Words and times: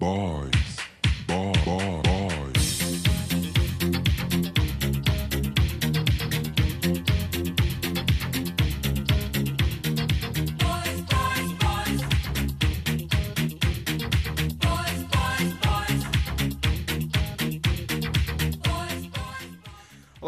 Boys. 0.00 0.57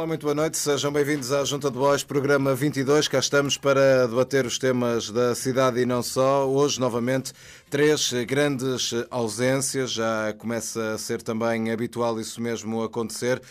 Olá, 0.01 0.07
muito 0.07 0.23
boa 0.23 0.35
noite. 0.35 0.57
Sejam 0.57 0.91
bem-vindos 0.91 1.30
à 1.30 1.45
Junta 1.45 1.71
de 1.71 1.77
Bois, 1.77 2.03
programa 2.03 2.55
22. 2.55 3.07
Cá 3.07 3.19
estamos 3.19 3.59
para 3.59 4.07
debater 4.07 4.46
os 4.46 4.59
temas 4.59 5.11
da 5.11 5.35
cidade 5.35 5.79
e 5.79 5.85
não 5.85 6.03
só. 6.03 6.49
Hoje, 6.49 6.80
novamente, 6.80 7.35
três 7.69 8.11
grandes 8.27 8.95
ausências. 9.11 9.91
Já 9.91 10.32
começa 10.39 10.95
a 10.95 10.96
ser 10.96 11.21
também 11.21 11.71
habitual 11.71 12.18
isso 12.18 12.41
mesmo 12.41 12.82
acontecer. 12.82 13.43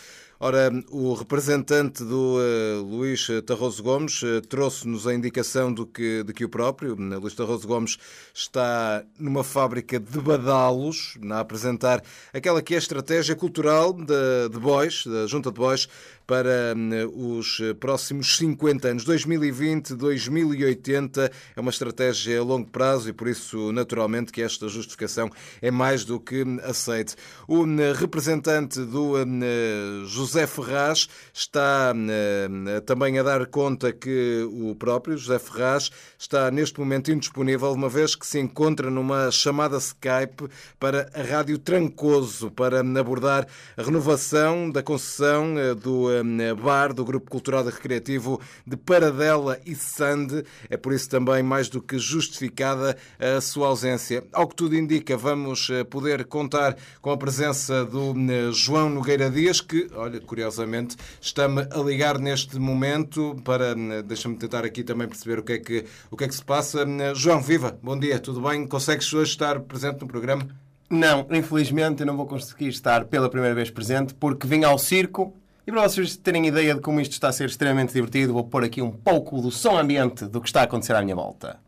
Ora, 0.42 0.72
o 0.90 1.12
representante 1.12 2.02
do 2.02 2.38
uh, 2.38 2.82
Luís 2.82 3.28
Tarroso 3.44 3.82
Gomes 3.82 4.22
uh, 4.22 4.40
trouxe-nos 4.40 5.06
a 5.06 5.12
indicação 5.12 5.70
do 5.70 5.84
que, 5.84 6.22
de 6.22 6.32
que 6.32 6.46
o 6.46 6.48
próprio, 6.48 6.94
uh, 6.94 7.20
Luís 7.20 7.34
Tarroso 7.34 7.68
Gomes, 7.68 7.98
está 8.32 9.04
numa 9.18 9.44
fábrica 9.44 10.00
de 10.00 10.18
badalos 10.18 11.18
a 11.30 11.40
apresentar 11.40 12.02
aquela 12.32 12.62
que 12.62 12.72
é 12.72 12.76
a 12.76 12.78
estratégia 12.78 13.36
cultural 13.36 13.92
de, 13.92 14.48
de 14.50 14.58
Bois, 14.58 15.04
da 15.04 15.26
Junta 15.26 15.52
de 15.52 15.58
Bois, 15.58 15.86
para 16.30 16.74
hum, 16.76 17.34
os 17.36 17.60
próximos 17.80 18.36
50 18.36 18.86
anos. 18.86 19.04
2020, 19.04 19.96
2080 19.96 21.28
é 21.56 21.60
uma 21.60 21.72
estratégia 21.72 22.38
a 22.38 22.44
longo 22.44 22.70
prazo 22.70 23.08
e 23.08 23.12
por 23.12 23.26
isso, 23.26 23.72
naturalmente, 23.72 24.30
que 24.30 24.40
esta 24.40 24.68
justificação 24.68 25.28
é 25.60 25.72
mais 25.72 26.04
do 26.04 26.20
que 26.20 26.44
aceite. 26.62 27.16
O 27.48 27.64
hum, 27.64 27.78
representante 27.96 28.78
do 28.78 29.16
hum, 29.16 30.04
José 30.06 30.46
Ferraz 30.46 31.08
está 31.34 31.92
hum, 31.96 32.64
também 32.86 33.18
a 33.18 33.24
dar 33.24 33.44
conta 33.46 33.92
que 33.92 34.48
o 34.52 34.76
próprio 34.76 35.18
José 35.18 35.40
Ferraz 35.40 35.90
está 36.16 36.48
neste 36.48 36.78
momento 36.78 37.10
indisponível, 37.10 37.72
uma 37.72 37.88
vez 37.88 38.14
que 38.14 38.24
se 38.24 38.38
encontra 38.38 38.88
numa 38.88 39.32
chamada 39.32 39.78
Skype 39.78 40.48
para 40.78 41.10
a 41.12 41.22
Rádio 41.22 41.58
Trancoso 41.58 42.52
para 42.52 42.84
hum, 42.84 42.96
abordar 42.96 43.48
a 43.76 43.82
renovação 43.82 44.70
da 44.70 44.80
concessão 44.80 45.58
eh, 45.58 45.74
do 45.74 46.08
hum, 46.08 46.19
bar 46.54 46.92
do 46.92 47.04
Grupo 47.04 47.30
Cultural 47.30 47.66
e 47.68 47.70
Recreativo 47.70 48.40
de 48.66 48.76
Paradela 48.76 49.58
e 49.64 49.74
Sande. 49.74 50.44
É 50.68 50.76
por 50.76 50.92
isso 50.92 51.08
também 51.08 51.42
mais 51.42 51.68
do 51.68 51.82
que 51.82 51.98
justificada 51.98 52.96
a 53.18 53.40
sua 53.40 53.68
ausência. 53.68 54.24
Ao 54.32 54.46
que 54.46 54.54
tudo 54.54 54.76
indica, 54.76 55.16
vamos 55.16 55.68
eh, 55.70 55.84
poder 55.84 56.24
contar 56.24 56.76
com 57.00 57.10
a 57.10 57.16
presença 57.16 57.84
do 57.84 58.14
eh, 58.30 58.52
João 58.52 58.88
Nogueira 58.88 59.30
Dias, 59.30 59.60
que, 59.60 59.88
olha, 59.94 60.20
curiosamente, 60.20 60.96
está-me 61.20 61.66
a 61.70 61.78
ligar 61.78 62.18
neste 62.18 62.58
momento 62.58 63.36
para, 63.44 63.72
eh, 63.72 64.02
deixa-me 64.02 64.36
tentar 64.36 64.64
aqui 64.64 64.82
também 64.82 65.08
perceber 65.08 65.38
o 65.38 65.42
que 65.42 65.52
é 65.52 65.58
que, 65.58 65.84
o 66.10 66.16
que, 66.16 66.24
é 66.24 66.28
que 66.28 66.34
se 66.34 66.44
passa. 66.44 66.86
João, 67.14 67.40
viva, 67.40 67.78
bom 67.82 67.98
dia, 67.98 68.18
tudo 68.18 68.40
bem? 68.40 68.66
Consegues 68.66 69.12
hoje 69.12 69.30
estar 69.30 69.60
presente 69.60 70.00
no 70.00 70.06
programa? 70.06 70.48
Não, 70.88 71.24
infelizmente 71.30 72.00
eu 72.00 72.06
não 72.06 72.16
vou 72.16 72.26
conseguir 72.26 72.68
estar 72.68 73.04
pela 73.04 73.30
primeira 73.30 73.54
vez 73.54 73.70
presente 73.70 74.12
porque 74.12 74.44
vim 74.46 74.64
ao 74.64 74.76
circo 74.76 75.39
e 75.70 75.72
para 75.72 75.88
vocês 75.88 76.16
terem 76.16 76.48
ideia 76.48 76.74
de 76.74 76.80
como 76.80 77.00
isto 77.00 77.12
está 77.12 77.28
a 77.28 77.32
ser 77.32 77.48
extremamente 77.48 77.92
divertido, 77.92 78.32
vou 78.32 78.44
pôr 78.44 78.64
aqui 78.64 78.82
um 78.82 78.90
pouco 78.90 79.40
do 79.40 79.52
som 79.52 79.78
ambiente 79.78 80.24
do 80.24 80.40
que 80.40 80.48
está 80.48 80.62
a 80.62 80.64
acontecer 80.64 80.96
à 80.96 81.00
minha 81.00 81.14
volta. 81.14 81.60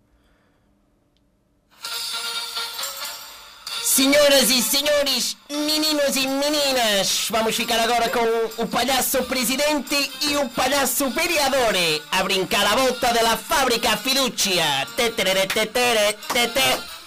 Senhoras 3.84 4.50
e 4.50 4.62
senhores, 4.62 5.36
meninos 5.50 6.16
e 6.16 6.26
meninas, 6.26 7.28
vamos 7.30 7.54
ficar 7.54 7.78
agora 7.78 8.08
com 8.08 8.62
o 8.62 8.66
palhaço 8.66 9.22
presidente 9.24 10.10
e 10.22 10.36
o 10.36 10.48
palhaço 10.48 11.08
vereador 11.10 11.74
a 12.10 12.24
brincar 12.24 12.66
à 12.66 12.74
volta 12.74 13.12
da 13.12 13.36
fábrica 13.36 13.96
Fiducia. 13.98 14.64
Tetere, 14.96 15.46
tetere, 15.46 16.16
tete. 16.32 17.01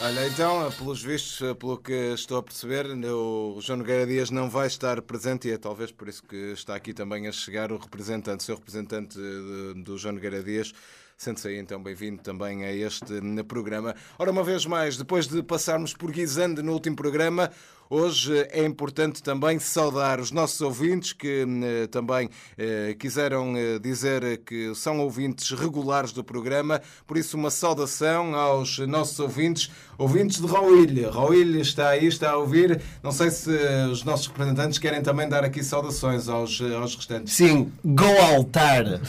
Olha, 0.00 0.28
então, 0.28 0.70
pelos 0.78 1.02
vistos, 1.02 1.38
pelo 1.58 1.76
que 1.76 1.92
estou 2.14 2.38
a 2.38 2.42
perceber, 2.42 2.86
o 2.86 3.58
João 3.60 3.78
Nogueira 3.78 4.06
Dias 4.06 4.30
não 4.30 4.48
vai 4.48 4.68
estar 4.68 5.02
presente 5.02 5.48
e 5.48 5.50
é 5.50 5.58
talvez 5.58 5.90
por 5.90 6.06
isso 6.08 6.22
que 6.22 6.36
está 6.52 6.76
aqui 6.76 6.94
também 6.94 7.26
a 7.26 7.32
chegar 7.32 7.72
o 7.72 7.76
representante, 7.78 8.42
o 8.42 8.46
seu 8.46 8.54
representante 8.54 9.18
de- 9.18 9.82
do 9.82 9.98
João 9.98 10.14
Nogueira 10.14 10.40
Dias. 10.40 10.72
Sente-se 11.18 11.48
aí 11.48 11.58
então 11.58 11.82
bem-vindo 11.82 12.22
também 12.22 12.62
a 12.62 12.72
este 12.72 13.20
programa. 13.48 13.92
Ora, 14.16 14.30
uma 14.30 14.44
vez 14.44 14.64
mais, 14.64 14.96
depois 14.96 15.26
de 15.26 15.42
passarmos 15.42 15.92
por 15.92 16.12
Guisande 16.12 16.62
no 16.62 16.72
último 16.72 16.94
programa, 16.94 17.50
hoje 17.90 18.46
é 18.52 18.64
importante 18.64 19.20
também 19.20 19.58
saudar 19.58 20.20
os 20.20 20.30
nossos 20.30 20.60
ouvintes 20.60 21.12
que 21.12 21.44
eh, 21.44 21.88
também 21.88 22.30
eh, 22.56 22.94
quiseram 22.96 23.56
eh, 23.56 23.80
dizer 23.80 24.44
que 24.46 24.72
são 24.76 25.00
ouvintes 25.00 25.50
regulares 25.50 26.12
do 26.12 26.22
programa. 26.22 26.80
Por 27.04 27.16
isso, 27.16 27.36
uma 27.36 27.50
saudação 27.50 28.36
aos 28.36 28.78
nossos 28.78 29.18
ouvintes, 29.18 29.72
ouvintes 29.98 30.40
de 30.40 30.46
Rauilha. 30.46 31.10
Rauilha 31.10 31.60
está 31.60 31.88
aí, 31.88 32.06
está 32.06 32.30
a 32.30 32.36
ouvir. 32.36 32.80
Não 33.02 33.10
sei 33.10 33.32
se 33.32 33.50
os 33.90 34.04
nossos 34.04 34.28
representantes 34.28 34.78
querem 34.78 35.02
também 35.02 35.28
dar 35.28 35.42
aqui 35.42 35.64
saudações 35.64 36.28
aos, 36.28 36.60
aos 36.60 36.94
restantes. 36.94 37.34
Sim, 37.34 37.72
go 37.84 38.06
altar! 38.36 39.00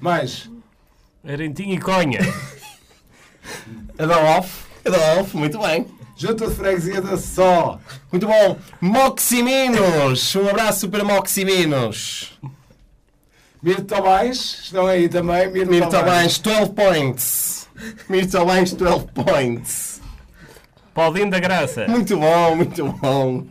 Mais. 0.00 0.49
Arentinho 1.26 1.74
e 1.74 1.78
Conha. 1.78 2.20
Adolfo, 3.98 4.66
Adolfo, 4.84 5.38
muito 5.38 5.58
bem. 5.58 5.86
Junta 6.16 6.46
de 6.46 6.54
Freguesia 6.54 7.00
da 7.00 7.16
Só. 7.16 7.78
Muito 8.12 8.26
bom. 8.26 8.58
Moximinos! 8.80 10.34
Um 10.36 10.48
abraço 10.48 10.88
para 10.88 11.02
Moximinos. 11.04 12.38
Mirto 13.62 13.84
Tomás, 13.84 14.60
estão 14.64 14.86
aí 14.86 15.08
também. 15.08 15.50
Mirto, 15.50 15.70
Mirto 15.70 15.96
Abães, 15.96 16.38
12 16.38 16.70
points. 16.72 17.68
Mirto 18.08 18.38
Abães, 18.38 18.72
12 18.72 19.06
points. 19.08 20.00
Paulinho 20.94 21.30
da 21.30 21.38
Graça. 21.38 21.86
Muito 21.88 22.18
bom, 22.18 22.56
muito 22.56 22.84
bom. 22.92 23.46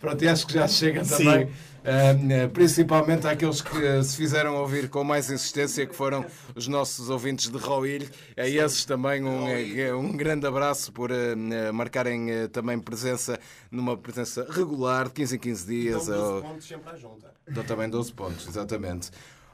Pronto, 0.00 0.24
e 0.24 0.28
acho 0.28 0.46
que 0.46 0.54
já 0.54 0.66
chega 0.66 1.04
também. 1.04 1.48
Eh, 1.84 2.46
principalmente 2.48 3.26
àqueles 3.26 3.60
que 3.62 4.02
se 4.02 4.16
fizeram 4.16 4.56
ouvir 4.56 4.88
com 4.88 5.02
mais 5.04 5.30
insistência, 5.30 5.86
que 5.86 5.94
foram 5.94 6.24
os 6.54 6.66
nossos 6.68 7.08
ouvintes 7.10 7.50
de 7.50 7.58
Roil. 7.58 8.06
A 8.36 8.46
esses 8.46 8.84
também 8.84 9.24
um, 9.24 9.48
eh, 9.48 9.94
um 9.94 10.16
grande 10.16 10.46
abraço 10.46 10.92
por 10.92 11.10
eh, 11.10 11.32
eh, 11.32 11.72
marcarem 11.72 12.30
eh, 12.30 12.48
também 12.48 12.78
presença 12.78 13.38
numa 13.70 13.96
presença 13.96 14.46
regular 14.50 15.06
de 15.08 15.14
15 15.14 15.36
em 15.36 15.38
15 15.38 15.66
dias. 15.66 16.08
ou- 16.08 16.42
pontos 16.42 16.66
sempre 16.66 16.90
à 16.90 16.96
junta. 16.96 17.32
Dou 17.48 17.64
também 17.64 17.88
12 17.88 18.12
pontos, 18.12 18.46
exatamente. 18.46 19.10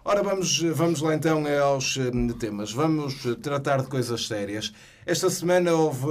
Ora, 0.09 0.23
vamos, 0.23 0.63
vamos 0.63 1.01
lá 1.01 1.17
então 1.17 1.49
eh, 1.49 1.59
aos 1.59 1.97
eh, 1.97 2.33
temas. 2.39 2.73
Vamos 2.73 3.27
eh, 3.27 3.35
tratar 3.35 3.83
de 3.83 3.89
coisas 3.89 4.29
sérias. 4.29 4.73
Esta 5.05 5.29
semana 5.29 5.73
houve, 5.73 6.07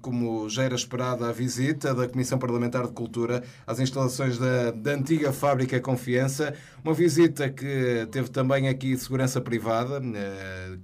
como 0.00 0.48
já 0.48 0.62
era 0.62 0.74
esperado, 0.74 1.26
a 1.26 1.32
visita 1.32 1.94
da 1.94 2.08
Comissão 2.08 2.38
Parlamentar 2.38 2.86
de 2.86 2.92
Cultura 2.92 3.42
às 3.66 3.80
instalações 3.80 4.38
da, 4.38 4.70
da 4.70 4.92
antiga 4.92 5.30
Fábrica 5.30 5.78
Confiança. 5.78 6.54
Uma 6.82 6.94
visita 6.94 7.50
que 7.50 8.08
teve 8.10 8.30
também 8.30 8.68
aqui 8.68 8.96
segurança 8.96 9.40
privada, 9.40 10.02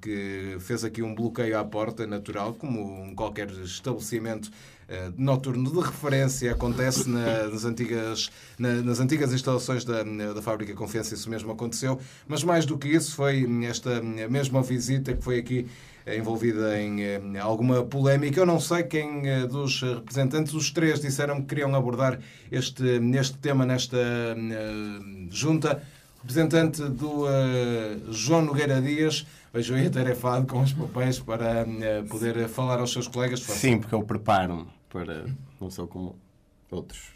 que 0.01 0.57
fez 0.61 0.85
aqui 0.85 1.03
um 1.03 1.15
bloqueio 1.15 1.59
à 1.59 1.65
porta, 1.65 2.07
natural, 2.07 2.55
como 2.55 3.15
qualquer 3.15 3.51
estabelecimento 3.51 4.51
noturno 5.17 5.71
de 5.71 5.81
referência 5.81 6.53
acontece 6.53 7.09
na- 7.09 7.49
nas, 7.49 7.65
antigas, 7.65 8.31
na- 8.59 8.83
nas 8.83 9.01
antigas 9.01 9.33
instalações 9.33 9.85
da, 9.85 10.03
da 10.03 10.43
Fábrica 10.43 10.75
Confiança, 10.75 11.15
isso 11.15 11.29
mesmo 11.31 11.51
aconteceu. 11.53 11.99
Mas 12.29 12.45
mais 12.45 12.67
do 12.67 12.77
que 12.79 12.89
isso, 12.89 13.15
foi 13.15 13.47
esta 13.65 14.01
mesma 14.03 14.63
visita 14.63 15.13
que 15.15 15.23
foi 15.23 15.39
aqui 15.39 15.67
eh, 16.07 16.19
envolvida 16.19 16.79
em 16.81 17.03
eh, 17.03 17.21
alguma 17.41 17.83
polémica. 17.83 18.39
Eu 18.41 18.47
não 18.47 18.61
sei 18.61 18.83
quem 18.83 19.27
eh, 19.29 19.47
dos 19.47 19.81
representantes, 19.83 20.53
os 20.53 20.71
três 20.71 21.01
disseram 21.01 21.41
que 21.41 21.47
queriam 21.49 21.75
abordar 21.75 22.19
este, 22.53 22.99
neste 23.01 23.39
tema 23.39 23.65
nesta 23.65 23.97
eh, 23.97 25.27
junta. 25.31 25.83
Representante 26.21 26.83
do 26.83 27.27
eh, 27.29 27.97
João 28.11 28.41
Nogueira 28.43 28.81
Dias, 28.81 29.27
vejo 29.53 29.75
aí 29.75 29.87
atarefado 29.87 30.47
com 30.47 30.63
os 30.63 30.73
papéis 30.73 31.19
para 31.19 31.67
eh, 31.69 32.03
poder 32.09 32.49
falar 32.49 32.81
aos 32.81 32.93
seus 32.93 33.07
colegas. 33.09 33.41
Sim, 33.41 33.79
porque 33.79 33.95
eu 33.95 34.03
preparo-me 34.03 34.65
para. 34.95 35.27
Não 35.61 35.69
sou 35.71 35.89
como 35.89 36.15
outros 36.71 37.09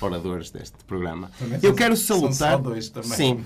oradores 0.00 0.50
deste 0.50 0.84
programa. 0.84 1.30
Também 1.38 1.60
Eu 1.62 1.72
quero 1.72 1.96
são 1.96 2.18
só 2.18 2.32
salutar. 2.32 2.60
dois 2.60 2.88
também. 2.88 3.10
Sim. 3.12 3.44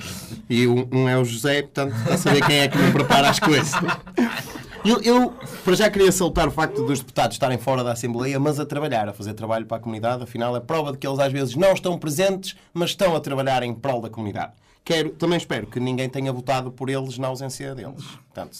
E 0.48 0.66
um, 0.66 0.88
um 0.90 1.06
é 1.08 1.18
o 1.18 1.24
José, 1.24 1.60
portanto, 1.60 1.94
a 2.10 2.16
saber 2.16 2.44
quem 2.46 2.60
é 2.60 2.68
que 2.68 2.78
me 2.78 2.90
prepara 2.90 3.28
as 3.28 3.38
coisas. 3.38 3.72
Eu, 4.82 5.00
eu, 5.02 5.34
para 5.64 5.74
já, 5.74 5.90
queria 5.90 6.10
salutar 6.10 6.48
o 6.48 6.50
facto 6.50 6.84
dos 6.84 7.00
deputados 7.00 7.34
estarem 7.34 7.58
fora 7.58 7.84
da 7.84 7.92
Assembleia, 7.92 8.40
mas 8.40 8.58
a 8.58 8.64
trabalhar, 8.64 9.08
a 9.08 9.12
fazer 9.12 9.34
trabalho 9.34 9.66
para 9.66 9.76
a 9.76 9.80
comunidade. 9.80 10.22
Afinal, 10.22 10.56
é 10.56 10.60
prova 10.60 10.92
de 10.92 10.98
que 10.98 11.06
eles 11.06 11.18
às 11.18 11.32
vezes 11.32 11.54
não 11.54 11.72
estão 11.72 11.98
presentes, 11.98 12.56
mas 12.72 12.90
estão 12.90 13.14
a 13.14 13.20
trabalhar 13.20 13.62
em 13.62 13.74
prol 13.74 14.00
da 14.00 14.08
comunidade. 14.08 14.52
Quero, 14.82 15.10
também 15.10 15.38
espero 15.38 15.66
que 15.66 15.80
ninguém 15.80 16.08
tenha 16.08 16.32
votado 16.32 16.70
por 16.70 16.88
eles 16.90 17.16
na 17.18 17.28
ausência 17.28 17.74
deles. 17.74 18.04
Portanto, 18.04 18.58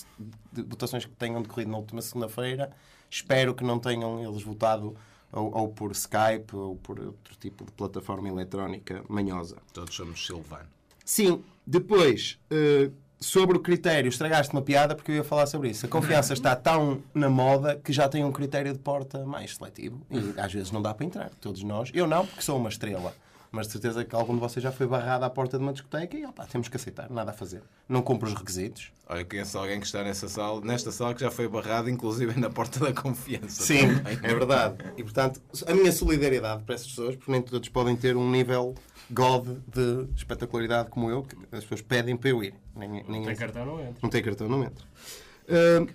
de 0.53 0.63
votações 0.63 1.05
que 1.05 1.13
tenham 1.13 1.43
decorrido 1.43 1.71
na 1.71 1.79
última 1.79 2.01
segunda-feira, 2.01 2.71
Espero 3.15 3.55
que 3.55 3.63
não 3.63 3.79
tenham 3.79 4.21
eles 4.21 4.43
votado 4.43 4.97
ou, 5.35 5.55
ou 5.55 5.69
por 5.69 5.91
Skype 5.93 6.55
ou 6.55 6.77
por 6.77 6.99
outro 7.01 7.37
tipo 7.39 7.65
de 7.65 7.73
plataforma 7.73 8.29
eletrónica 8.29 9.05
manhosa. 9.09 9.57
Todos 9.73 9.95
somos 9.95 10.25
Silvano. 10.25 10.69
Sim, 11.05 11.43
depois, 11.67 12.39
eh, 12.51 12.91
sobre 13.21 13.57
o 13.57 13.61
critério, 13.61 14.09
estragaste 14.09 14.53
uma 14.53 14.63
piada 14.63 14.95
porque 14.95 15.11
eu 15.11 15.17
ia 15.17 15.25
falar 15.25 15.47
sobre 15.47 15.71
isso. 15.71 15.87
A 15.87 15.89
confiança 15.89 16.33
está 16.33 16.55
tão 16.55 17.03
na 17.13 17.29
moda 17.29 17.81
que 17.83 17.93
já 17.93 18.09
tem 18.09 18.25
um 18.25 18.33
critério 18.33 18.73
de 18.73 18.79
porta 18.79 19.25
mais 19.25 19.57
seletivo 19.57 20.01
e 20.11 20.39
às 20.39 20.53
vezes 20.53 20.71
não 20.71 20.81
dá 20.81 20.95
para 20.95 21.07
entrar. 21.07 21.31
Todos 21.41 21.63
nós, 21.63 21.91
eu 21.93 22.07
não, 22.07 22.27
porque 22.27 22.43
sou 22.43 22.57
uma 22.57 22.69
estrela. 22.69 23.15
Mas 23.55 23.69
de 23.69 23.73
certeza 23.73 24.05
que 24.05 24.13
algum 24.17 24.35
de 24.35 24.41
vocês 24.41 24.61
já 24.61 24.73
foi 24.73 24.85
barrado 24.85 25.25
à 25.25 25.31
porta 25.31 25.57
de 25.57 25.63
uma 25.63 25.73
discoteca 25.73 26.17
e 26.17 26.27
opá, 26.27 26.45
temos 26.45 26.67
que 26.67 26.77
aceitar, 26.77 27.09
nada 27.09 27.31
a 27.31 27.35
fazer. 27.35 27.63
Não 27.89 28.03
cumpre 28.03 28.29
os 28.29 28.35
requisitos. 28.35 28.91
Olha, 29.09 29.21
eu 29.21 29.27
conheço 29.27 29.57
alguém 29.57 29.79
que 29.79 29.87
está 29.87 30.03
nessa 30.03 30.29
sala, 30.29 30.61
nesta 30.61 30.91
sala 30.91 31.15
que 31.15 31.21
já 31.21 31.31
foi 31.31 31.47
barrado, 31.47 31.89
inclusive 31.89 32.39
na 32.41 32.51
porta 32.51 32.81
da 32.81 32.93
confiança. 32.93 33.63
Sim, 33.63 33.95
também. 33.95 34.19
é 34.21 34.35
verdade. 34.35 34.77
E 34.97 35.05
portanto, 35.05 35.41
a 35.69 35.73
minha 35.73 35.93
solidariedade 35.93 36.65
para 36.65 36.75
essas 36.75 36.89
pessoas, 36.89 37.15
porque 37.15 37.31
nem 37.31 37.41
todos 37.41 37.69
podem 37.69 37.95
ter 37.95 38.17
um 38.17 38.29
nível 38.29 38.75
God 39.09 39.47
de 39.73 40.09
espetacularidade 40.17 40.91
como 40.91 41.09
eu, 41.09 41.23
que 41.23 41.37
as 41.53 41.63
pessoas 41.63 41.81
pedem 41.81 42.17
para 42.17 42.31
eu 42.31 42.43
ir. 42.43 42.55
Nem, 42.75 43.05
nem 43.09 43.23
Tem 43.23 43.37
cartão, 43.37 43.65
não 43.65 43.81
entra. 43.81 43.99
Não 44.03 44.11
tem 44.11 44.23
cartão, 44.23 44.49
não 44.49 44.65
entra. 44.65 44.85
Ah, 45.49 45.87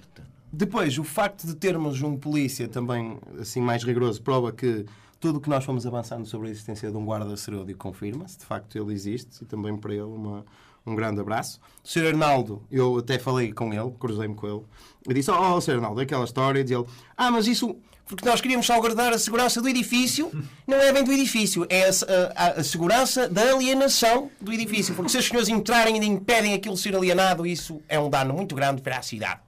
depois, 0.51 0.97
o 0.97 1.03
facto 1.03 1.45
de 1.45 1.55
termos 1.55 2.01
um 2.01 2.17
polícia 2.17 2.69
também 2.69 3.19
assim 3.39 3.59
mais 3.59 3.83
rigoroso 3.83 4.21
prova 4.21 4.51
que 4.53 4.85
tudo 5.19 5.37
o 5.37 5.41
que 5.41 5.49
nós 5.49 5.63
fomos 5.65 5.85
avançando 5.85 6.25
sobre 6.25 6.47
a 6.47 6.51
existência 6.51 6.89
de 6.89 6.97
um 6.97 7.05
guarda 7.05 7.35
serúdio 7.35 7.75
confirma-se. 7.77 8.37
De 8.39 8.45
facto, 8.45 8.77
ele 8.77 8.93
existe 8.93 9.43
e 9.43 9.45
também 9.45 9.75
para 9.77 9.91
ele 9.93 10.01
uma, 10.03 10.45
um 10.85 10.95
grande 10.95 11.19
abraço. 11.19 11.59
O 11.83 11.87
Sr. 11.87 12.07
Arnaldo, 12.07 12.63
eu 12.71 12.97
até 12.97 13.19
falei 13.19 13.51
com 13.51 13.73
ele, 13.73 13.91
cruzei-me 13.99 14.35
com 14.35 14.47
ele, 14.47 14.61
e 15.09 15.13
disse: 15.13 15.29
Oh, 15.31 15.55
oh 15.55 15.61
Sr. 15.61 15.75
Arnaldo, 15.75 15.99
aquela 16.01 16.23
história 16.23 16.63
de 16.63 16.73
ele, 16.73 16.85
ah, 17.17 17.29
mas 17.31 17.47
isso. 17.47 17.75
Porque 18.05 18.27
nós 18.27 18.41
queríamos 18.41 18.65
salvaguardar 18.65 19.13
a 19.13 19.19
segurança 19.19 19.61
do 19.61 19.69
edifício, 19.69 20.31
não 20.65 20.77
é 20.77 20.91
bem 20.91 21.03
do 21.03 21.11
edifício, 21.11 21.63
é 21.69 21.83
a, 21.87 21.91
a- 22.35 22.51
a 22.61 22.63
segurança 22.63 23.29
da 23.29 23.51
alienação 23.53 24.31
do 24.41 24.51
edifício. 24.51 24.95
Porque 24.95 25.11
se 25.11 25.19
os 25.19 25.27
senhores 25.27 25.47
entrarem 25.47 25.95
e 26.01 26.05
impedem 26.07 26.55
aquilo 26.55 26.75
ser 26.75 26.95
alienado, 26.95 27.45
isso 27.45 27.79
é 27.87 27.99
um 27.99 28.09
dano 28.09 28.33
muito 28.33 28.55
grande 28.55 28.81
para 28.81 28.97
a 28.97 29.01
cidade. 29.03 29.41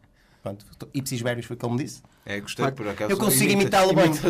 Pronto, 0.43 0.63
ipsis 0.93 1.21
verbis 1.21 1.45
foi 1.45 1.55
o 1.55 1.59
que 1.59 1.65
ele 1.65 1.73
me 1.75 1.83
disse. 1.83 2.03
É, 2.25 2.39
gostei 2.39 2.71
por 2.71 2.87
acaso. 2.87 3.11
Eu 3.11 3.17
consigo 3.17 3.51
imitá-lo 3.51 3.93
bem. 3.93 4.11
que 4.11 4.25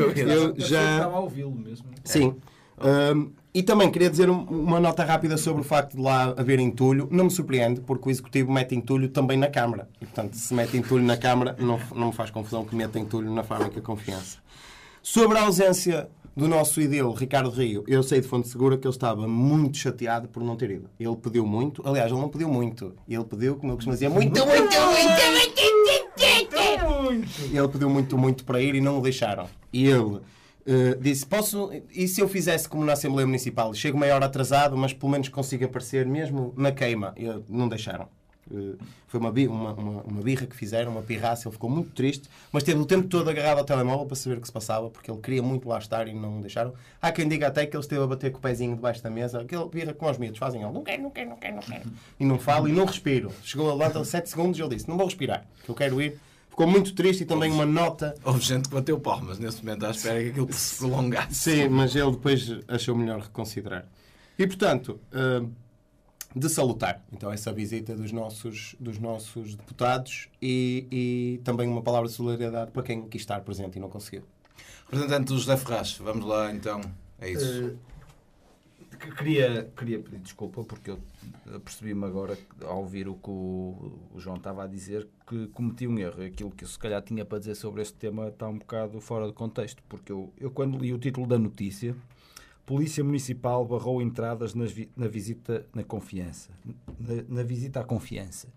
eu. 0.00 0.12
Eu 0.12 0.54
já- 0.58 0.96
Estava 0.96 1.16
a 1.16 1.20
ouvi-lo 1.20 1.50
mesmo. 1.54 1.86
Sim. 2.04 2.34
Ahm, 2.78 3.30
e 3.54 3.62
também 3.62 3.90
queria 3.90 4.10
dizer 4.10 4.28
um- 4.28 4.42
uma 4.44 4.78
nota 4.78 5.02
rápida 5.02 5.38
sobre 5.38 5.62
o 5.62 5.64
facto 5.64 5.96
de 5.96 6.02
lá 6.02 6.34
haver 6.36 6.58
entulho. 6.58 7.08
Não 7.10 7.24
me 7.24 7.30
surpreende, 7.30 7.80
porque 7.80 8.06
o 8.08 8.10
Executivo 8.10 8.52
mete 8.52 8.74
entulho 8.74 9.08
também 9.08 9.38
na 9.38 9.48
Câmara. 9.48 9.88
E, 9.98 10.04
portanto, 10.04 10.34
se 10.34 10.52
mete 10.52 10.76
entulho 10.76 11.02
na 11.02 11.16
Câmara, 11.16 11.56
não, 11.58 11.80
não 11.94 12.08
me 12.08 12.12
faz 12.12 12.30
confusão 12.30 12.66
que 12.66 12.76
meta 12.76 12.98
entulho 12.98 13.32
na 13.32 13.42
Fábrica 13.42 13.80
Confiança. 13.80 14.36
Sobre 15.02 15.38
a 15.38 15.42
ausência 15.44 16.06
do 16.36 16.46
nosso 16.46 16.78
idolo, 16.82 17.14
Ricardo 17.14 17.48
Rio, 17.48 17.82
eu 17.88 18.02
sei 18.02 18.20
de 18.20 18.28
fonte 18.28 18.46
segura 18.46 18.76
que 18.76 18.86
ele 18.86 18.92
estava 18.94 19.26
muito 19.26 19.78
chateado 19.78 20.28
por 20.28 20.42
não 20.42 20.54
ter 20.54 20.70
ido. 20.72 20.90
Ele 21.00 21.16
pediu 21.16 21.46
muito. 21.46 21.80
Aliás, 21.88 22.12
ele 22.12 22.20
não 22.20 22.28
pediu 22.28 22.48
muito. 22.50 22.94
Ele 23.08 23.24
pediu, 23.24 23.56
como 23.56 23.72
eu 23.72 23.76
costumo 23.76 23.94
dizer, 23.94 24.10
muito, 24.10 24.38
muito, 24.44 24.50
muito, 24.50 24.76
muito. 24.76 25.65
Ele 27.12 27.68
pediu 27.68 27.90
muito, 27.90 28.18
muito 28.18 28.44
para 28.44 28.60
ir 28.60 28.74
e 28.74 28.80
não 28.80 28.98
o 28.98 29.02
deixaram. 29.02 29.48
E 29.72 29.86
ele 29.86 30.20
eh, 30.66 30.98
disse: 31.00 31.24
Posso. 31.24 31.70
E 31.94 32.08
se 32.08 32.20
eu 32.20 32.28
fizesse 32.28 32.68
como 32.68 32.84
na 32.84 32.94
Assembleia 32.94 33.26
Municipal? 33.26 33.72
Chego 33.72 33.96
meia 33.96 34.14
hora 34.14 34.26
atrasado, 34.26 34.76
mas 34.76 34.92
pelo 34.92 35.12
menos 35.12 35.28
consigo 35.28 35.64
aparecer 35.64 36.04
mesmo 36.04 36.52
na 36.56 36.72
queima. 36.72 37.14
E, 37.16 37.24
não 37.48 37.68
deixaram. 37.68 38.08
Eh, 38.52 38.74
foi 39.06 39.20
uma, 39.20 39.30
uma, 39.30 39.72
uma, 39.74 40.02
uma 40.02 40.22
birra 40.22 40.44
que 40.44 40.56
fizeram, 40.56 40.90
uma 40.90 41.02
pirraça. 41.02 41.46
Ele 41.46 41.52
ficou 41.52 41.70
muito 41.70 41.90
triste, 41.90 42.28
mas 42.50 42.64
teve 42.64 42.80
o 42.80 42.84
tempo 42.84 43.06
todo 43.06 43.30
agarrado 43.30 43.58
ao 43.58 43.64
telemóvel 43.64 44.06
para 44.06 44.16
saber 44.16 44.38
o 44.38 44.40
que 44.40 44.46
se 44.48 44.52
passava, 44.52 44.90
porque 44.90 45.08
ele 45.08 45.20
queria 45.20 45.42
muito 45.42 45.68
lá 45.68 45.78
estar 45.78 46.08
e 46.08 46.12
não 46.12 46.40
deixaram. 46.40 46.74
Há 47.00 47.12
quem 47.12 47.28
diga 47.28 47.46
até 47.46 47.64
que 47.64 47.76
ele 47.76 47.82
esteve 47.82 48.02
a 48.02 48.06
bater 48.06 48.32
com 48.32 48.38
o 48.38 48.40
pezinho 48.40 48.74
debaixo 48.74 49.00
da 49.02 49.10
mesa. 49.10 49.42
Aquele 49.42 49.68
birra 49.68 49.94
com 49.94 50.10
os 50.10 50.18
miúdos 50.18 50.38
fazem 50.38 50.62
ele: 50.62 50.72
Não 50.72 50.82
quero, 50.82 51.02
não 51.02 51.10
quero, 51.10 51.30
não 51.30 51.36
quero, 51.36 51.54
não 51.54 51.62
quero. 51.62 51.92
E 52.18 52.24
não 52.24 52.38
falo 52.40 52.68
e 52.68 52.72
não 52.72 52.84
respiro. 52.84 53.30
Chegou 53.44 53.70
a 53.70 53.74
levanta 53.74 54.04
7 54.04 54.28
segundos 54.28 54.58
e 54.58 54.62
ele 54.62 54.74
disse: 54.74 54.88
Não 54.88 54.96
vou 54.96 55.06
respirar, 55.06 55.46
que 55.64 55.70
eu 55.70 55.74
quero 55.76 56.02
ir. 56.02 56.18
Ficou 56.56 56.66
muito 56.66 56.94
triste 56.94 57.20
e 57.22 57.26
também 57.26 57.52
uma 57.52 57.66
nota 57.66 58.14
Houve 58.24 58.40
gente 58.40 58.70
que 58.70 58.74
bateu 58.74 58.98
palmas 58.98 59.38
nesse 59.38 59.62
momento 59.62 59.84
à 59.84 59.90
espera 59.90 60.22
que 60.22 60.30
aquilo 60.30 60.50
se 60.54 60.78
prolongasse. 60.78 61.34
Sim, 61.34 61.68
mas 61.68 61.94
ele 61.94 62.12
depois 62.12 62.50
achou 62.66 62.96
melhor 62.96 63.20
reconsiderar. 63.20 63.86
E, 64.38 64.46
portanto, 64.46 64.98
hum, 65.14 65.50
de 66.34 66.48
salutar, 66.48 67.04
então, 67.12 67.30
essa 67.30 67.52
visita 67.52 67.94
dos 67.94 68.10
nossos, 68.10 68.74
dos 68.80 68.98
nossos 68.98 69.54
deputados 69.54 70.30
e, 70.40 70.86
e 70.90 71.40
também 71.44 71.68
uma 71.68 71.82
palavra 71.82 72.08
de 72.08 72.14
solidariedade 72.14 72.70
para 72.70 72.82
quem 72.82 73.06
quis 73.06 73.20
estar 73.20 73.38
presente 73.42 73.76
e 73.76 73.78
não 73.80 73.90
conseguiu. 73.90 74.22
Representante 74.90 75.26
do 75.26 75.38
José 75.38 75.58
Ferraz, 75.58 75.98
vamos 75.98 76.24
lá 76.24 76.50
então. 76.54 76.80
É 77.20 77.30
isso. 77.32 77.44
Eh, 77.44 77.68
que- 77.70 77.95
queria, 78.96 79.70
queria 79.76 79.98
pedir 80.00 80.18
desculpa 80.18 80.64
porque 80.64 80.90
eu 80.90 80.98
percebi-me 81.60 82.04
agora, 82.04 82.36
ao 82.64 82.78
ouvir 82.80 83.08
o 83.08 83.14
que 83.14 83.30
o, 83.30 83.98
o 84.14 84.18
João 84.20 84.36
estava 84.36 84.64
a 84.64 84.66
dizer, 84.66 85.08
que 85.26 85.46
cometi 85.48 85.86
um 85.86 85.98
erro. 85.98 86.22
Aquilo 86.22 86.50
que 86.50 86.64
eu 86.64 86.68
se 86.68 86.78
calhar 86.78 87.02
tinha 87.02 87.24
para 87.24 87.38
dizer 87.38 87.54
sobre 87.54 87.82
este 87.82 87.94
tema 87.94 88.28
está 88.28 88.48
um 88.48 88.58
bocado 88.58 89.00
fora 89.00 89.26
de 89.26 89.32
contexto. 89.32 89.82
Porque 89.88 90.10
eu, 90.12 90.32
eu 90.38 90.50
quando 90.50 90.78
li 90.78 90.92
o 90.92 90.98
título 90.98 91.26
da 91.26 91.38
notícia, 91.38 91.94
Polícia 92.64 93.04
Municipal 93.04 93.64
barrou 93.64 94.02
entradas 94.02 94.52
vi- 94.54 94.90
na 94.96 95.06
visita 95.08 95.66
na 95.74 95.84
confiança. 95.84 96.50
Na, 96.98 97.22
na 97.28 97.42
visita 97.42 97.80
à 97.80 97.84
confiança. 97.84 98.48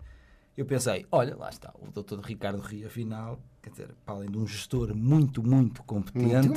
Eu 0.56 0.66
pensei, 0.66 1.06
olha, 1.12 1.36
lá 1.36 1.48
está, 1.48 1.72
o 1.80 1.90
doutor 1.90 2.20
Ricardo 2.20 2.60
Rio, 2.60 2.86
afinal, 2.86 3.40
quer 3.62 3.70
dizer, 3.70 3.88
para 4.04 4.16
além 4.16 4.30
de 4.30 4.36
um 4.36 4.46
gestor 4.46 4.94
muito, 4.94 5.42
muito 5.42 5.82
competente, 5.84 6.48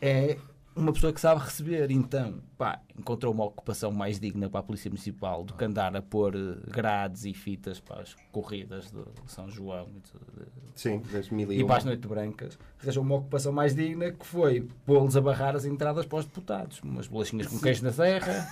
é 0.00 0.36
uma 0.74 0.92
pessoa 0.92 1.12
que 1.12 1.20
sabe 1.20 1.40
receber. 1.42 1.90
Então, 1.90 2.40
pá, 2.56 2.80
encontrou 2.98 3.32
uma 3.32 3.44
ocupação 3.44 3.90
mais 3.90 4.18
digna 4.18 4.48
para 4.48 4.60
a 4.60 4.62
Polícia 4.62 4.88
Municipal 4.90 5.44
do 5.44 5.54
que 5.54 5.64
andar 5.64 5.94
a 5.96 6.02
pôr 6.02 6.34
eh, 6.34 6.70
grades 6.70 7.24
e 7.24 7.34
fitas 7.34 7.78
para 7.80 8.02
as 8.02 8.14
corridas 8.30 8.90
de 8.90 9.02
São 9.26 9.48
João 9.50 9.88
e 9.96 10.00
tudo, 10.00 10.26
Sim, 10.74 11.02
e 11.50 11.64
para 11.64 11.76
as 11.76 11.84
Noites 11.84 12.08
Brancas. 12.08 12.58
Arranjou 12.82 13.02
uma 13.02 13.16
ocupação 13.16 13.52
mais 13.52 13.74
digna 13.74 14.10
que 14.12 14.26
foi 14.26 14.66
pô-los 14.86 15.16
a 15.16 15.20
barrar 15.20 15.54
as 15.56 15.64
entradas 15.64 16.06
para 16.06 16.18
os 16.18 16.24
deputados. 16.24 16.80
Umas 16.80 17.06
bolachinhas 17.06 17.46
com 17.46 17.58
queijo 17.58 17.84
na 17.84 17.92
serra, 17.92 18.48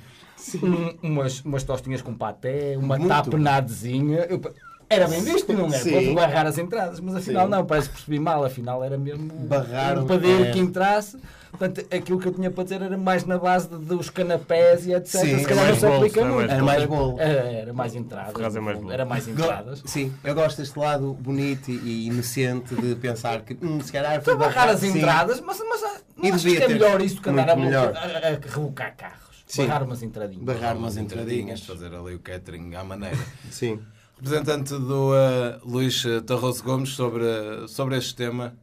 um- 0.62 1.08
umas, 1.08 1.40
umas 1.40 1.62
tostinhas 1.64 2.02
com 2.02 2.14
paté, 2.14 2.76
uma 2.76 2.98
Muito 2.98 3.08
tapenadezinha. 3.08 4.26
Eu 4.28 4.40
Era 4.88 5.08
bem 5.08 5.22
visto, 5.22 5.52
não 5.54 5.66
é? 5.66 5.78
Sim. 5.78 6.14
Para 6.14 6.26
barrar 6.26 6.46
as 6.46 6.58
entradas, 6.58 7.00
mas 7.00 7.14
afinal 7.14 7.46
Sim. 7.46 7.50
não, 7.50 7.64
parece 7.64 7.88
que 7.88 7.94
percebi 7.94 8.18
mal, 8.18 8.44
afinal 8.44 8.84
era 8.84 8.98
mesmo 8.98 9.26
Barrar 9.46 9.98
um 9.98 10.06
padeiro 10.06 10.44
é. 10.44 10.50
que 10.50 10.58
entrasse. 10.58 11.16
Portanto, 11.52 11.86
aquilo 11.94 12.18
que 12.18 12.26
eu 12.26 12.32
tinha 12.32 12.50
para 12.50 12.64
dizer 12.64 12.80
era 12.80 12.96
mais 12.96 13.24
na 13.26 13.38
base 13.38 13.68
de- 13.68 13.76
dos 13.84 14.08
canapés 14.08 14.86
e 14.86 14.94
etc. 14.94 15.20
Sim, 15.20 15.38
Se 15.38 15.44
calhar 15.44 15.66
é 15.66 15.68
não 15.72 15.78
se 15.78 15.86
aplica 15.86 16.20
bolo, 16.22 16.34
muito. 16.34 16.50
era 16.50 16.62
mais 16.62 16.84
bolo. 16.86 17.20
Era, 17.20 17.42
era 17.52 17.72
mais 17.74 17.94
entradas. 17.94 18.56
É. 18.56 18.92
Era 18.92 19.04
mais 19.04 19.28
entradas. 19.28 19.82
Sim, 19.84 20.12
eu 20.24 20.34
gosto 20.34 20.56
deste 20.62 20.78
lado 20.78 21.12
bonito 21.12 21.70
e 21.70 22.06
inocente 22.06 22.74
de 22.74 22.96
pensar 22.96 23.42
que 23.42 23.56
hum, 23.62 23.80
se 23.80 23.92
calhar 23.92 24.12
Para 24.14 24.22
foi 24.22 24.36
barrar 24.36 24.70
as 24.70 24.80
sim. 24.80 24.96
entradas, 24.96 25.40
mas, 25.42 25.58
mas 25.68 25.82
E 26.22 26.28
não 26.28 26.34
acho 26.34 26.46
que 26.46 26.56
é 26.56 26.68
melhor 26.68 27.00
isso 27.02 27.20
que 27.20 27.28
andar 27.28 27.50
a, 27.50 27.52
a, 27.52 27.56
a, 27.56 28.28
a 28.28 28.30
rebocar 28.30 28.96
carros. 28.96 29.44
Sim. 29.46 29.66
Barrar 29.66 29.82
umas 29.82 30.02
entradinhas. 30.02 30.44
Barrar 30.44 30.76
umas 30.76 30.96
entradinhas, 30.96 31.60
fazer 31.60 31.94
ali 31.94 32.14
o 32.14 32.18
catering 32.18 32.74
à 32.74 32.82
maneira. 32.82 33.18
Sim. 33.50 33.78
Representante 34.16 34.70
do 34.70 35.14
eh, 35.14 35.58
Luís 35.64 36.02
eh, 36.06 36.20
Tarroso 36.22 36.62
Gomes 36.64 36.90
sobre, 36.94 37.24
sobre 37.68 37.98
este 37.98 38.14
tema. 38.14 38.54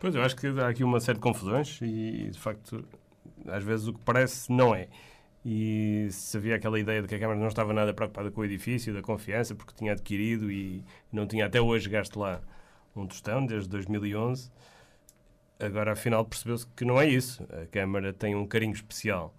Pois, 0.00 0.14
eu 0.14 0.22
acho 0.22 0.36
que 0.36 0.46
há 0.46 0.68
aqui 0.68 0.84
uma 0.84 1.00
série 1.00 1.18
de 1.18 1.22
confusões 1.22 1.80
e, 1.82 2.30
de 2.30 2.38
facto, 2.38 2.84
às 3.46 3.64
vezes 3.64 3.88
o 3.88 3.92
que 3.92 4.00
parece 4.04 4.50
não 4.52 4.74
é. 4.74 4.88
E 5.44 6.08
se 6.10 6.36
havia 6.36 6.56
aquela 6.56 6.78
ideia 6.78 7.02
de 7.02 7.08
que 7.08 7.14
a 7.14 7.18
Câmara 7.18 7.38
não 7.38 7.48
estava 7.48 7.72
nada 7.72 7.92
preocupada 7.92 8.30
com 8.30 8.40
o 8.40 8.44
edifício, 8.44 8.92
da 8.94 9.02
confiança, 9.02 9.54
porque 9.54 9.72
tinha 9.74 9.92
adquirido 9.92 10.50
e 10.50 10.84
não 11.12 11.26
tinha 11.26 11.46
até 11.46 11.60
hoje 11.60 11.88
gasto 11.88 12.18
lá 12.20 12.40
um 12.94 13.06
tostão, 13.06 13.44
desde 13.44 13.68
2011, 13.68 14.50
agora 15.58 15.92
afinal 15.92 16.24
percebeu-se 16.24 16.66
que 16.76 16.84
não 16.84 17.00
é 17.00 17.06
isso. 17.06 17.42
A 17.62 17.66
Câmara 17.66 18.12
tem 18.12 18.34
um 18.34 18.46
carinho 18.46 18.72
especial 18.72 19.34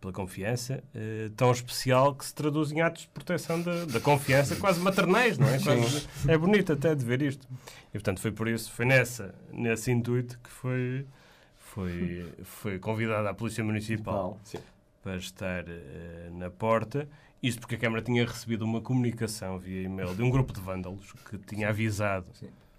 pela 0.00 0.12
confiança, 0.12 0.82
eh, 0.94 1.30
tão 1.36 1.50
especial 1.50 2.14
que 2.14 2.24
se 2.24 2.34
traduz 2.34 2.70
em 2.72 2.80
atos 2.80 3.02
de 3.02 3.08
proteção 3.08 3.60
da, 3.60 3.84
da 3.86 4.00
confiança, 4.00 4.54
quase 4.56 4.78
maternais, 4.80 5.36
não 5.38 5.48
é? 5.48 5.58
Quase- 5.60 6.06
é 6.28 6.36
bonito 6.38 6.72
até 6.72 6.94
de 6.94 7.04
ver 7.04 7.22
isto. 7.22 7.46
E 7.88 7.92
portanto 7.92 8.20
foi 8.20 8.30
por 8.32 8.46
isso, 8.48 8.70
foi 8.72 8.84
nessa, 8.84 9.34
nesse 9.52 9.90
intuito 9.90 10.38
que 10.42 10.50
foi, 10.50 11.06
foi, 11.58 12.26
foi 12.44 12.78
convidada 12.78 13.28
a 13.30 13.34
Polícia 13.34 13.64
Municipal 13.64 14.38
Sim. 14.44 14.58
para 15.02 15.16
estar 15.16 15.64
eh, 15.68 16.28
na 16.32 16.50
porta. 16.50 17.08
Isto 17.42 17.60
porque 17.60 17.74
a 17.74 17.78
Câmara 17.78 18.00
tinha 18.02 18.24
recebido 18.24 18.64
uma 18.64 18.80
comunicação 18.80 19.58
via 19.58 19.82
e-mail 19.82 20.14
de 20.14 20.22
um 20.22 20.30
grupo 20.30 20.52
de 20.52 20.60
vândalos 20.60 21.12
que 21.28 21.36
tinha 21.38 21.68
avisado 21.68 22.26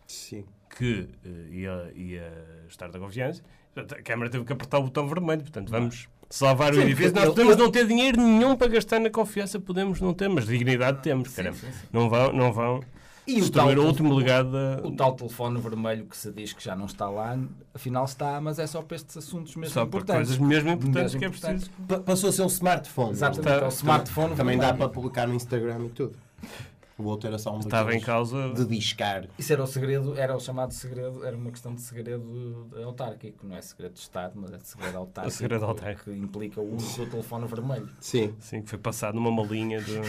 Sim. 0.08 0.44
que 0.76 1.08
eh, 1.24 1.30
ia, 1.52 1.92
ia 1.96 2.66
estar 2.68 2.90
da 2.90 2.98
confiança. 3.00 3.44
A 3.76 4.02
Câmara 4.02 4.30
teve 4.30 4.46
que 4.46 4.54
apertar 4.54 4.80
o 4.80 4.84
botão 4.84 5.06
vermelho. 5.08 5.42
Portanto, 5.42 5.70
vamos 5.70 6.08
salvar 6.30 6.72
o 6.74 6.76
Sim, 6.76 6.82
edifício. 6.82 7.12
porque 7.14 7.26
Nós 7.26 7.36
podemos 7.36 7.58
eu- 7.58 7.64
não 7.64 7.72
ter 7.72 7.88
dinheiro 7.88 8.22
nenhum 8.22 8.56
para 8.56 8.68
gastar 8.68 9.00
na 9.00 9.10
confiança. 9.10 9.60
Podemos 9.60 10.00
não 10.02 10.14
ter, 10.14 10.28
mas 10.30 10.46
dignidade 10.46 11.02
temos. 11.02 11.30
caramba. 11.30 11.58
Não 11.92 12.10
vão, 12.10 12.34
não 12.34 12.52
vão 12.54 12.82
E 13.28 13.38
o 13.38 13.42
Destruir 13.42 13.76
tal, 13.76 13.84
o 13.84 13.88
último 13.88 14.14
legado 14.14 14.52
da... 14.52 14.82
o 14.88 14.92
tal 14.92 15.14
telefone 15.14 15.60
vermelho 15.60 16.06
que 16.06 16.16
se 16.16 16.32
diz 16.32 16.54
que 16.54 16.64
já 16.64 16.76
não 16.76 16.86
está 16.86 17.10
lá, 17.10 17.36
afinal 17.74 18.06
está, 18.06 18.40
mas 18.40 18.60
é 18.60 18.68
só 18.68 18.82
para 18.84 18.96
estes 18.98 19.18
assuntos 19.18 19.56
mesmo 19.56 19.74
Só 19.74 19.80
para 19.86 19.88
importantes. 20.00 20.30
coisas 20.30 20.38
mesmo 20.38 20.70
importantes 20.70 21.14
Mesmo 21.16 21.20
que 21.20 21.26
é 21.26 21.30
preciso. 21.30 21.72
Pa- 21.88 22.00
Passou 22.02 22.30
a 22.30 22.34
ser 22.34 22.44
um 22.44 22.48
smartphone. 22.48 23.12
Exatamente, 23.14 23.50
Está- 23.50 23.66
é 23.66 23.68
o 23.68 23.70
smartphone 23.70 24.36
Também 24.36 24.58
dá 24.58 24.66
vermelho. 24.68 24.78
para 24.78 24.90
publicar 24.94 25.28
no 25.28 25.34
Instagram 25.34 25.86
e 25.86 25.90
tudo. 25.90 26.16
O 26.98 27.04
outro 27.04 27.28
era 27.28 27.38
só 27.38 27.54
um 27.54 27.60
Estava 27.60 27.94
em 27.94 28.00
causa... 28.00 28.54
de 28.54 28.66
discar. 28.66 29.28
Isso 29.38 29.52
era 29.52 29.62
o 29.62 29.68
segredo, 29.68 30.18
era 30.18 30.34
o 30.36 30.40
chamado 30.40 30.74
segredo, 30.74 31.26
era 31.26 31.36
uma 31.36 31.52
questão 31.52 31.76
de 31.76 31.82
segredo 31.82 32.70
autárquico, 32.84 33.46
não 33.46 33.54
é 33.56 33.62
segredo 33.62 33.94
de 33.94 34.00
Estado, 34.00 34.32
mas 34.36 34.54
é 34.54 34.60
segredo 34.60 34.98
autárquico. 34.98 35.36
segredo 35.38 35.66
autárquico. 35.66 36.12
Que 36.12 36.18
implica 36.18 36.62
o 36.62 36.76
uso 36.76 37.04
do 37.04 37.12
telefone 37.12 37.46
vermelho. 37.48 37.90
Sim. 38.00 38.34
Sim, 38.40 38.62
que 38.62 38.70
foi 38.70 38.80
passado 38.80 39.16
numa 39.16 39.30
malinha 39.30 39.82
de... 39.82 39.96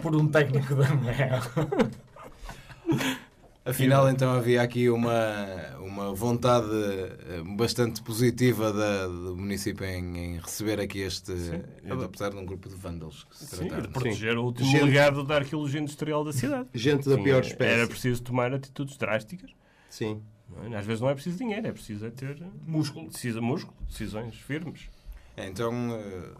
Por 0.00 0.14
um 0.14 0.28
técnico 0.28 0.76
da 0.76 0.94
MEL. 0.94 1.40
Afinal, 3.68 4.08
então 4.08 4.32
havia 4.32 4.62
aqui 4.62 4.88
uma, 4.88 5.76
uma 5.80 6.14
vontade 6.14 6.66
eh, 6.70 7.42
bastante 7.56 8.02
positiva 8.02 8.72
da, 8.72 9.06
do 9.06 9.36
município 9.36 9.84
em, 9.84 10.16
em 10.18 10.38
receber 10.38 10.80
aqui 10.80 11.00
este, 11.00 11.32
apesar 12.04 12.30
de 12.30 12.36
um 12.36 12.46
grupo 12.46 12.68
de 12.68 12.74
vândalos 12.74 13.24
que 13.24 13.36
se 13.36 13.56
Sim, 13.56 13.68
de 13.68 13.88
proteger 13.88 14.38
o 14.38 14.44
último 14.44 14.70
Gente- 14.70 14.84
legado 14.84 15.22
da 15.24 15.36
arqueologia 15.36 15.80
industrial 15.80 16.24
da 16.24 16.32
cidade. 16.32 16.68
Gente 16.72 17.08
da 17.08 17.16
Sim, 17.16 17.22
pior 17.22 17.42
é- 17.42 17.46
espécie. 17.46 17.72
Era 17.78 17.86
preciso 17.86 18.22
tomar 18.22 18.54
atitudes 18.54 18.96
drásticas. 18.96 19.50
Sim. 19.90 20.22
é? 20.70 20.76
Às 20.76 20.86
vezes 20.86 21.00
não 21.00 21.10
é 21.10 21.14
preciso 21.14 21.36
dinheiro, 21.38 21.66
é 21.66 21.72
preciso 21.72 22.06
é 22.06 22.10
ter 22.10 22.42
músculo. 22.66 23.08
Decisa, 23.10 23.40
músculo, 23.40 23.76
decisões 23.86 24.34
firmes. 24.36 24.88
Então 25.36 25.72
eh, 25.94 26.30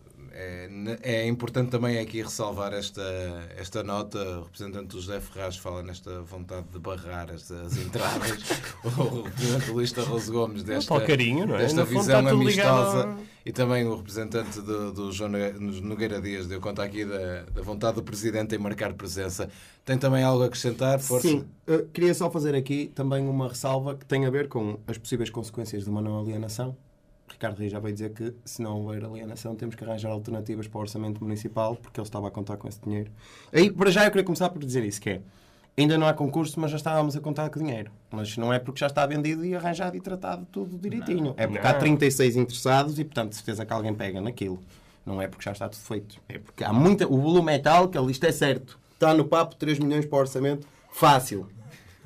é, 0.40 1.23
é 1.23 1.26
importante 1.26 1.71
também 1.71 1.99
aqui 1.99 2.23
ressalvar 2.23 2.73
esta, 2.73 3.02
esta 3.57 3.83
nota. 3.83 4.18
O 4.18 4.42
representante 4.45 4.87
do 4.87 5.00
José 5.00 5.21
Ferraz 5.21 5.57
fala 5.57 5.83
nesta 5.83 6.23
vontade 6.23 6.68
de 6.73 6.78
barrar 6.78 7.28
as, 7.30 7.50
as 7.50 7.76
entradas. 7.76 8.38
o 8.85 9.23
representante 9.23 9.71
Luís 9.71 9.90
Tarroso 9.90 10.33
Gomes 10.33 10.62
desta, 10.62 10.95
tal 10.97 11.04
carinho, 11.04 11.45
não 11.45 11.57
é? 11.57 11.59
desta 11.59 11.85
visão 11.85 12.21
ligado 12.21 12.28
amistosa. 12.37 13.16
E 13.45 13.52
também 13.52 13.85
o 13.87 13.97
representante 13.97 14.61
do, 14.61 14.92
do 14.92 15.11
João 15.11 15.30
Nogueira 15.83 16.21
Dias 16.21 16.47
deu 16.47 16.61
conta 16.61 16.85
aqui 16.85 17.04
da, 17.04 17.42
da 17.45 17.62
vontade 17.62 17.97
do 17.97 18.02
Presidente 18.02 18.54
em 18.54 18.59
marcar 18.59 18.92
presença. 18.92 19.49
Tem 19.85 19.99
também 19.99 20.23
algo 20.23 20.42
a 20.45 20.47
acrescentar? 20.47 21.00
Força. 21.00 21.26
Sim, 21.26 21.47
uh, 21.66 21.87
queria 21.88 22.14
só 22.14 22.30
fazer 22.30 22.54
aqui 22.54 22.92
também 22.95 23.26
uma 23.26 23.49
ressalva 23.49 23.97
que 23.97 24.04
tem 24.04 24.26
a 24.26 24.30
ver 24.30 24.49
com 24.49 24.78
as 24.87 24.99
possíveis 24.99 25.30
consequências 25.30 25.85
de 25.85 25.90
uma 25.90 26.02
não 26.02 26.21
alienação. 26.21 26.76
Ricardo 27.32 27.58
Rio 27.58 27.68
já 27.70 27.78
veio 27.78 27.94
dizer 27.94 28.11
que 28.11 28.35
se 28.44 28.62
não 28.62 28.80
houver 28.80 29.04
alienação 29.04 29.54
temos 29.54 29.75
que 29.75 29.85
arranjar 29.85 30.11
alternativas 30.11 30.66
para 30.66 30.78
o 30.78 30.80
orçamento 30.80 31.23
municipal 31.23 31.76
porque 31.76 32.00
ele 32.00 32.06
estava 32.06 32.28
a 32.28 32.30
contar 32.30 32.56
com 32.56 32.68
esse 32.68 32.80
dinheiro. 32.80 33.11
Aí, 33.52 33.70
para 33.70 33.90
já, 33.90 34.04
eu 34.04 34.11
queria 34.11 34.25
começar 34.25 34.49
por 34.50 34.64
dizer 34.64 34.85
isso, 34.85 35.00
que 35.00 35.11
é 35.11 35.20
ainda 35.76 35.97
não 35.97 36.06
há 36.06 36.12
concurso, 36.12 36.58
mas 36.58 36.70
já 36.70 36.76
estávamos 36.76 37.16
a 37.16 37.20
contar 37.20 37.49
com 37.50 37.61
dinheiro. 37.61 37.90
Mas 38.11 38.37
não 38.37 38.52
é 38.52 38.58
porque 38.58 38.80
já 38.80 38.88
está 38.88 39.06
vendido 39.06 39.44
e 39.44 39.54
arranjado 39.54 39.97
e 39.97 40.00
tratado 40.00 40.47
tudo 40.50 40.76
direitinho. 40.76 41.35
É 41.37 41.47
porque 41.47 41.66
há 41.66 41.73
Não. 41.73 41.78
36 41.78 42.37
interessados 42.37 42.99
e, 42.99 43.04
portanto, 43.04 43.30
de 43.30 43.37
certeza 43.37 43.64
que 43.64 43.73
alguém 43.73 43.94
pega 43.94 44.20
naquilo. 44.20 44.58
Não 45.06 45.23
é 45.23 45.28
porque 45.28 45.44
já 45.44 45.52
está 45.52 45.68
tudo 45.68 45.80
feito. 45.80 46.20
É 46.28 46.38
porque 46.38 46.64
há 46.64 46.73
muita... 46.73 47.06
O 47.06 47.18
volume 47.20 47.52
é 47.52 47.58
tal 47.58 47.88
que 47.88 47.97
ele, 47.97 48.11
isto 48.11 48.25
é 48.26 48.32
certo. 48.32 48.78
Está 48.92 49.14
no 49.14 49.25
papo 49.25 49.54
3 49.54 49.78
milhões 49.78 50.04
para 50.04 50.16
o 50.16 50.20
orçamento. 50.20 50.66
Fácil. 50.90 51.47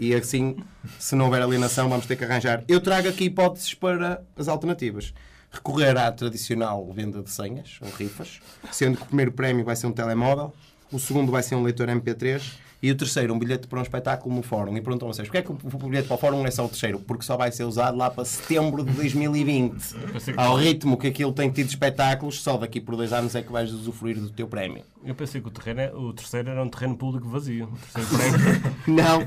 E 0.00 0.14
assim, 0.14 0.56
se 0.98 1.14
não 1.14 1.26
houver 1.26 1.42
alienação, 1.42 1.88
vamos 1.88 2.06
ter 2.06 2.16
que 2.16 2.24
arranjar. 2.24 2.64
Eu 2.66 2.80
trago 2.80 3.08
aqui 3.08 3.24
hipóteses 3.24 3.74
para 3.74 4.22
as 4.36 4.48
alternativas. 4.48 5.12
Recorrer 5.50 5.96
à 5.98 6.10
tradicional 6.10 6.90
venda 6.92 7.22
de 7.22 7.30
senhas, 7.30 7.78
ou 7.82 7.90
rifas, 7.90 8.40
sendo 8.70 8.96
que 8.96 9.02
o 9.02 9.06
primeiro 9.06 9.32
prémio 9.32 9.64
vai 9.64 9.76
ser 9.76 9.86
um 9.86 9.92
telemóvel, 9.92 10.52
o 10.90 10.98
segundo 10.98 11.30
vai 11.30 11.42
ser 11.42 11.54
um 11.56 11.62
leitor 11.62 11.88
MP3 11.88 12.42
e 12.82 12.90
o 12.90 12.96
terceiro 12.96 13.32
um 13.32 13.38
bilhete 13.38 13.68
para 13.68 13.78
um 13.78 13.82
espetáculo 13.82 14.34
no 14.34 14.42
fórum. 14.42 14.76
E 14.76 14.80
perguntam 14.80 15.06
vocês, 15.06 15.28
porquê 15.28 15.38
é 15.38 15.42
que 15.42 15.52
o 15.52 15.54
bilhete 15.88 16.08
para 16.08 16.14
o 16.16 16.18
fórum 16.18 16.44
é 16.46 16.50
só 16.50 16.64
o 16.64 16.68
terceiro? 16.68 16.98
Porque 16.98 17.22
só 17.22 17.36
vai 17.36 17.52
ser 17.52 17.64
usado 17.64 17.96
lá 17.96 18.10
para 18.10 18.24
setembro 18.24 18.82
de 18.82 18.90
2020. 18.92 19.94
Ao 20.36 20.56
ritmo 20.56 20.96
que 20.96 21.06
aquilo 21.06 21.32
tem 21.32 21.50
tido 21.50 21.68
espetáculos, 21.68 22.42
só 22.42 22.56
daqui 22.56 22.80
por 22.80 22.96
dois 22.96 23.12
anos 23.12 23.34
é 23.34 23.42
que 23.42 23.52
vais 23.52 23.70
usufruir 23.72 24.18
do 24.18 24.30
teu 24.30 24.48
prémio. 24.48 24.82
Eu 25.04 25.14
pensei 25.14 25.40
que 25.40 25.48
o, 25.48 25.50
terreno 25.50 25.80
é- 25.80 25.92
o 25.94 26.12
terceiro 26.12 26.48
era 26.50 26.62
um 26.62 26.68
terreno 26.68 26.96
público 26.96 27.28
vazio. 27.28 27.66
O 27.66 28.00
terceiro 28.00 28.40
prémio- 28.40 28.72
Não, 28.88 29.20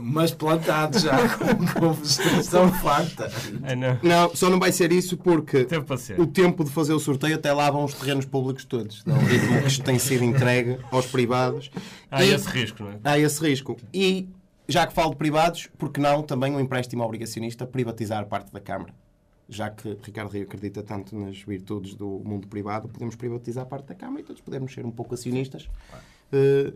Mas 0.00 0.30
plantado 0.32 0.98
já 0.98 1.16
com, 1.38 1.56
com 1.80 2.72
farta. 2.80 3.30
Ah, 3.62 3.74
não. 3.74 3.98
só 4.34 4.50
não 4.50 4.58
vai 4.58 4.72
ser 4.72 4.92
isso 4.92 5.16
porque 5.16 5.66
ser. 5.98 6.20
o 6.20 6.26
tempo 6.26 6.64
de 6.64 6.70
fazer 6.70 6.92
o 6.92 6.98
sorteio 7.00 7.34
até 7.36 7.52
lá 7.52 7.70
vão 7.70 7.84
os 7.84 7.94
terrenos 7.94 8.24
públicos 8.24 8.64
todos. 8.64 9.04
Não, 9.04 9.16
o 9.16 9.20
ritmo 9.24 9.60
que 9.62 9.68
isto 9.68 9.84
tem 9.84 9.98
sido 9.98 10.24
entregue 10.24 10.78
aos 10.90 11.06
privados. 11.06 11.70
Há 12.10 12.24
E- 12.24 12.32
esse 12.34 12.48
risco, 12.48 12.82
não 12.82 12.90
é? 12.92 12.98
há 13.04 13.18
esse 13.18 13.40
risco. 13.42 13.76
E 13.92 14.28
já 14.68 14.86
que 14.86 14.92
falo 14.92 15.10
de 15.10 15.16
privados, 15.16 15.68
porque 15.78 16.00
não 16.00 16.22
também 16.22 16.52
um 16.54 16.60
empréstimo 16.60 17.02
obrigacionista 17.04 17.66
privatizar 17.66 18.26
parte 18.26 18.52
da 18.52 18.60
Câmara? 18.60 18.92
Já 19.48 19.70
que 19.70 19.96
Ricardo 20.02 20.30
Rio 20.32 20.42
acredita 20.42 20.82
tanto 20.82 21.16
nas 21.16 21.38
virtudes 21.40 21.94
do 21.94 22.20
mundo 22.24 22.48
privado, 22.48 22.88
podemos 22.88 23.14
privatizar 23.14 23.64
parte 23.64 23.86
da 23.86 23.94
Câmara 23.94 24.20
e 24.20 24.24
todos 24.24 24.42
podemos 24.42 24.74
ser 24.74 24.84
um 24.84 24.90
pouco 24.90 25.14
acionistas. 25.14 25.68
Eh, 25.92 25.96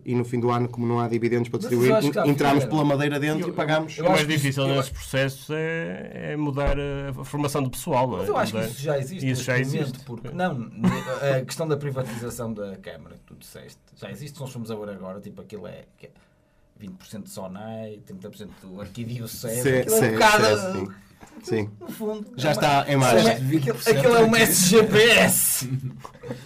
e 0.05 0.15
no 0.15 0.25
fim 0.25 0.39
do 0.39 0.51
ano, 0.51 0.69
como 0.69 0.87
não 0.87 1.01
há 1.01 1.09
dividendos 1.09 1.49
para 1.49 1.59
distribuir, 1.59 1.91
eu 1.91 2.25
entramos 2.27 2.65
pela 2.65 2.85
madeira 2.85 3.19
dentro 3.19 3.49
e 3.49 3.53
pagamos. 3.53 3.99
eu 3.99 4.05
O 4.05 4.09
mais 4.09 4.21
isso- 4.21 4.29
difícil 4.31 4.63
eu 4.63 4.69
nesse 4.69 4.81
acho- 4.81 4.93
processo 4.93 5.53
é, 5.55 6.33
é 6.33 6.37
mudar 6.37 6.77
a 6.79 7.25
formação 7.25 7.63
do 7.63 7.69
pessoal, 7.71 8.15
é? 8.15 8.19
Mas 8.19 8.29
eu 8.29 8.37
acho 8.37 8.53
que 8.53 8.61
isso 8.65 8.81
já 8.83 8.99
existe. 8.99 9.31
Isso 9.31 9.43
já 9.43 9.59
existe. 9.59 9.99
Porque, 10.05 10.29
não, 10.31 10.71
a 11.39 11.45
questão 11.45 11.67
da 11.67 11.77
privatização 11.77 12.53
da 12.55 12.77
Câmara, 12.77 13.17
que 13.17 13.23
tu 13.27 13.35
disseste, 13.39 13.79
já 13.97 14.11
existe. 14.11 14.35
Se 14.37 14.41
nós 14.41 14.51
formos 14.53 14.71
a 14.71 14.77
ver 14.77 14.89
agora, 14.91 15.21
tipo, 15.21 15.41
aquilo 15.43 15.67
é, 15.67 15.85
que 15.99 16.07
é 16.07 16.11
20% 16.79 17.25
de 17.25 17.31
Sonai, 17.31 18.01
30% 18.07 18.49
do 18.63 18.81
Aquilo 18.81 19.19
é 19.19 19.23
um 19.25 19.27
sim, 19.29 20.13
bocado, 20.13 20.95
sim, 21.43 21.69
no 21.81 21.89
fundo. 21.89 22.27
Já 22.37 22.51
é 22.51 22.53
uma- 22.53 22.61
está 22.63 22.93
em 22.93 22.97
marcha. 22.97 23.33
Aquilo, 23.33 23.79
aquilo 23.87 24.17
é 24.17 24.25
um 24.25 24.37
SGPS. 24.37 25.69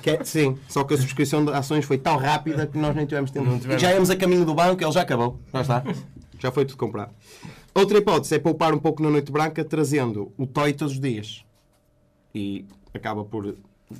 Que 0.03 0.11
é- 0.11 0.25
sim, 0.25 0.59
só 0.69 0.83
que 0.85 0.95
a 0.95 0.97
subscrição 0.97 1.45
de 1.45 1.53
ações 1.53 1.85
foi 1.85 1.99
tão 1.99 2.17
rápida 2.17 2.67
que 2.67 2.79
nós 2.79 2.95
nem 2.97 3.05
tivemos 3.07 3.31
tempo. 3.31 3.47
Não 3.47 3.59
tivemos. 3.59 3.83
Já 3.83 3.93
íamos 3.93 4.11
a 4.11 4.17
caminho 4.17 4.45
do 4.45 4.55
banco, 4.55 4.83
ele 4.83 4.93
já 4.93 5.03
acabou. 5.03 5.39
Já 5.53 5.61
está. 5.61 5.85
Já 6.39 6.51
foi 6.53 6.65
tudo 6.65 6.77
comprado. 6.79 7.13
Outra 7.75 7.99
hipótese 7.99 8.35
é 8.37 8.39
poupar 8.39 8.73
um 8.73 8.79
pouco 8.79 9.03
na 9.03 9.11
Noite 9.11 9.33
Branca, 9.33 9.65
trazendo 9.65 10.33
o 10.39 10.47
toy 10.47 10.73
todos 10.73 10.95
os 10.95 11.01
dias. 11.01 11.45
E 12.35 12.65
acaba 12.95 13.25
por. 13.25 13.57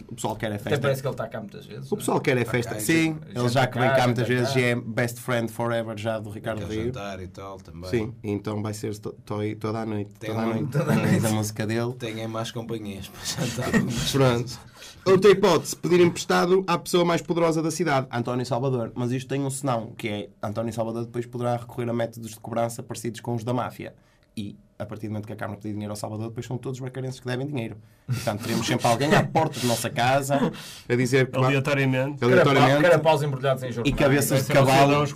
O 0.09 0.15
pessoal 0.15 0.37
quer 0.37 0.51
é 0.53 0.55
Até 0.55 0.65
festa. 0.65 0.81
parece 0.81 1.01
que 1.03 1.09
ele 1.09 1.15
está 1.15 1.29
cá 1.29 1.41
muitas 1.41 1.67
vezes. 1.67 1.91
O 1.93 1.97
pessoal 1.97 2.21
quer 2.21 2.37
é 2.37 2.45
festa. 2.45 2.75
cá, 2.75 2.81
Sim, 2.81 3.19
gente 3.27 3.39
ele 3.39 3.49
já 3.49 3.67
que 3.67 3.79
vem 3.79 3.89
cá, 3.89 3.97
cá 3.97 4.05
muitas 4.07 4.27
gente 4.27 4.37
vezes 4.39 4.57
e 4.57 4.63
é 4.63 4.75
best 4.75 5.21
friend 5.21 5.51
forever 5.53 5.97
já 5.99 6.19
do 6.19 6.31
Ricardo 6.31 6.65
Rio. 6.67 6.87
jantar 6.87 7.21
e 7.23 7.29
tal 7.29 7.57
também. 7.59 7.91
Sim, 7.91 8.15
então 8.23 8.63
vai 8.63 8.75
ser 8.75 8.97
to- 8.99 9.15
toda 9.61 9.81
a 9.81 9.87
noite. 9.87 10.11
Tem 10.19 10.31
Toda 10.31 10.43
a 10.43 10.47
noite. 10.47 10.71
toda 10.73 10.93
a 10.93 10.97
Tens 10.97 11.25
a 11.25 11.31
música 11.31 11.67
dele. 11.67 11.93
Têm 11.95 12.27
mais 12.29 12.51
companhias 12.51 13.09
para 13.09 13.25
jantar. 13.47 13.71
Pronto. 14.13 14.59
Outra 15.07 15.31
hipótese, 15.31 15.77
pedir 15.77 16.01
emprestado 16.01 16.65
à 16.67 16.79
pessoa 16.79 17.05
mais 17.05 17.21
poderosa 17.21 17.63
da 17.63 17.71
cidade, 17.71 18.07
António 18.11 18.47
Salvador. 18.47 18.91
Mas 18.95 19.13
isto 19.13 19.29
tem 19.29 19.43
um 19.43 19.51
senão, 19.51 19.89
que 19.99 20.09
é 20.09 20.29
António 20.43 20.73
Salvador 20.73 21.05
depois 21.05 21.27
poderá 21.27 21.57
recorrer 21.57 21.89
a 21.91 21.93
métodos 21.93 22.31
de 22.31 22.41
cobrança 22.41 22.83
parecidos 22.83 23.21
com 23.21 23.35
os 23.35 23.45
da 23.45 23.53
máfia. 23.53 23.95
E, 24.37 24.57
a 24.85 24.87
partir 24.87 25.07
do 25.09 25.11
momento 25.11 25.27
que 25.27 25.33
a 25.33 25.37
Câmara 25.37 25.59
pedir 25.59 25.73
dinheiro 25.73 25.93
ao 25.93 25.97
Salvador, 25.97 26.29
depois 26.29 26.47
são 26.47 26.57
todos 26.57 26.79
os 26.79 26.83
barcarenses 26.83 27.19
que 27.19 27.27
devem 27.27 27.47
dinheiro. 27.47 27.77
Portanto, 28.07 28.43
teremos 28.43 28.67
sempre 28.67 28.87
alguém 28.87 29.15
à 29.15 29.23
porta 29.25 29.59
de 29.59 29.67
nossa 29.67 29.91
casa 29.91 30.53
a 30.89 30.95
dizer 30.95 31.31
que 31.31 31.39
Aleatoriamente. 31.39 32.23
aleatoriamente 32.25 32.83
Carapaus 32.83 33.23
embrulhados 33.23 33.63
em 33.63 33.73
jornal. 33.73 33.93
e 33.93 33.97
cabeças 33.97 34.47
de 34.47 34.53
cavalo. 34.53 35.07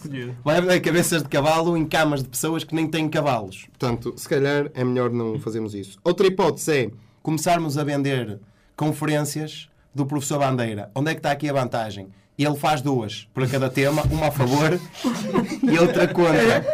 haver 0.45 0.81
cabeças 0.81 1.23
de 1.23 1.29
cavalo 1.29 1.77
em 1.77 1.87
camas 1.87 2.23
de 2.23 2.29
pessoas 2.29 2.65
que 2.65 2.75
nem 2.75 2.89
têm 2.89 3.09
cavalos. 3.09 3.67
Portanto, 3.79 4.15
se 4.17 4.29
calhar 4.29 4.71
é 4.75 4.83
melhor 4.83 5.11
não 5.11 5.39
fazermos 5.39 5.75
isso. 5.75 5.99
Outra 6.03 6.27
hipótese 6.27 6.73
é 6.87 6.91
começarmos 7.23 7.77
a 7.79 7.85
vender 7.85 8.41
conferências 8.75 9.69
do 9.95 10.07
professor 10.07 10.39
Bandeira. 10.39 10.91
Onde 10.95 11.11
é 11.11 11.15
que 11.15 11.19
está 11.21 11.31
aqui 11.31 11.49
a 11.49 11.53
vantagem? 11.53 12.09
Ele 12.39 12.57
faz 12.57 12.81
duas 12.81 13.29
para 13.35 13.47
cada 13.49 13.69
tema, 13.69 14.03
uma 14.11 14.29
a 14.29 14.31
favor 14.31 14.79
e 15.63 15.79
outra 15.79 16.07
contra. 16.07 16.65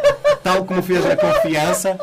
Tal 0.43 0.63
como 0.63 0.81
fez 0.83 1.03
a 1.05 1.17
confiança. 1.17 1.99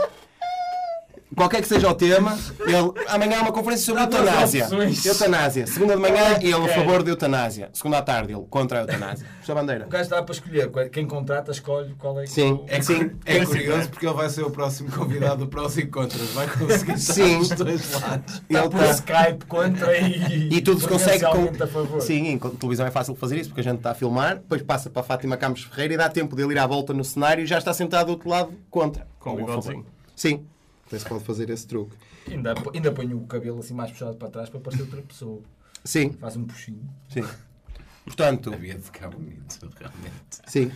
Qualquer 1.36 1.62
que 1.62 1.68
seja 1.68 1.88
o 1.88 1.94
tema, 1.94 2.38
ele 2.60 2.92
amanhã 3.08 3.38
há 3.38 3.42
uma 3.42 3.52
conferência 3.52 3.86
sobre 3.86 4.02
eutanásia. 4.02 4.68
Eutanásia. 5.04 5.66
Segunda 5.66 5.94
de 5.96 6.00
manhã, 6.02 6.36
é 6.40 6.44
ele 6.44 6.54
a 6.54 6.68
favor 6.68 7.02
da 7.02 7.10
eutanásia. 7.10 7.70
Segunda 7.72 7.98
à 7.98 8.02
tarde, 8.02 8.32
ele 8.32 8.44
contra 8.50 8.78
a 8.78 8.82
eutanásia. 8.82 9.26
Professor 9.42 9.54
Bandeira. 9.54 9.86
O 9.86 9.88
gajo 9.88 10.10
dá 10.10 10.22
para 10.22 10.32
escolher. 10.34 10.70
Quem 10.90 11.06
contrata, 11.06 11.50
escolhe 11.50 11.94
qual 11.98 12.20
é 12.20 12.24
que 12.24 12.30
Sim, 12.30 12.52
o- 12.52 12.64
É, 12.68 12.80
sim. 12.82 13.08
cu- 13.08 13.16
é 13.24 13.44
curioso 13.46 13.88
porque 13.90 14.06
ele 14.06 14.14
vai 14.14 14.28
ser 14.28 14.42
o 14.42 14.50
próximo 14.50 14.90
convidado 14.92 15.36
do 15.44 15.46
Prós 15.48 15.76
e 15.78 15.86
Contras. 15.86 16.20
Vai 16.34 16.46
conseguir 16.48 16.92
estar 16.94 17.14
Sim. 17.14 17.38
dos 17.38 17.48
dois 17.50 17.92
lados. 18.00 18.42
Ele 18.48 18.58
Está 18.58 18.70
por 18.70 18.78
tá- 18.80 18.90
Skype 18.90 19.46
contra 19.46 19.98
e, 19.98 20.48
E 20.54 20.60
tudo 20.60 20.80
se 20.80 20.88
consegue 20.88 21.24
com... 21.24 21.62
a 21.64 21.66
favor. 21.66 22.00
Sim, 22.02 22.28
em 22.28 22.38
televisão 22.38 22.86
é 22.86 22.90
fácil 22.90 23.14
fazer 23.14 23.36
isso, 23.38 23.48
porque 23.48 23.60
a 23.60 23.64
gente 23.64 23.78
está 23.78 23.90
a 23.92 23.94
filmar, 23.94 24.36
depois 24.36 24.62
passa 24.62 24.90
para 24.90 25.00
a 25.00 25.04
Fátima 25.04 25.36
Campos 25.36 25.64
Ferreira 25.64 25.94
e 25.94 25.96
dá 25.96 26.08
tempo 26.08 26.36
dele 26.36 26.52
ir 26.52 26.58
à 26.58 26.66
volta 26.66 26.92
no 26.92 27.02
cenário 27.04 27.42
e 27.42 27.46
já 27.46 27.58
está 27.58 27.72
sentado 27.72 28.06
do 28.06 28.12
outro 28.12 28.28
lado 28.28 28.52
contra. 28.70 29.06
Com 29.18 29.36
favor. 29.46 29.84
Sim. 30.14 30.44
Até 30.92 30.98
se 30.98 31.08
pode 31.08 31.24
fazer 31.24 31.48
esse 31.48 31.66
truque. 31.66 31.96
Ainda, 32.30 32.52
ainda 32.74 32.92
ponho 32.92 33.16
o 33.16 33.26
cabelo 33.26 33.60
assim 33.60 33.72
mais 33.72 33.90
puxado 33.90 34.14
para 34.18 34.28
trás 34.28 34.50
para 34.50 34.60
parecer 34.60 34.82
outra 34.82 35.00
pessoa. 35.00 35.40
Sim, 35.82 36.10
Faz 36.12 36.36
um 36.36 36.44
puxinho. 36.44 36.86
sim. 37.08 37.24
Portanto, 38.04 38.52
Havia 38.52 38.74
de 38.74 38.82
ficar 38.82 39.08
bonito, 39.08 39.70
realmente. 39.78 40.12
Sim. 40.46 40.72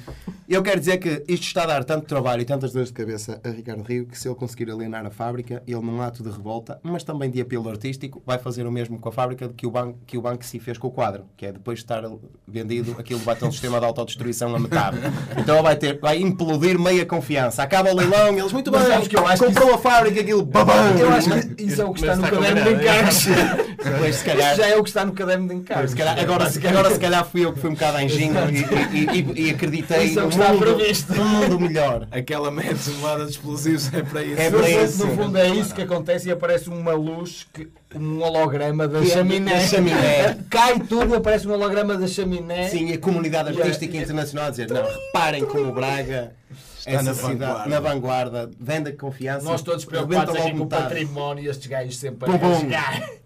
Eu 0.49 0.62
quero 0.62 0.78
dizer 0.78 0.99
que 0.99 1.25
isto 1.26 1.42
está 1.42 1.64
a 1.64 1.66
dar 1.66 1.85
tanto 1.85 2.06
trabalho 2.06 2.42
e 2.42 2.45
tantas 2.45 2.73
dores 2.73 2.88
de 2.88 2.95
cabeça 2.95 3.40
a 3.45 3.49
Ricardo 3.49 3.83
Rio 3.83 4.06
que 4.06 4.16
se 4.16 4.28
ele 4.28 4.37
conseguir 4.37 4.71
alienar 4.71 5.04
a 5.04 5.11
fábrica, 5.11 5.62
ele 5.66 5.80
num 5.80 6.00
ato 6.00 6.23
de 6.23 6.30
revolta, 6.30 6.78
mas 6.83 7.02
também 7.02 7.28
de 7.28 7.40
apelo 7.40 7.68
artístico, 7.68 8.23
vai 8.25 8.38
fazer 8.38 8.64
o 8.66 8.71
mesmo 8.71 8.99
com 8.99 9.09
a 9.09 9.12
fábrica 9.12 9.49
que 9.49 9.66
o 9.66 9.71
banco 9.71 9.99
que 10.06 10.16
o 10.16 10.23
banco 10.23 10.45
se 10.45 10.61
fez 10.61 10.78
com 10.78 10.87
o 10.87 10.90
quadro, 10.90 11.25
que 11.37 11.47
é 11.47 11.52
depois 11.52 11.78
de 11.78 11.85
estar 11.85 12.02
vendido, 12.47 12.95
aquilo 12.99 13.21
vai 13.21 13.35
ter 13.35 13.45
um 13.45 13.52
sistema 13.52 13.80
de 13.80 13.87
autodestruição 13.87 14.54
a 14.54 14.59
metade. 14.59 14.99
Então 15.37 15.56
ele 15.56 15.62
vai 15.62 15.76
ter, 15.76 15.99
vai 15.99 16.18
implodir 16.18 16.78
meia 16.78 17.04
confiança. 17.04 17.62
Acaba 17.62 17.90
o 17.90 17.97
leilão, 17.97 18.38
eles 18.38 18.52
muito 18.52 18.71
bem, 18.71 18.80
que 19.09 19.16
eu 19.16 19.26
acho 19.26 19.42
que 19.42 19.49
comprou 19.49 19.75
a 19.75 19.78
fábrica, 19.78 20.21
aquilo 20.21 20.45
babam. 20.45 20.76
Eu 20.99 21.11
acho 21.11 21.28
que 21.28 21.62
isso 21.64 21.83
é 21.83 21.85
o 21.85 21.92
que 21.92 22.00
está 22.00 22.16
Mas 22.16 22.18
no 22.18 22.25
está 22.25 22.37
caderno 22.37 22.62
de 22.62 22.76
combinado, 22.76 23.75
é. 23.88 24.12
se 24.12 24.25
calhar, 24.25 24.52
Isso 24.52 24.61
já 24.62 24.69
é 24.69 24.76
o 24.76 24.83
que 24.83 24.90
está 24.90 25.05
no 25.05 25.12
caderno 25.12 25.49
de 25.49 25.55
encargos. 25.55 25.90
se 25.90 25.97
calhar- 25.97 26.19
agora, 26.19 26.50
se, 26.50 26.66
agora 26.66 26.90
se 26.90 26.99
calhar 27.00 27.25
fui 27.26 27.45
eu 27.45 27.52
que 27.52 27.61
fui 27.61 27.71
um 27.71 27.75
bocado 27.75 28.00
engenho 28.00 28.35
e, 28.50 28.97
e, 28.99 29.21
e, 29.43 29.47
e 29.47 29.50
acreditei 29.50 30.12
é 30.12 30.14
no 30.14 30.23
mundo, 30.23 31.16
mundo 31.16 31.61
melhor. 31.61 32.09
Aquela 32.11 32.50
meta 32.50 32.76
tomada 32.85 33.25
de 33.25 33.31
explosivos 33.33 33.93
é 33.95 34.02
para 34.02 34.23
isso. 34.23 34.40
É 34.40 34.50
No 34.50 34.59
para 34.59 34.66
fundo- 34.69 34.85
isso. 34.85 35.07
No 35.07 35.16
fundo 35.16 35.38
é 35.38 35.49
isso 35.50 35.75
que 35.75 35.83
acontece 35.83 36.28
e 36.28 36.33
aparece 36.33 36.69
uma 36.69 36.93
luz, 36.93 37.47
que, 37.52 37.69
um 37.95 38.21
holograma 38.23 38.87
da 38.88 39.00
é 39.00 39.07
chaminé. 39.07 39.55
da 39.55 39.61
chaminé. 39.66 40.38
Cai 40.50 40.78
tudo 40.81 41.14
e 41.14 41.16
aparece 41.16 41.47
um 41.49 41.52
holograma 41.52 41.97
da 41.97 42.07
chaminé. 42.07 42.69
Sim, 42.69 42.88
e 42.88 42.95
a 42.95 42.99
comunidade 42.99 43.50
Yeah. 43.50 43.64
artística 43.64 43.97
internacional 43.97 44.49
a 44.49 44.50
dizer: 44.50 44.69
não, 44.71 44.83
reparem 44.85 45.45
como 45.45 45.69
o 45.69 45.73
Braga 45.73 46.33
Está 46.78 47.02
na 47.02 47.14
cidade- 47.14 47.37
vanguarda. 47.38 47.69
na 47.71 47.81
vanguarda, 47.81 48.50
venda 48.61 48.93
confiança. 48.93 49.45
Nós 49.45 49.62
todos 49.62 49.85
preocupados 49.85 50.35
aqui 50.37 50.52
com 50.52 50.64
o 50.64 50.66
património 50.66 51.45
e 51.45 51.49
estes 51.49 51.66
gajos 51.66 51.97
sempre 51.97 52.28
a. 52.31 53.25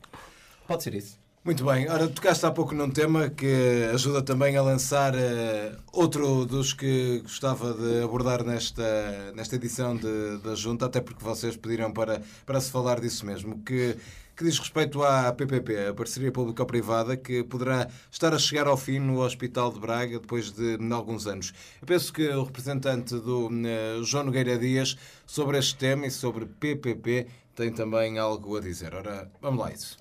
Pode 0.71 0.85
ser 0.85 0.95
isso. 0.95 1.19
Muito 1.45 1.65
bem, 1.65 1.89
ora, 1.91 2.07
tocaste 2.07 2.47
há 2.47 2.51
pouco 2.53 2.73
num 2.77 2.89
tema 2.89 3.29
que 3.29 3.89
ajuda 3.93 4.23
também 4.23 4.57
a 4.57 4.63
lançar 4.63 5.17
eh, 5.17 5.73
outro 5.93 6.47
dos 6.47 6.73
que 6.73 7.19
gostava 7.23 7.75
de 7.75 8.05
abordar 8.05 8.45
nesta, 8.45 9.33
nesta 9.35 9.57
edição 9.57 9.97
de- 9.97 10.39
da 10.45 10.55
Junta, 10.55 10.87
até 10.87 11.01
porque 11.01 11.25
vocês 11.25 11.57
pediram 11.57 11.91
para, 11.93 12.23
para 12.47 12.61
se 12.61 12.71
falar 12.71 13.01
disso 13.01 13.27
mesmo, 13.27 13.61
que, 13.65 13.97
que 14.37 14.45
diz 14.45 14.61
respeito 14.61 15.03
à 15.03 15.33
PPP, 15.33 15.89
a 15.89 15.95
Parceria 15.95 16.31
Público-Privada, 16.31 17.17
que 17.17 17.43
poderá 17.43 17.89
estar 18.13 18.33
a 18.33 18.39
chegar 18.39 18.69
ao 18.69 18.77
fim 18.77 19.01
no 19.01 19.21
Hospital 19.21 19.73
de 19.73 19.81
Braga 19.81 20.21
depois 20.21 20.53
de 20.53 20.79
alguns 20.93 21.27
anos. 21.27 21.53
Eu 21.83 21.87
penso 21.89 22.13
que 22.13 22.29
o 22.29 22.45
representante 22.45 23.15
do 23.19 23.51
eh, 23.67 23.99
João 24.05 24.23
Nogueira 24.27 24.57
Dias 24.57 24.97
sobre 25.27 25.59
este 25.59 25.75
tema 25.75 26.07
e 26.07 26.13
sobre 26.13 26.47
PPP 26.47 27.27
tem 27.57 27.73
também 27.73 28.21
algo 28.21 28.57
a 28.57 28.61
dizer. 28.61 28.95
Ora, 28.95 29.29
vamos 29.43 29.59
lá 29.59 29.67
a 29.69 29.73
isso. 29.73 29.99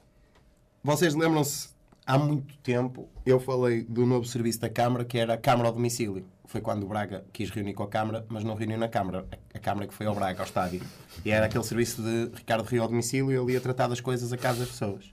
Vocês 0.82 1.14
lembram-se, 1.14 1.70
há 2.06 2.18
muito 2.18 2.58
tempo, 2.60 3.10
eu 3.26 3.38
falei 3.38 3.84
do 3.84 4.06
novo 4.06 4.26
serviço 4.26 4.62
da 4.62 4.70
Câmara, 4.70 5.04
que 5.04 5.18
era 5.18 5.34
a 5.34 5.38
Câmara 5.38 5.68
ao 5.68 5.74
domicílio. 5.74 6.26
Foi 6.46 6.62
quando 6.62 6.84
o 6.84 6.88
Braga 6.88 7.26
quis 7.34 7.50
reunir 7.50 7.74
com 7.74 7.84
a 7.84 7.88
Câmara, 7.88 8.26
mas 8.30 8.46
não 8.46 8.56
reuniu 8.56 8.78
na 8.78 8.88
Câmara. 8.88 9.28
A 9.54 9.60
Câmara 9.60 9.88
que 9.88 9.94
foi 9.94 10.06
ao 10.06 10.16
Braga, 10.16 10.40
ao 10.40 10.46
estádio. 10.46 10.82
E 11.26 11.32
era 11.32 11.48
aquele 11.48 11.66
serviço 11.66 12.02
de 12.02 12.32
Ricardo 12.34 12.64
Rio 12.64 12.82
ao 12.82 12.88
domicílio 12.88 13.30
ele 13.30 13.54
ia 13.54 13.60
tratar 13.60 13.88
das 13.88 14.00
coisas 14.00 14.32
a 14.32 14.38
casa 14.38 14.60
das 14.60 14.70
pessoas. 14.70 15.12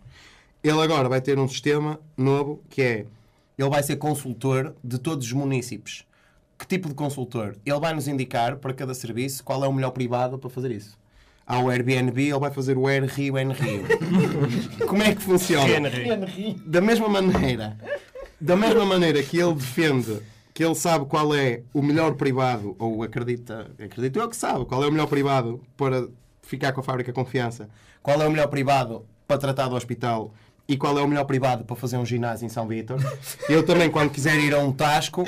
Ele 0.62 0.80
agora 0.80 1.08
vai 1.08 1.20
ter 1.20 1.36
um 1.36 1.48
sistema 1.48 1.98
novo 2.16 2.62
que 2.70 2.80
é 2.80 3.06
ele 3.58 3.68
vai 3.68 3.82
ser 3.82 3.96
consultor 3.96 4.74
de 4.84 4.98
todos 4.98 5.26
os 5.26 5.32
municípios. 5.32 6.06
Que 6.56 6.66
tipo 6.66 6.88
de 6.88 6.94
consultor? 6.94 7.56
Ele 7.66 7.80
vai 7.80 7.92
nos 7.92 8.06
indicar 8.06 8.56
para 8.56 8.72
cada 8.72 8.94
serviço 8.94 9.42
qual 9.42 9.64
é 9.64 9.68
o 9.68 9.72
melhor 9.72 9.90
privado 9.90 10.38
para 10.38 10.48
fazer 10.48 10.70
isso. 10.70 10.96
Há 11.46 11.60
o 11.60 11.70
Airbnb, 11.70 12.20
ele 12.20 12.38
vai 12.38 12.50
fazer 12.50 12.76
o 12.76 12.86
Rio 12.86 13.38
N 13.38 13.52
Rio. 13.52 13.84
Como 14.88 15.02
é 15.02 15.14
que 15.14 15.22
funciona? 15.22 15.88
Henry. 15.88 16.60
Da 16.66 16.80
mesma 16.80 17.08
maneira, 17.08 17.76
da 18.40 18.56
mesma 18.56 18.84
maneira 18.84 19.22
que 19.22 19.38
ele 19.38 19.54
defende 19.54 20.20
que 20.52 20.64
ele 20.64 20.74
sabe 20.74 21.04
qual 21.04 21.34
é 21.34 21.62
o 21.72 21.82
melhor 21.82 22.14
privado, 22.14 22.74
ou 22.78 23.02
acredita, 23.02 23.70
acredito 23.78 24.18
eu 24.18 24.28
que 24.28 24.36
sabe 24.36 24.64
qual 24.64 24.82
é 24.82 24.88
o 24.88 24.90
melhor 24.90 25.06
privado 25.06 25.62
para 25.76 26.08
ficar 26.42 26.72
com 26.72 26.80
a 26.80 26.82
fábrica 26.82 27.12
confiança, 27.12 27.68
qual 28.02 28.20
é 28.20 28.26
o 28.26 28.30
melhor 28.30 28.48
privado 28.48 29.04
para 29.28 29.38
tratar 29.38 29.68
do 29.68 29.76
hospital 29.76 30.32
e 30.68 30.76
qual 30.76 30.98
é 30.98 31.02
o 31.02 31.06
melhor 31.08 31.24
privado 31.24 31.64
para 31.64 31.76
fazer 31.76 31.96
um 31.96 32.04
ginásio 32.04 32.44
em 32.44 32.48
São 32.48 32.66
Vítor. 32.66 32.98
Eu 33.48 33.62
também, 33.64 33.88
quando 33.90 34.10
quiser 34.10 34.36
ir 34.38 34.52
a 34.54 34.58
um 34.58 34.72
Tasco, 34.72 35.24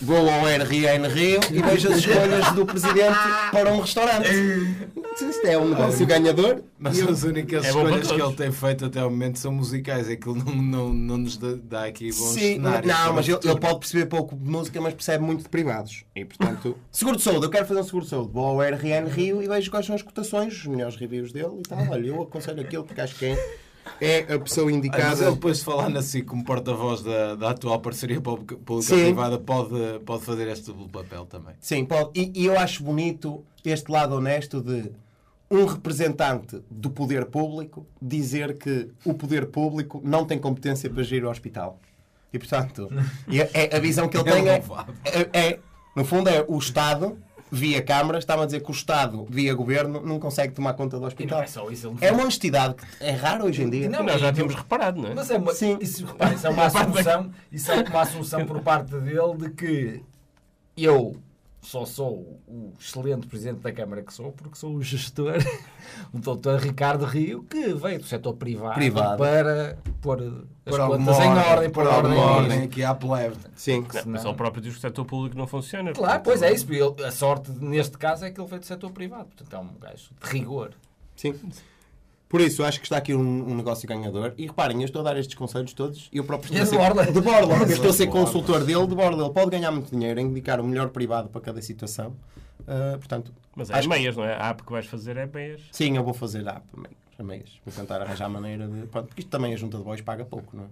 vou 0.00 0.28
ao 0.30 0.46
RN 0.46 1.08
Rio 1.08 1.40
e 1.50 1.60
vejo 1.60 1.88
as 1.90 1.98
escolhas 1.98 2.52
do 2.52 2.64
presidente 2.64 3.16
para 3.50 3.72
um 3.72 3.80
restaurante. 3.80 4.28
Isto 5.20 5.46
é 5.46 5.58
um 5.58 5.68
negócio 5.70 6.06
ganhador. 6.06 6.62
Mas 6.78 6.98
eu- 6.98 7.10
as 7.10 7.22
únicas 7.22 7.64
É 7.64 7.68
escolhas 7.68 8.10
que 8.10 8.20
ele 8.20 8.32
tem 8.34 8.50
feito 8.52 8.84
até 8.86 9.00
ao 9.00 9.10
momento 9.10 9.38
são 9.38 9.52
musicais. 9.52 10.08
É 10.08 10.16
que 10.16 10.28
ele 10.28 10.42
não, 10.42 10.54
não, 10.54 10.92
não 10.94 11.18
nos 11.18 11.36
dá, 11.36 11.84
aqui 11.86 12.06
bons 12.12 12.32
Sim, 12.32 12.54
cenários. 12.54 12.86
não, 12.92 13.02
para 13.04 13.12
mas 13.12 13.28
o 13.28 13.30
ele, 13.30 13.38
ele 13.44 13.60
pode 13.60 13.78
perceber 13.80 14.06
pouco 14.06 14.34
de 14.36 14.48
música, 14.50 14.80
mas 14.80 14.94
percebe 14.94 15.24
muito 15.24 15.42
de 15.44 15.48
privados. 15.48 16.04
E 16.14 16.24
portanto, 16.24 16.76
seguro 16.90 17.16
de 17.16 17.22
saúde, 17.22 17.44
eu 17.46 17.50
quero 17.50 17.66
fazer 17.66 17.80
um 17.80 17.84
seguro 17.84 18.04
de 18.04 18.10
saúde. 18.10 18.30
Vou 18.32 18.44
ao 18.46 18.62
RN 18.62 19.06
Rio 19.08 19.42
e 19.42 19.46
vejo 19.48 19.70
quais 19.70 19.86
são 19.86 19.94
as 19.94 20.02
cotações, 20.02 20.54
os 20.54 20.66
melhores 20.66 20.96
reviews 20.96 21.32
dele 21.32 21.52
e 21.58 21.62
tal. 21.62 21.78
Olha, 21.88 22.06
eu 22.06 22.22
aconselho 22.22 22.60
aquilo 22.60 22.84
porque 22.84 23.00
acho 23.00 23.14
que 23.16 23.26
é, 23.26 23.56
é 24.00 24.32
a 24.34 24.38
pessoa 24.38 24.66
Mas 24.66 24.74
indicada. 24.76 25.24
ele 25.24 25.34
depois 25.34 25.58
de 25.58 25.64
falar 25.64 25.88
na 25.88 26.02
SIC 26.02 26.26
como 26.26 26.44
porta-voz 26.44 27.02
da, 27.02 27.34
da 27.34 27.50
atual 27.50 27.80
parceria 27.80 28.20
pública-privada 28.20 29.38
pode, 29.38 30.00
pode 30.04 30.24
fazer 30.24 30.48
este 30.48 30.66
duplo 30.66 30.88
papel 30.88 31.26
também. 31.26 31.54
Sim, 31.60 31.84
pode. 31.84 32.10
E, 32.18 32.32
e 32.34 32.46
eu 32.46 32.58
acho 32.58 32.82
bonito 32.82 33.44
este 33.64 33.90
lado 33.90 34.14
honesto 34.16 34.60
de 34.60 34.90
um 35.50 35.66
representante 35.66 36.62
do 36.70 36.90
poder 36.90 37.26
público 37.26 37.86
dizer 38.00 38.56
que 38.56 38.88
o 39.04 39.12
poder 39.14 39.46
público 39.46 40.00
não 40.02 40.24
tem 40.24 40.38
competência 40.38 40.88
para 40.88 41.02
gerir 41.02 41.26
o 41.26 41.30
hospital. 41.30 41.78
E 42.32 42.38
portanto, 42.38 42.88
é, 43.30 43.68
é 43.72 43.76
a 43.76 43.78
visão 43.78 44.08
que 44.08 44.16
ele 44.16 44.28
É 44.28 44.32
tem 44.32 44.48
é, 44.48 44.62
é- 45.04 45.28
é- 45.50 45.58
no 45.94 46.04
fundo, 46.06 46.28
é 46.30 46.42
o 46.48 46.56
Estado, 46.56 47.18
via 47.54 47.82
Câmara, 47.82 48.18
estava 48.18 48.44
a 48.44 48.46
dizer 48.46 48.60
que 48.62 48.70
o 48.70 48.72
Estado, 48.72 49.26
via 49.28 49.54
Governo, 49.54 50.00
não 50.00 50.18
consegue 50.18 50.54
tomar 50.54 50.72
conta 50.72 50.96
do 50.96 51.00
E 51.00 51.02
não 51.02 51.08
hospital. 51.08 51.42
é 51.42 51.46
só 51.46 51.70
isso. 51.70 51.88
Ele 51.88 51.96
É 52.00 52.10
uma 52.10 52.22
honestidade 52.22 52.74
que 52.76 52.84
é 53.04 53.10
raro 53.10 53.44
hoje 53.44 53.62
em 53.62 53.68
dia. 53.68 53.90
Não, 53.90 54.02
Nós 54.02 54.18
já 54.22 54.32
tínhamos 54.32 54.54
reparado, 54.54 55.02
não 55.02 55.10
é? 55.10 55.14
Mas 55.14 55.30
é 55.30 55.36
uma, 55.36 55.52
Sim. 55.54 55.76
Isso, 55.78 56.06
repare, 56.06 56.34
isso 56.34 56.46
é 56.46 56.50
uma 56.50 56.64
assunção, 56.66 57.30
isso 57.52 57.70
é 57.70 57.82
uma 57.82 58.00
assunção 58.00 58.46
por 58.46 58.60
parte 58.62 58.94
dele 58.94 59.36
de 59.36 59.50
que 59.50 60.02
eu 60.76 61.14
só 61.62 61.86
sou 61.86 62.40
o 62.46 62.74
excelente 62.78 63.26
presidente 63.28 63.60
da 63.60 63.72
Câmara 63.72 64.02
que 64.02 64.12
sou 64.12 64.32
porque 64.32 64.58
sou 64.58 64.74
o 64.74 64.82
gestor, 64.82 65.34
o 66.12 66.18
doutor 66.18 66.58
Ricardo 66.58 67.04
Rio, 67.04 67.44
que 67.44 67.72
veio 67.72 68.00
do 68.00 68.04
setor 68.04 68.34
privado, 68.34 68.74
Privado. 68.74 69.16
para 69.18 69.78
pôr 70.00 70.20
as 70.66 70.76
Por 70.76 70.86
contas 70.88 71.18
em 71.20 71.28
ordem, 71.28 71.70
por 71.70 71.84
pôr 71.84 71.92
ordem, 71.92 72.18
ordem 72.18 72.62
aqui 72.64 72.82
à 72.82 72.94
plebe. 72.94 73.36
Sim. 73.54 73.80
Não, 73.94 74.02
mas 74.06 74.24
ele 74.24 74.34
próprio 74.34 74.60
diz 74.60 74.72
que 74.72 74.78
o 74.78 74.82
setor 74.82 75.04
público 75.04 75.38
não 75.38 75.46
funciona. 75.46 75.92
Claro, 75.92 76.20
portanto, 76.22 76.24
pois 76.24 76.42
é 76.42 76.52
isso. 76.52 76.66
ele- 76.72 77.04
a 77.06 77.12
sorte 77.12 77.50
neste 77.52 77.96
caso 77.96 78.24
é 78.24 78.30
que 78.30 78.40
ele 78.40 78.48
veio 78.48 78.60
do 78.60 78.66
setor 78.66 78.90
privado. 78.90 79.26
Portanto, 79.26 79.54
é 79.54 79.58
um 79.58 79.78
gajo 79.78 80.10
de 80.20 80.30
rigor. 80.30 80.72
Sim. 81.16 81.38
Por 82.32 82.40
isso, 82.40 82.64
acho 82.64 82.80
que 82.80 82.86
está 82.86 82.96
aqui 82.96 83.14
um, 83.14 83.20
um 83.50 83.54
negócio 83.54 83.86
ganhador. 83.86 84.32
E 84.38 84.46
reparem, 84.46 84.78
eu 84.80 84.86
estou 84.86 85.00
a 85.00 85.04
dar 85.04 85.16
estes 85.18 85.34
conselhos 85.36 85.72
todos 85.74 86.08
e 86.10 86.16
eu 86.16 86.24
próprio 86.24 86.46
estou 86.48 86.62
a 86.62 86.64
de 86.64 86.70
ser, 86.70 86.76
borla. 86.78 87.12
de 87.12 87.20
borla. 87.20 87.54
Eu 87.58 87.66
estou 87.66 87.90
a 87.90 87.92
ser 87.92 88.06
consultor 88.06 88.64
dele, 88.64 88.86
de 88.86 88.94
borla. 88.94 89.22
Ele 89.22 89.32
pode 89.34 89.50
ganhar 89.50 89.70
muito 89.70 89.90
dinheiro 89.90 90.18
em 90.18 90.24
indicar 90.26 90.58
o 90.58 90.64
melhor 90.64 90.88
privado 90.88 91.28
para 91.28 91.40
cada 91.42 91.60
situação. 91.60 92.16
Ah, 92.66 92.94
portanto, 92.96 93.32
Mas 93.54 93.68
é 93.68 93.74
acho 93.74 93.82
que- 93.82 93.94
meias, 93.94 94.16
não 94.16 94.24
é? 94.24 94.34
A 94.34 94.48
app 94.48 94.62
que 94.62 94.72
vais 94.72 94.86
fazer 94.86 95.16
é 95.18 95.26
meias. 95.26 95.60
sim, 95.70 95.94
eu 95.96 96.02
vou 96.02 96.14
fazer 96.14 96.48
a 96.48 96.52
app 96.52 96.66
meias, 96.74 96.96
meias. 97.22 97.60
Vou 97.66 97.74
tentar 97.74 98.00
arranjar 98.00 98.24
a 98.24 98.28
maneira 98.30 98.66
de. 98.66 98.86
Pronto, 98.86 99.08
porque 99.08 99.20
isto 99.20 99.28
também 99.30 99.52
a 99.52 99.56
junta 99.56 99.76
de 99.76 99.84
bois 99.84 100.00
paga 100.00 100.24
pouco, 100.24 100.56
não 100.56 100.64
é? 100.64 100.66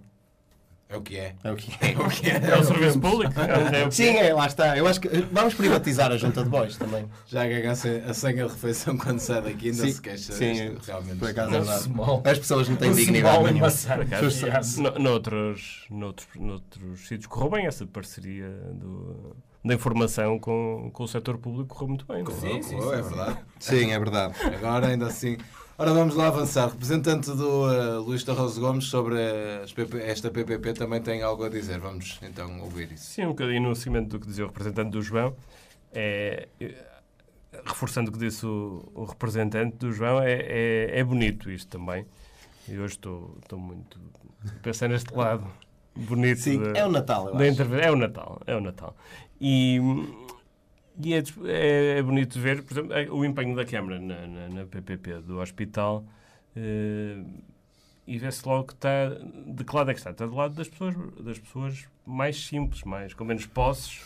É 0.91 0.97
o 0.97 1.01
que 1.01 1.17
é. 1.17 1.33
É 1.41 1.51
o 1.51 1.55
que 1.55 1.71
é. 1.79 1.91
É 1.93 1.97
o 1.97 2.09
que 2.09 2.29
é. 2.29 2.35
É 2.51 2.57
o 2.59 2.63
serviço 2.65 2.99
público. 2.99 3.33
É, 3.39 3.81
é 3.81 3.85
o 3.85 3.89
que 3.89 3.95
Sim, 3.95 4.17
é, 4.17 4.33
lá 4.33 4.45
está. 4.45 4.77
Eu 4.77 4.85
acho 4.85 4.99
que 4.99 5.07
vamos 5.31 5.53
privatizar 5.53 6.11
a 6.11 6.17
junta 6.17 6.43
de 6.43 6.49
bois 6.49 6.75
também. 6.75 7.05
Já 7.27 7.47
ganha 7.47 7.71
a 7.71 8.13
senha 8.13 8.45
a 8.45 8.47
refeição 8.49 8.97
quando 8.97 9.19
sai 9.19 9.41
daqui, 9.41 9.69
ainda 9.69 9.83
Sim, 9.85 9.91
se 9.93 10.01
queixa. 10.01 10.33
sim, 10.33 10.51
Isto 10.51 10.85
realmente. 10.85 11.17
por 11.17 11.29
acaso 11.29 11.55
é. 11.55 12.31
As 12.31 12.37
pessoas 12.39 12.67
não 12.67 12.75
têm 12.75 12.91
dignidade 12.93 13.43
nenhuma. 13.45 13.67
acaso, 13.67 14.81
no- 14.83 14.99
noutros, 14.99 15.85
noutros, 15.89 16.27
noutros 16.35 17.07
sítios 17.07 17.27
correu 17.27 17.49
bem 17.51 17.67
essa 17.67 17.85
parceria 17.87 18.49
do- 18.73 19.35
da 19.63 19.73
informação 19.75 20.37
com, 20.39 20.89
com 20.91 21.03
o 21.03 21.07
setor 21.07 21.37
público, 21.37 21.73
correu 21.73 21.87
muito 21.87 22.05
bem. 22.05 22.21
é? 22.21 22.31
Sim, 22.31 22.61
sim, 22.61 22.77
é 22.77 23.01
verdade. 23.01 23.37
Sim, 23.59 23.91
é 23.91 23.99
verdade. 23.99 24.33
Agora 24.55 24.87
ainda 24.87 25.05
assim. 25.07 25.37
Ora, 25.81 25.93
vamos 25.95 26.13
lá 26.13 26.27
avançar. 26.27 26.69
Representante 26.69 27.31
do 27.31 27.67
eh, 27.73 27.95
Luís 27.97 28.23
Tarroso 28.23 28.61
Gomes 28.61 28.85
sobre 28.85 29.15
PP 29.75 29.97
esta 30.03 30.29
PPP 30.29 30.73
também 30.73 31.01
tem 31.01 31.23
algo 31.23 31.43
a 31.43 31.49
dizer. 31.49 31.79
Vamos 31.79 32.19
então 32.21 32.61
ouvir 32.61 32.91
isso. 32.91 33.05
Sim, 33.05 33.25
um 33.25 33.29
bocadinho 33.29 33.63
no 33.63 33.75
seguimento 33.75 34.09
do 34.09 34.19
que 34.19 34.27
dizia 34.27 34.43
o 34.43 34.47
representante 34.47 34.91
do 34.91 35.01
João, 35.01 35.35
é, 35.91 36.47
é, 36.59 36.75
reforçando 37.65 38.11
o 38.11 38.13
que 38.13 38.19
disse 38.19 38.45
o, 38.45 38.91
o 38.93 39.05
representante 39.05 39.75
do 39.77 39.91
João, 39.91 40.21
é, 40.21 40.33
é, 40.33 40.99
é 40.99 41.03
bonito 41.03 41.49
isto 41.49 41.67
também. 41.67 42.05
E 42.69 42.77
hoje 42.77 42.93
estou, 42.93 43.35
estou 43.41 43.57
muito 43.57 43.97
a 44.45 44.59
pensar 44.61 44.87
neste 44.87 45.11
lado 45.15 45.47
bonito 45.95 46.41
Sim, 46.41 46.61
da- 46.61 46.77
é 46.77 46.85
o 46.85 46.91
Natal, 46.91 47.29
eu 47.29 47.33
da 47.35 47.43
acho. 47.43 47.73
É 47.73 47.91
o 47.91 47.95
Natal, 47.95 48.39
é 48.45 48.55
o 48.55 48.61
Natal. 48.61 48.95
E, 49.43 49.79
e 51.03 51.13
é, 51.13 51.23
é- 51.45 51.97
é 51.99 52.01
bonito 52.03 52.39
ver, 52.39 52.63
por 52.63 52.73
exemplo, 52.73 52.93
é 52.93 53.09
o 53.09 53.23
empenho 53.25 53.55
da 53.55 53.65
Câmara 53.65 53.99
na, 53.99 54.27
na- 54.27 54.49
na 54.49 54.65
PPP 54.65 55.21
do 55.21 55.39
hospital. 55.39 56.05
eh, 56.55 57.23
e 58.07 58.17
vê-se 58.17 58.45
logo 58.47 58.65
que 58.67 58.73
está. 58.73 59.09
De 59.47 59.63
que 59.63 59.75
lado 59.75 59.91
é 59.91 59.93
que 59.93 59.99
está? 59.99 60.09
Está 60.11 60.25
do 60.25 60.35
lado 60.35 60.53
das 60.55 60.67
pessoas, 60.67 60.95
das 61.23 61.39
pessoas 61.39 61.87
mais 62.05 62.43
simples, 62.45 62.83
mais, 62.83 63.13
com 63.13 63.23
menos 63.23 63.45
posses, 63.45 64.01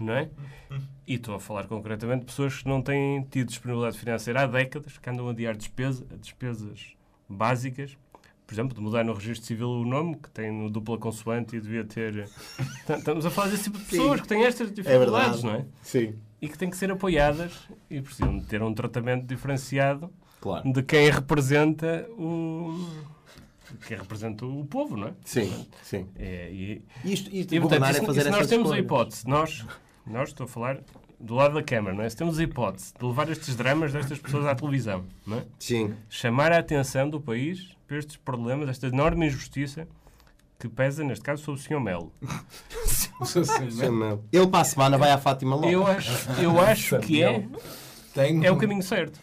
não 0.00 0.14
é? 0.14 0.28
E 1.06 1.14
estou 1.16 1.34
a 1.34 1.40
falar 1.40 1.66
concretamente 1.66 2.20
de 2.20 2.26
pessoas 2.26 2.62
que 2.62 2.68
não 2.68 2.80
têm 2.80 3.22
tido 3.24 3.48
disponibilidade 3.48 3.98
financeira 3.98 4.42
há 4.42 4.46
décadas, 4.46 4.96
que 4.96 5.10
andam 5.10 5.28
a 5.28 5.32
adiar 5.32 5.54
despesa, 5.56 6.06
despesas 6.18 6.94
básicas. 7.28 7.96
Por 8.46 8.54
exemplo, 8.54 8.74
de 8.74 8.80
mudar 8.80 9.04
no 9.04 9.14
registro 9.14 9.46
civil 9.46 9.68
o 9.70 9.84
nome, 9.86 10.16
que 10.16 10.28
tem 10.30 10.52
no 10.52 10.68
dupla 10.68 10.98
consoante 10.98 11.56
e 11.56 11.60
devia 11.60 11.82
ter. 11.84 12.28
Estamos 12.88 13.24
a 13.24 13.30
falar 13.30 13.48
desse 13.48 13.64
tipo 13.64 13.78
de 13.78 13.84
pessoas 13.84 14.20
que 14.20 14.28
têm 14.28 14.44
estas 14.44 14.68
É 14.68 14.72
dificuldades, 14.72 15.40
verdade. 15.40 15.44
não 15.44 15.54
é? 15.54 15.64
Sim. 15.82 16.14
E 16.42 16.48
que 16.48 16.58
têm 16.58 16.68
que 16.68 16.76
ser 16.76 16.90
apoiadas 16.90 17.52
e 17.88 18.02
precisam 18.02 18.38
de 18.38 18.44
ter 18.44 18.62
um 18.62 18.74
tratamento 18.74 19.24
diferenciado 19.26 20.10
Claro. 20.42 20.70
de 20.70 20.82
quem 20.82 21.08
representa 21.10 22.06
o. 22.18 22.86
de 23.80 23.86
quem 23.86 23.96
representa 23.96 24.44
o 24.44 24.64
povo, 24.66 24.94
não 24.94 25.08
é? 25.08 25.12
Sim, 25.24 25.66
sim. 25.82 26.06
É, 26.16 26.50
e, 26.52 26.82
Isto, 27.02 27.34
isto 27.34 27.54
e, 27.54 27.60
portanto, 27.60 27.62
governar 27.62 27.90
isso- 27.92 28.02
é 28.02 28.06
fazer 28.06 28.20
isso 28.20 28.30
nós 28.30 28.46
temos 28.46 28.70
a 28.72 28.78
hipótese, 28.78 29.26
nós, 29.26 29.64
nós 30.06 30.28
estou 30.28 30.44
a 30.44 30.48
falar 30.48 30.80
do 31.18 31.34
lado 31.34 31.54
da 31.54 31.62
Câmara, 31.62 31.94
não 31.96 32.02
é? 32.04 32.08
Se 32.10 32.16
temos 32.16 32.38
a 32.38 32.42
hipótese 32.42 32.92
de 32.98 33.04
levar 33.04 33.28
estes 33.30 33.54
dramas 33.56 33.92
destas 33.92 34.18
pessoas 34.18 34.46
à 34.46 34.54
televisão, 34.54 35.04
não 35.26 35.38
é? 35.38 35.44
Sim. 35.58 35.94
Chamar 36.08 36.52
a 36.52 36.58
atenção 36.58 37.08
do 37.08 37.20
país 37.20 37.76
para 37.86 37.98
estes 37.98 38.16
problemas, 38.16 38.68
esta 38.68 38.86
enorme 38.86 39.26
injustiça 39.26 39.86
que 40.58 40.68
pesa, 40.68 41.04
neste 41.04 41.24
caso, 41.24 41.42
sobre 41.42 41.60
o 41.60 41.62
Sr. 41.64 41.80
Melo. 41.80 42.12
Ele 44.32 44.46
para 44.46 44.60
a 44.60 44.64
semana 44.64 44.98
vai 44.98 45.10
à 45.10 45.18
Fátima 45.18 45.54
logo. 45.56 45.68
Eu 45.68 45.86
acho, 45.86 46.10
eu 46.40 46.58
acho 46.60 46.98
que 47.00 47.22
é, 47.22 47.46
é 48.42 48.50
o 48.50 48.56
caminho 48.56 48.82
certo. 48.82 49.20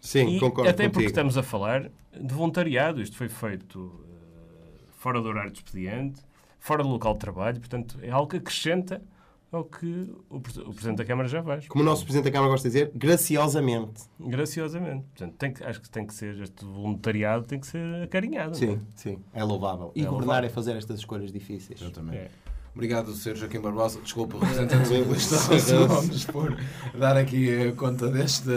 Sim, 0.00 0.36
E 0.36 0.40
concordo 0.40 0.70
até 0.70 0.84
porque 0.84 0.94
contigo. 0.94 1.08
estamos 1.08 1.36
a 1.38 1.42
falar 1.42 1.90
de 2.18 2.32
voluntariado. 2.34 3.02
Isto 3.02 3.16
foi 3.16 3.28
feito 3.28 3.92
eh, 4.08 4.80
fora 4.98 5.20
do 5.20 5.28
horário 5.28 5.50
de 5.50 5.58
expediente, 5.58 6.20
fora 6.60 6.82
do 6.82 6.88
local 6.88 7.14
de 7.14 7.20
trabalho. 7.20 7.58
Portanto, 7.58 7.98
é 8.02 8.10
algo 8.10 8.28
que 8.28 8.36
acrescenta 8.36 9.02
ao 9.52 9.64
que 9.64 9.86
o, 10.28 10.36
o 10.36 10.40
Presidente 10.40 10.98
da 10.98 11.04
Câmara 11.04 11.28
já 11.28 11.42
faz. 11.42 11.66
Como 11.68 11.82
o 11.82 11.86
nosso 11.86 12.02
Presidente 12.04 12.24
da 12.24 12.30
Câmara 12.32 12.50
gosta 12.50 12.68
de 12.68 12.72
dizer, 12.74 12.90
graciosamente. 12.94 14.02
Graciosamente. 14.20 15.04
Portanto, 15.14 15.34
tem 15.38 15.52
que- 15.52 15.64
acho 15.64 15.80
que 15.80 15.88
tem 15.90 16.06
que 16.06 16.14
ser, 16.14 16.38
este 16.40 16.64
voluntariado 16.64 17.44
tem 17.44 17.58
que 17.60 17.66
ser 17.66 18.02
acarinhado. 18.02 18.50
não 18.58 18.72
é? 18.72 18.76
Sim, 18.76 18.80
sim. 18.94 19.18
É 19.32 19.42
louvável. 19.44 19.92
E 19.94 20.00
É 20.00 20.04
governar 20.04 20.26
louvável. 20.26 20.50
é 20.50 20.52
fazer 20.52 20.76
estas 20.76 20.98
escolhas 20.98 21.32
difíceis. 21.32 21.80
Exatamente. 21.80 22.18
É. 22.18 22.30
Obrigado, 22.74 23.10
Sr. 23.14 23.36
Joaquim 23.36 23.58
Barbosa. 23.60 23.98
Desculpa, 24.02 24.38
representante 24.38 24.88
socialista, 25.18 25.86
vamos 25.86 26.24
por 26.26 26.54
dar 26.98 27.16
aqui 27.16 27.48
eh, 27.48 27.72
conta 27.72 28.10
deste, 28.10 28.50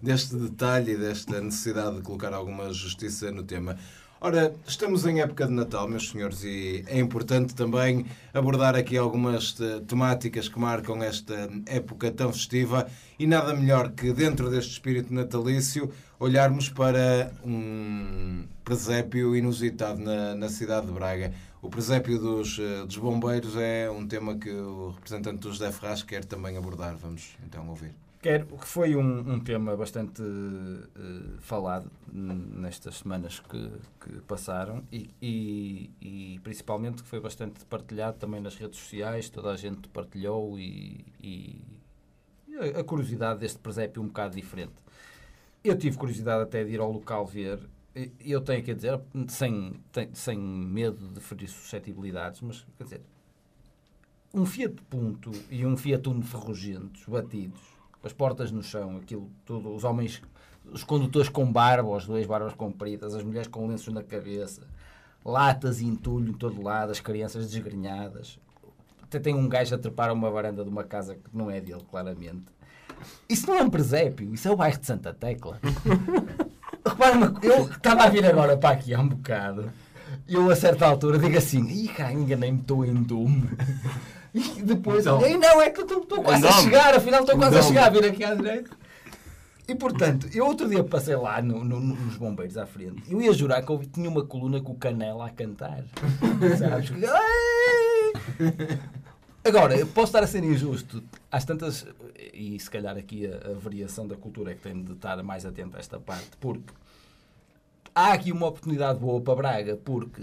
deste 0.00 0.36
detalhe 0.36 0.92
e 0.92 0.96
desta 0.96 1.40
necessidade 1.40 1.96
de 1.96 2.02
colocar 2.02 2.32
alguma 2.32 2.72
justiça 2.72 3.32
no 3.32 3.42
tema. 3.42 3.76
Ora, 4.18 4.54
estamos 4.66 5.04
em 5.04 5.20
época 5.20 5.46
de 5.46 5.52
Natal, 5.52 5.86
meus 5.86 6.08
senhores, 6.08 6.42
e 6.42 6.82
é 6.86 6.98
importante 6.98 7.54
também 7.54 8.06
abordar 8.32 8.74
aqui 8.74 8.96
algumas 8.96 9.54
temáticas 9.86 10.48
que 10.48 10.58
marcam 10.58 11.02
esta 11.02 11.50
época 11.66 12.10
tão 12.10 12.32
festiva 12.32 12.88
e 13.18 13.26
nada 13.26 13.54
melhor 13.54 13.90
que, 13.90 14.14
dentro 14.14 14.48
deste 14.48 14.72
espírito 14.72 15.12
natalício, 15.12 15.92
olharmos 16.18 16.70
para 16.70 17.30
um 17.44 18.44
presépio 18.64 19.36
inusitado 19.36 20.00
na, 20.00 20.34
na 20.34 20.48
cidade 20.48 20.86
de 20.86 20.92
Braga. 20.92 21.34
O 21.60 21.68
presépio 21.68 22.18
dos, 22.18 22.58
eh, 22.58 22.86
dos 22.86 22.96
bombeiros 22.96 23.54
é 23.56 23.90
um 23.90 24.06
tema 24.06 24.38
que 24.38 24.50
o 24.50 24.92
representante 24.92 25.40
do 25.40 25.52
José 25.52 25.70
Ferraz 25.70 26.02
quer 26.02 26.24
também 26.24 26.56
abordar. 26.56 26.96
Vamos 26.96 27.36
então 27.44 27.68
ouvir. 27.68 28.05
Quero, 28.22 28.46
que 28.46 28.66
foi 28.66 28.96
um, 28.96 29.34
um 29.34 29.40
tema 29.40 29.76
bastante 29.76 30.20
eh, 30.22 31.36
falado 31.40 31.90
nestas 32.12 32.96
semanas 32.96 33.38
que, 33.40 33.70
que 34.00 34.20
passaram 34.22 34.82
e, 34.90 35.10
e- 35.22 35.90
e 36.00 36.40
principalmente 36.42 37.02
que 37.02 37.08
foi 37.08 37.20
bastante 37.20 37.64
partilhado 37.66 38.16
também 38.18 38.40
nas 38.40 38.56
redes 38.56 38.78
sociais, 38.80 39.28
toda 39.28 39.50
a 39.52 39.56
gente 39.56 39.88
partilhou 39.90 40.58
e, 40.58 41.04
e 41.22 41.60
a, 42.80 42.82
curiosidade 42.84 43.40
deste 43.40 43.58
presépio 43.58 44.02
um 44.02 44.06
bocado 44.06 44.34
diferente. 44.34 44.74
Eu 45.64 45.76
tive 45.78 45.96
curiosidade 45.98 46.42
até 46.42 46.64
de 46.64 46.72
ir 46.72 46.80
ao 46.80 46.92
local 46.92 47.26
ver 47.26 47.60
eu 48.20 48.42
tenho 48.42 48.62
que 48.62 48.74
dizer, 48.74 49.00
sem, 49.28 49.74
sem 50.12 50.38
medo 50.38 51.08
de 51.08 51.20
ferir 51.20 51.48
suscetibilidades, 51.48 52.42
mas 52.42 52.66
quer 52.76 52.84
dizer, 52.84 53.00
um 54.34 54.44
Fiat 54.44 54.74
Punto 54.90 55.30
e 55.50 55.64
um 55.64 55.76
Fiat 55.76 56.08
Uno 56.08 56.22
ferrugentos, 56.22 57.04
batidos, 57.06 57.60
as 58.06 58.12
portas 58.12 58.50
no 58.52 58.62
chão, 58.62 58.96
aquilo 58.96 59.28
tudo, 59.44 59.74
os 59.74 59.84
homens, 59.84 60.22
os 60.72 60.82
condutores 60.84 61.28
com 61.28 61.50
barba, 61.50 61.88
os 61.88 62.06
dois 62.06 62.26
barbas 62.26 62.54
compridas, 62.54 63.14
as 63.14 63.22
mulheres 63.22 63.48
com 63.48 63.66
lenços 63.66 63.92
na 63.92 64.02
cabeça, 64.02 64.62
latas 65.24 65.80
e 65.80 65.84
entulho 65.86 66.30
em 66.30 66.32
todo 66.32 66.62
lado, 66.62 66.90
as 66.92 67.00
crianças 67.00 67.50
desgrenhadas. 67.50 68.38
Até 69.02 69.18
tem 69.20 69.34
um 69.34 69.48
gajo 69.48 69.74
a 69.74 69.78
trepar 69.78 70.08
a 70.10 70.12
uma 70.12 70.30
varanda 70.30 70.64
de 70.64 70.70
uma 70.70 70.84
casa 70.84 71.14
que 71.14 71.36
não 71.36 71.50
é 71.50 71.60
dele, 71.60 71.82
claramente. 71.90 72.44
Isso 73.28 73.46
não 73.46 73.56
é 73.56 73.62
um 73.62 73.70
presépio, 73.70 74.32
isso 74.32 74.48
é 74.48 74.50
o 74.50 74.56
bairro 74.56 74.78
de 74.78 74.86
Santa 74.86 75.12
Tecla. 75.12 75.60
Repara, 76.86 77.16
uma 77.16 77.30
co- 77.30 77.44
eu 77.44 77.68
estava 77.68 78.04
a 78.04 78.08
vir 78.08 78.24
agora 78.24 78.56
para 78.56 78.70
aqui 78.76 78.94
há 78.94 79.00
um 79.00 79.08
bocado 79.08 79.70
eu 80.28 80.50
a 80.50 80.56
certa 80.56 80.86
altura 80.86 81.18
digo 81.18 81.36
assim: 81.36 81.64
Ih, 81.68 81.88
cá, 81.88 82.12
enganei-me, 82.12 82.58
estou 82.60 82.84
em 82.84 82.94
Dume. 82.94 83.48
E 84.36 84.62
depois, 84.62 85.00
Então. 85.06 85.18
Não, 85.20 85.62
é 85.62 85.70
que 85.70 85.80
estou 85.80 86.02
quase 86.22 86.44
a 86.46 86.48
Em 86.48 86.52
Dome. 86.52 86.62
chegar, 86.64 86.94
afinal 86.94 87.20
estou 87.20 87.36
quase 87.38 87.56
a 87.56 87.60
Dome. 87.60 87.68
chegar 87.72 87.86
a 87.86 87.90
vir 87.90 88.04
aqui 88.04 88.22
à 88.24 88.34
direita. 88.34 88.70
E 89.68 89.74
portanto, 89.74 90.28
eu 90.32 90.46
outro 90.46 90.68
dia 90.68 90.84
passei 90.84 91.16
lá 91.16 91.40
no- 91.42 91.64
no- 91.64 91.80
nos 91.80 92.16
bombeiros 92.16 92.56
à 92.56 92.66
frente. 92.66 93.02
Eu 93.10 93.20
ia 93.20 93.32
jurar 93.32 93.62
que 93.64 93.70
eu 93.72 93.78
tinha 93.92 94.08
uma 94.08 94.24
coluna 94.24 94.60
com 94.60 94.72
o 94.72 94.76
Canela 94.76 95.26
a 95.26 95.30
cantar. 95.30 95.82
Sabes? 96.58 96.90
Agora, 99.44 99.76
eu 99.76 99.86
posso 99.86 100.06
estar 100.08 100.22
a 100.22 100.26
ser 100.26 100.42
injusto. 100.44 101.02
Às 101.30 101.44
tantas, 101.44 101.86
e 102.32 102.58
se 102.58 102.68
calhar 102.70 102.96
aqui 102.96 103.26
a, 103.26 103.50
a 103.50 103.54
variação 103.54 104.06
da 104.06 104.16
cultura 104.16 104.52
é 104.52 104.54
que 104.54 104.60
tem 104.62 104.82
de 104.82 104.92
estar 104.92 105.20
mais 105.22 105.46
atento 105.46 105.76
a 105.76 105.80
esta 105.80 105.98
parte, 106.00 106.30
porque 106.40 106.72
há 107.94 108.12
aqui 108.12 108.32
uma 108.32 108.46
oportunidade 108.48 108.98
boa 108.98 109.20
para 109.20 109.34
Braga, 109.36 109.76
porque 109.76 110.22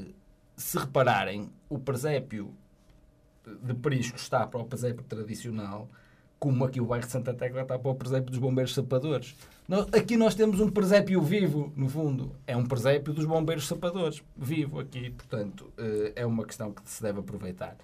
se 0.58 0.78
repararem, 0.78 1.50
o 1.70 1.80
presépio 1.80 2.54
de 3.64 3.74
Prisco 3.74 4.16
está 4.18 4.46
para 4.48 4.60
o 4.62 4.66
presépio 4.66 5.04
tradicional, 5.04 5.90
como 6.40 6.66
aqui 6.66 6.82
o 6.82 6.86
bairro 6.86 7.06
de 7.06 7.12
Santa 7.12 7.34
Tecla 7.34 7.62
está 7.62 7.80
para 7.80 7.90
o 7.92 7.96
presépio 7.96 8.30
dos 8.30 8.40
bombeiros 8.40 8.74
sapadores. 8.74 9.36
Nós- 9.68 9.88
aqui 9.94 10.18
nós 10.18 10.36
temos 10.36 10.60
um 10.60 10.70
presépio 10.70 11.22
vivo, 11.22 11.72
no 11.76 11.88
fundo. 11.88 12.36
É 12.46 12.56
um 12.58 12.66
presépio 12.66 13.14
dos 13.14 13.26
bombeiros 13.26 13.66
sapadores, 13.68 14.22
vivo 14.36 14.80
aqui. 14.80 15.10
Portanto, 15.12 15.72
eh, 15.78 16.12
é 16.18 16.26
uma 16.26 16.44
questão 16.46 16.72
que 16.74 16.82
se 16.90 17.02
deve 17.02 17.20
aproveitar. 17.20 17.78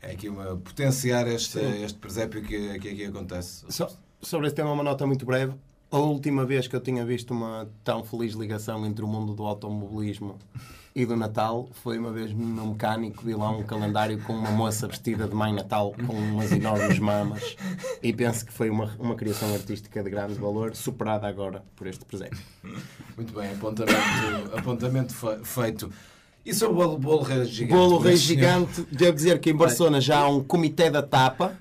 É 0.00 0.12
aqui 0.12 0.28
uma 0.28 0.56
potenciar 0.56 1.28
este, 1.28 1.58
este 1.58 1.98
presépio 1.98 2.42
que, 2.42 2.78
que 2.78 2.88
aqui 2.88 3.04
acontece. 3.04 3.64
So- 3.68 3.94
sobre 4.22 4.46
esse 4.46 4.56
tema, 4.56 4.72
uma 4.72 4.82
nota 4.82 5.06
muito 5.06 5.26
breve. 5.26 5.52
A 5.90 5.98
última 5.98 6.46
vez 6.46 6.66
que 6.66 6.74
eu 6.74 6.80
tinha 6.80 7.04
visto 7.04 7.32
uma 7.32 7.68
tão 7.84 8.02
feliz 8.02 8.32
ligação 8.32 8.86
entre 8.86 9.04
o 9.04 9.06
mundo 9.08 9.34
do 9.34 9.44
automobilismo 9.44 10.38
e 10.94 11.06
do 11.06 11.16
Natal 11.16 11.68
foi 11.82 11.98
uma 11.98 12.10
vez 12.12 12.32
no 12.34 12.66
mecânico, 12.68 13.24
vi 13.24 13.34
lá 13.34 13.50
um 13.50 13.62
calendário 13.62 14.20
com 14.22 14.34
uma 14.34 14.50
moça 14.50 14.86
vestida 14.86 15.26
de 15.26 15.34
Mãe 15.34 15.52
Natal 15.52 15.94
com 16.06 16.12
umas 16.12 16.52
enormes 16.52 16.98
mamas 16.98 17.56
e 18.02 18.12
penso 18.12 18.44
que 18.44 18.52
foi 18.52 18.68
uma, 18.68 18.94
uma 18.98 19.14
criação 19.14 19.52
artística 19.54 20.02
de 20.02 20.10
grande 20.10 20.34
valor, 20.34 20.76
superada 20.76 21.26
agora 21.26 21.64
por 21.74 21.86
este 21.86 22.04
presépio. 22.04 22.38
Muito 23.16 23.32
bem, 23.32 23.50
apontamento, 23.52 24.56
apontamento 24.56 25.14
fe- 25.14 25.40
feito. 25.44 25.90
E 26.44 26.52
sobre 26.52 26.74
o 26.74 26.76
bolo, 26.76 26.98
bolo 26.98 27.22
rei 27.22 27.44
gigante? 27.44 27.72
Bolo 27.78 27.98
Rei? 27.98 28.16
Gigante, 28.16 28.82
devo 28.90 29.14
dizer 29.16 29.40
que 29.40 29.50
em 29.50 29.56
Barcelona 29.56 30.00
já 30.00 30.18
há 30.18 30.28
um 30.28 30.42
comitê 30.42 30.90
da 30.90 31.00
tapa 31.02 31.56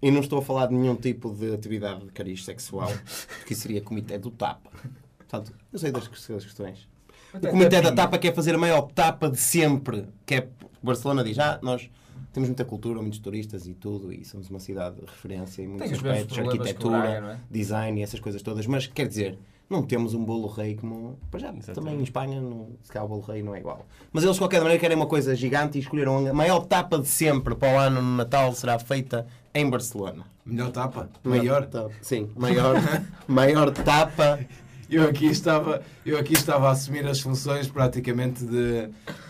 e 0.00 0.10
não 0.10 0.20
estou 0.20 0.38
a 0.38 0.42
falar 0.42 0.66
de 0.66 0.74
nenhum 0.74 0.94
tipo 0.96 1.30
de 1.34 1.52
atividade 1.54 2.04
de 2.04 2.12
cariz 2.12 2.44
sexual, 2.44 2.92
porque 3.38 3.54
isso 3.54 3.62
seria 3.62 3.80
comitê 3.80 4.18
do 4.18 4.30
tapa. 4.30 4.70
Portanto, 5.16 5.52
eu 5.72 5.78
sei 5.78 5.90
das 5.90 6.06
questões. 6.08 6.86
O 7.34 7.48
comitê 7.48 7.80
da 7.80 7.92
tapa 7.92 8.18
quer 8.18 8.34
fazer 8.34 8.54
a 8.54 8.58
maior 8.58 8.82
tapa 8.82 9.30
de 9.30 9.38
sempre, 9.38 10.06
que 10.26 10.34
é 10.34 10.48
Barcelona 10.82 11.22
diz, 11.22 11.38
ah, 11.38 11.58
nós 11.62 11.88
temos 12.32 12.48
muita 12.48 12.64
cultura, 12.64 13.00
muitos 13.00 13.18
turistas 13.18 13.66
e 13.66 13.74
tudo, 13.74 14.12
e 14.12 14.24
somos 14.24 14.48
uma 14.50 14.58
cidade 14.58 14.96
de 14.96 15.02
referência 15.02 15.62
em 15.62 15.68
muitos 15.68 15.92
aspectos, 15.92 16.38
arquitetura, 16.38 16.98
Braga, 16.98 17.20
não 17.20 17.30
é? 17.30 17.40
design 17.50 18.00
e 18.00 18.02
essas 18.02 18.20
coisas 18.20 18.42
todas, 18.42 18.66
mas 18.66 18.86
quer 18.86 19.06
dizer, 19.06 19.38
não 19.68 19.82
temos 19.82 20.12
um 20.12 20.24
bolo 20.24 20.48
rei 20.48 20.74
como. 20.76 21.18
Para 21.30 21.40
já, 21.40 21.48
Exatamente. 21.48 21.74
também 21.74 21.98
em 21.98 22.02
Espanha, 22.02 22.40
no, 22.40 22.76
se 22.82 22.92
calhar 22.92 23.06
o 23.06 23.08
bolo 23.08 23.22
rei 23.22 23.42
não 23.42 23.54
é 23.54 23.58
igual. 23.60 23.86
Mas 24.12 24.22
eles, 24.22 24.36
de 24.36 24.40
qualquer 24.40 24.60
maneira, 24.60 24.78
querem 24.78 24.96
uma 24.96 25.06
coisa 25.06 25.34
gigante 25.34 25.78
e 25.78 25.80
escolheram 25.80 26.26
a 26.26 26.32
maior 26.32 26.60
tapa 26.66 26.98
de 26.98 27.08
sempre 27.08 27.54
para 27.54 27.74
o 27.74 27.78
ano 27.78 28.02
no 28.02 28.16
Natal 28.16 28.52
será 28.52 28.78
feita 28.78 29.26
em 29.54 29.68
Barcelona. 29.68 30.24
Melhor 30.44 30.70
tapa? 30.70 31.08
Maior? 31.24 31.66
tapa. 31.66 31.90
Sim, 32.02 32.30
maior, 32.36 32.76
maior 33.26 33.70
tapa. 33.70 34.40
Eu 34.94 35.08
aqui, 35.08 35.26
estava, 35.26 35.82
eu 36.04 36.18
aqui 36.18 36.34
estava 36.34 36.68
a 36.68 36.72
assumir 36.72 37.06
as 37.06 37.20
funções 37.20 37.66
praticamente 37.66 38.44
de, 38.44 38.88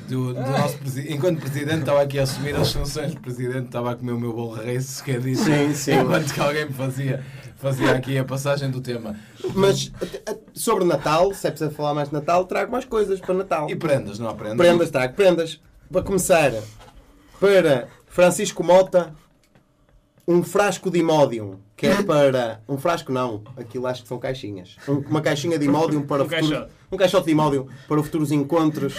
do, 0.09 0.35
do 0.35 0.41
nosso 0.41 0.77
presidente. 0.79 1.15
Enquanto 1.15 1.41
presidente 1.41 1.81
estava 1.81 2.03
aqui 2.03 2.19
a 2.19 2.25
assumir 2.25 2.57
as 2.57 2.73
funções 2.73 3.13
de 3.13 3.21
presidente, 3.21 3.67
estava 3.67 3.93
a 3.93 3.97
comer 3.97 4.13
o 4.13 4.19
meu 4.19 4.33
bolo 4.33 4.55
rei, 4.55 4.81
se 4.81 5.03
quer 5.03 5.21
dizer. 5.21 5.69
Sim, 5.69 5.75
sim. 5.75 5.93
Enquanto 6.01 6.33
que 6.35 6.41
alguém 6.41 6.67
me 6.67 6.73
fazia, 6.73 7.25
Fazia 7.63 7.93
aqui 7.93 8.19
a 8.19 8.25
passagem 8.25 8.69
do 8.73 8.81
tema. 8.81 9.15
Mas 9.55 9.93
a- 10.27 10.35
sobre 10.53 10.85
Natal, 10.85 11.33
se 11.33 11.47
é 11.47 11.51
preciso 11.53 11.71
falar 11.71 11.95
mais 11.95 12.09
de 12.09 12.15
Natal, 12.15 12.45
trago 12.45 12.73
mais 12.73 12.85
coisas 12.85 13.21
para 13.21 13.33
Natal. 13.35 13.71
E 13.71 13.77
prendas, 13.77 14.19
não 14.19 14.29
há 14.29 14.35
prendas? 14.35 14.57
Prendas, 14.57 14.91
trago 14.91 15.15
prendas. 15.15 15.61
Para 15.89 16.03
começar, 16.03 16.51
para 17.39 17.87
Francisco 18.09 18.65
Mota, 18.65 19.15
um 20.27 20.43
frasco 20.43 20.91
de 20.91 20.99
Imodium, 20.99 21.61
que 21.83 21.87
é 21.89 22.03
para. 22.03 22.61
Um 22.69 22.79
frasco 22.79 23.11
não, 23.11 23.43
aquilo 23.57 23.87
acho 23.89 24.03
que 24.03 24.09
são 24.09 24.19
caixinhas. 24.19 24.77
Um- 24.89 24.99
uma 25.01 25.21
caixinha 25.21 25.59
de 25.59 25.65
Imodium 25.67 26.03
para 26.07 26.23
Um 26.23 26.29
futuros- 26.29 26.51
caixote. 26.51 26.73
Um 26.93 26.97
caixote 26.97 27.25
de 27.27 27.33
Imodium 27.33 27.67
para 27.89 28.03
futuros 28.03 28.31
encontros 28.31 28.95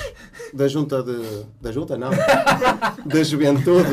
da 0.54 0.67
junta 0.67 1.02
de. 1.02 1.46
Da 1.62 1.72
junta, 1.72 1.98
não. 1.98 2.10
Da 3.06 3.24
juventude. 3.24 3.89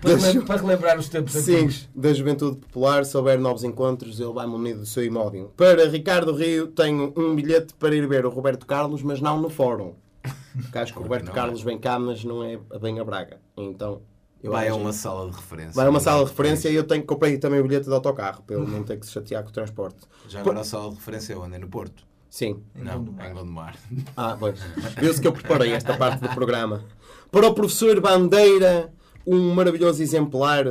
Para, 0.00 0.16
Da 0.16 0.30
ju- 0.32 0.44
para 0.44 0.60
relembrar 0.60 0.98
os 0.98 1.08
tempos 1.08 1.32
Sim, 1.32 1.54
antigos. 1.56 1.88
da 1.94 2.12
Juventude 2.12 2.56
Popular, 2.58 3.04
se 3.04 3.16
houver 3.16 3.38
novos 3.38 3.64
encontros, 3.64 4.20
ele 4.20 4.32
vai 4.32 4.46
munido 4.46 4.80
do 4.80 4.86
seu 4.86 5.04
imóvel. 5.04 5.52
Para 5.56 5.88
Ricardo 5.88 6.32
Rio, 6.34 6.68
tenho 6.68 7.12
um 7.16 7.34
bilhete 7.34 7.74
para 7.74 7.94
ir 7.94 8.06
ver 8.06 8.24
o 8.26 8.30
Roberto 8.30 8.66
Carlos, 8.66 9.02
mas 9.02 9.20
não 9.20 9.40
no 9.40 9.50
fórum. 9.50 9.94
Porque 10.62 10.78
acho 10.78 10.92
que 10.92 10.98
o 10.98 11.02
Roberto 11.02 11.24
não 11.26 11.32
é? 11.32 11.34
Carlos 11.34 11.62
vem 11.62 11.78
cá, 11.78 11.98
mas 11.98 12.22
não 12.24 12.44
é 12.44 12.58
bem 12.80 12.98
a 13.00 13.04
Braga. 13.04 13.38
Então, 13.56 14.02
eu 14.42 14.52
Vai 14.52 14.68
a 14.68 14.74
uma 14.74 14.92
sala 14.92 15.30
de 15.30 15.36
referência. 15.36 15.72
vai 15.74 15.86
a 15.86 15.90
uma 15.90 16.00
sala 16.00 16.24
de 16.24 16.30
referência 16.30 16.68
e 16.68 16.74
eu 16.74 16.84
tenho 16.84 17.00
que 17.02 17.06
comprei 17.06 17.36
também 17.38 17.60
o 17.60 17.62
bilhete 17.62 17.86
de 17.86 17.92
autocarro, 17.92 18.42
para 18.46 18.56
ele 18.56 18.66
não 18.70 18.82
ter 18.82 18.98
que 18.98 19.06
se 19.06 19.12
chatear 19.12 19.42
com 19.42 19.50
o 19.50 19.52
transporte. 19.52 19.98
Já 20.28 20.40
agora 20.40 20.60
a 20.60 20.64
sala 20.64 20.90
de 20.90 20.96
referência 20.96 21.32
é 21.34 21.36
onde? 21.36 21.56
É 21.56 21.58
no 21.58 21.68
Porto? 21.68 22.02
Sim. 22.28 22.62
Não, 22.74 23.00
em 23.26 23.34
Gondomar. 23.34 23.76
Ah, 24.16 24.36
pois. 24.38 24.60
Viu-se 25.00 25.20
que 25.20 25.26
eu 25.26 25.32
preparei 25.32 25.72
esta 25.72 25.96
parte 25.96 26.20
do 26.20 26.28
programa. 26.30 26.84
Para 27.30 27.46
o 27.48 27.54
professor 27.54 28.00
Bandeira, 28.00 28.92
um 29.26 29.52
maravilhoso 29.52 30.00
exemplar 30.02 30.64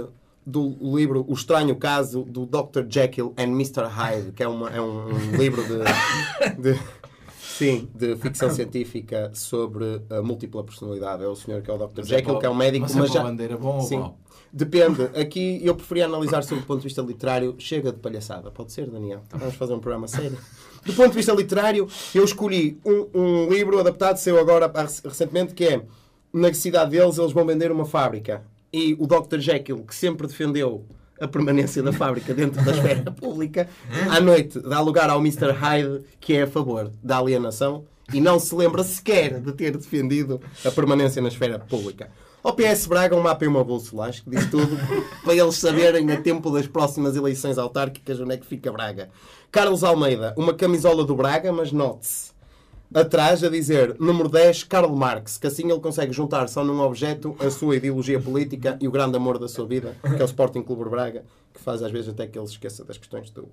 do 0.46 0.78
livro 0.98 1.24
O 1.28 1.34
Estranho 1.34 1.76
Caso 1.76 2.24
do 2.24 2.46
Dr. 2.46 2.86
Jekyll 2.90 3.34
and 3.38 3.44
Mr. 3.52 3.84
Hyde, 3.88 4.32
que 4.32 4.42
é, 4.42 4.48
uma- 4.48 4.70
é 4.70 4.82
um, 4.82 5.10
um 5.14 5.36
livro 5.38 5.62
de, 5.64 5.78
de- 6.62 6.80
sim, 7.60 7.90
de 7.94 8.16
ficção 8.16 8.50
científica 8.52 9.32
sobre 9.34 10.02
a 10.10 10.22
múltipla 10.22 10.64
personalidade. 10.64 11.24
É 11.24 11.28
o 11.28 11.36
senhor 11.36 11.62
que 11.62 11.70
é 11.70 11.74
o 11.74 11.78
Dr. 11.78 12.04
Jekyll, 12.04 12.40
que 12.40 12.46
é 12.46 12.50
um 12.50 12.56
médico, 12.56 12.84
mas, 12.84 12.96
mas 12.96 13.10
é 13.10 13.14
já... 13.14 13.24
bandeira 13.24 13.58
bom 13.58 13.76
ou 13.76 13.82
Sim. 13.82 14.00
mau? 14.00 14.18
Depende. 14.52 15.04
Aqui 15.20 15.60
eu 15.64 15.76
preferia 15.76 16.06
analisar 16.06 16.44
sob 16.44 16.62
o 16.62 16.66
ponto 16.66 16.80
de 16.80 16.86
vista 16.86 17.02
literário. 17.02 17.56
Chega 17.60 17.92
de 17.92 18.00
palhaçada. 18.00 18.50
Pode 18.50 18.72
ser, 18.72 18.90
Daniel? 18.90 19.22
Vamos 19.30 19.56
fazer 19.56 19.74
um 19.74 19.80
programa 19.80 20.08
sério. 20.08 20.38
Do 20.86 20.94
ponto 20.94 21.10
de 21.10 21.16
vista 21.16 21.34
literário, 21.34 21.88
eu 22.16 22.24
escolhi 22.24 22.80
um, 22.86 23.08
um 23.14 23.50
livro 23.50 23.80
adaptado, 23.80 24.18
saiu 24.18 24.40
agora 24.40 24.72
recentemente, 25.04 25.54
que 25.54 25.66
é 25.66 25.82
Na 26.32 26.54
cidade 26.54 26.92
deles, 26.92 27.18
eles 27.18 27.32
vão 27.32 27.46
vender 27.46 27.72
uma 27.72 27.86
fábrica. 27.86 28.44
E 28.72 28.96
o 29.00 29.06
Dr. 29.06 29.40
Jekyll, 29.40 29.84
que 29.84 29.96
sempre 29.96 30.28
defendeu 30.28 30.86
a 31.20 31.28
permanência 31.28 31.84
da 31.84 31.92
fábrica 31.92 32.34
dentro 32.34 32.64
da 32.64 32.72
esfera 32.76 33.12
pública, 33.12 33.68
à 34.10 34.20
noite 34.20 34.60
dá 34.60 34.80
lugar 34.82 35.10
ao 35.10 35.20
Mr. 35.20 35.52
Hyde, 35.52 36.02
que 36.20 36.34
é 36.34 36.44
a 36.44 36.48
favor 36.48 36.92
da 37.04 37.18
alienação 37.18 37.86
e 38.14 38.20
não 38.20 38.40
se 38.40 38.54
lembra 38.56 38.84
sequer 38.84 39.40
de 39.40 39.52
ter 39.54 39.78
defendido 39.78 40.42
a 40.66 40.72
permanência 40.72 41.22
na 41.22 41.28
esfera 41.28 41.60
pública. 41.60 42.10
Ao 42.42 42.54
PS 42.54 42.86
Braga, 42.88 43.16
um 43.16 43.22
mapa 43.22 43.44
e 43.44 43.48
uma 43.48 43.64
bolsa, 43.64 44.02
acho 44.02 44.24
que 44.24 44.30
diz 44.30 44.50
tudo, 44.50 44.78
para 45.24 45.36
eles 45.36 45.56
saberem 45.56 46.10
a 46.12 46.22
tempo 46.22 46.50
das 46.50 46.66
próximas 46.68 47.16
eleições 47.16 47.58
autárquicas 47.58 48.20
onde 48.20 48.34
é 48.34 48.38
que 48.38 48.46
fica 48.46 48.72
Braga. 48.72 49.10
Carlos 49.52 49.84
Almeida, 49.84 50.34
uma 50.38 50.54
camisola 50.54 51.04
do 51.04 51.16
Braga, 51.16 51.52
mas 51.52 51.72
note-se, 51.74 52.32
atrás 52.94 53.44
a 53.44 53.50
dizer 53.50 53.96
número 54.00 54.28
10, 54.30 54.64
Karl 54.64 54.94
Marx, 54.96 55.38
que 55.38 55.48
assim 55.48 55.70
ele 55.70 55.80
consegue 55.80 56.12
juntar 56.12 56.48
só 56.48 56.64
num 56.64 56.80
objeto 56.82 57.36
a 57.40 57.50
sua 57.50 57.76
ideologia 57.76 58.20
política 58.20 58.78
e 58.82 58.88
o 58.88 58.92
grande 58.92 59.16
amor 59.18 59.38
da 59.38 59.48
sua 59.48 59.66
vida, 59.66 59.96
que 60.02 60.22
é 60.22 60.24
o 60.24 60.26
Sporting 60.26 60.64
Clube 60.64 60.90
Braga, 60.90 61.24
que 61.54 61.60
faz 61.62 61.82
às 61.84 61.92
vezes 61.92 62.10
até 62.10 62.26
que 62.28 62.38
ele 62.38 62.48
se 62.48 62.54
esqueça 62.54 62.84
das 62.84 62.98
questões 62.98 63.30
do, 63.30 63.48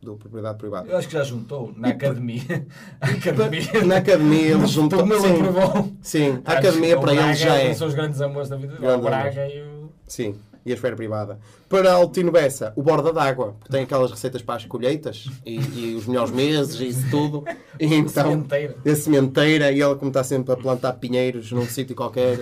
do 0.00 0.16
propriedade 0.16 0.58
privada. 0.58 0.88
Eu 0.88 0.96
acho 0.98 1.08
que 1.08 1.14
já 1.14 1.24
juntou 1.24 1.72
na 1.76 1.88
academia. 1.96 2.66
Na 3.00 3.08
academia. 3.08 3.84
Na 3.86 3.96
academia. 3.96 4.54
Todo 4.58 5.06
mundo 5.06 5.20
Sim, 5.20 5.40
aprovou. 5.40 5.92
sim, 6.02 6.42
a 6.44 6.52
academia 6.52 6.98
para 6.98 7.14
eles 7.14 7.38
já 7.38 7.54
é. 7.56 7.72
São 7.74 7.88
os 7.88 7.94
grandes 7.94 8.20
amores 8.20 8.48
da 8.48 8.56
vida. 8.56 8.74
O 8.96 9.00
Braga 9.00 9.48
e 9.48 9.62
o. 9.62 9.90
Sim, 10.06 10.34
e 10.64 10.70
a 10.70 10.74
esfera 10.74 10.94
privada. 10.96 11.38
Para 11.68 11.92
Altino 11.92 12.30
Bessa, 12.30 12.72
o 12.76 12.82
borda 12.82 13.12
d'água, 13.12 13.56
que 13.64 13.70
tem 13.70 13.82
aquelas 13.82 14.10
receitas 14.10 14.42
para 14.42 14.56
as 14.56 14.64
colheitas 14.66 15.26
e, 15.44 15.56
e 15.60 15.94
os 15.94 16.06
melhores 16.06 16.30
meses 16.32 16.80
e 16.80 16.88
isso 16.88 17.10
tudo. 17.10 17.44
E 17.80 17.86
então, 17.94 18.30
Sementeira. 18.30 18.76
a 18.86 18.94
sementeira, 18.94 19.72
e 19.72 19.80
ele, 19.82 19.94
como 19.96 20.10
está 20.10 20.22
sempre 20.22 20.52
a 20.52 20.56
plantar 20.56 20.92
pinheiros 20.94 21.50
num 21.50 21.66
sítio 21.66 21.96
qualquer, 21.96 22.38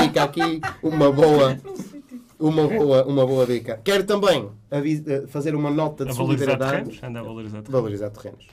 fica 0.00 0.24
aqui 0.24 0.60
uma 0.82 1.12
boa. 1.12 1.56
Uma 2.38 2.66
boa, 2.66 3.04
uma 3.04 3.26
boa 3.26 3.46
dica. 3.46 3.78
Quero 3.84 4.04
também 4.04 4.48
eh, 4.70 5.26
fazer 5.28 5.54
uma 5.54 5.70
nota 5.70 6.06
de 6.06 6.10
A 6.10 6.14
valorizar 6.14 6.46
solidariedade. 6.46 6.70
terrenos? 6.72 7.02
Anda 7.04 7.20
a 7.20 7.22
valorizar 7.22 7.50
terrenos. 7.62 7.70
Valorizar 7.70 8.10
terrenos. 8.10 8.46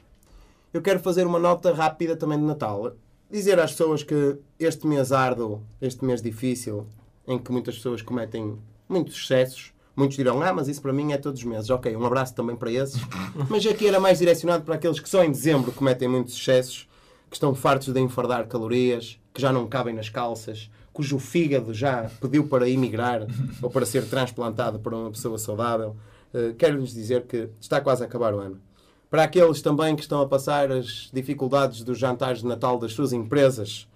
Eu 0.74 0.82
quero 0.82 1.00
fazer 1.00 1.26
uma 1.26 1.40
nota 1.40 1.74
rápida 1.74 2.18
também 2.18 2.38
de 2.38 2.44
Natal. 2.44 2.92
Dizer 3.32 3.58
às 3.60 3.72
pessoas 3.72 4.04
que 4.04 4.38
este 4.60 4.86
mês 4.86 5.14
árduo, 5.14 5.62
este 5.82 6.04
mês 6.04 6.22
difícil, 6.22 6.86
em 7.26 7.40
que 7.40 7.50
muitas 7.52 7.76
pessoas 7.76 8.02
cometem 8.02 8.58
muitos 8.88 9.16
excessos, 9.16 9.74
muitos 9.96 10.16
dirão, 10.16 10.42
ah, 10.42 10.54
mas 10.54 10.68
isso 10.68 10.82
para 10.82 10.94
mim 10.94 11.12
é 11.12 11.18
todos 11.18 11.40
os 11.40 11.46
meses. 11.46 11.70
Ok, 11.70 11.96
um 11.96 12.06
abraço 12.06 12.36
também 12.36 12.56
para 12.56 12.72
esses. 12.72 13.02
Mas 13.50 13.66
aqui 13.66 13.88
era 13.88 14.00
mais 14.00 14.20
direcionado 14.20 14.64
para 14.64 14.76
aqueles 14.76 15.00
que 15.00 15.10
só 15.10 15.24
em 15.24 15.32
dezembro 15.32 15.72
cometem 15.72 16.08
muitos 16.08 16.36
excessos, 16.36 16.88
que 17.30 17.36
estão 17.36 17.54
fartos 17.56 17.94
de 17.94 18.00
enfardar 18.00 18.48
calorias, 18.48 19.20
que 19.34 19.42
já 19.42 19.52
não 19.52 19.68
cabem 19.68 19.94
nas 19.94 20.10
calças, 20.10 20.70
cujo 20.94 21.20
fígado 21.20 21.74
já 21.74 22.10
pediu 22.22 22.48
para 22.48 22.70
emigrar 22.70 23.28
ou 23.62 23.70
para 23.70 23.86
ser 23.86 24.08
transplantado 24.08 24.80
para 24.80 24.96
uma 24.96 25.12
pessoa 25.12 25.38
saudável. 25.38 25.96
Eh, 26.34 26.54
Quero-lhes 26.58 26.94
dizer 26.94 27.24
que 27.24 27.50
está 27.60 27.82
quase 27.82 28.04
a 28.04 28.06
acabar 28.06 28.34
o 28.34 28.40
ano. 28.40 28.60
Para 29.10 29.24
aqueles 29.24 29.62
também 29.62 29.96
que 29.96 30.02
estão 30.02 30.22
a 30.22 30.28
passar 30.28 30.72
as 30.72 31.10
dificuldades 31.14 31.84
dos 31.84 31.98
jantares 31.98 32.42
de 32.42 32.48
Natal 32.48 32.78
das 32.78 32.94
suas 32.94 33.14
empresas, 33.14 33.88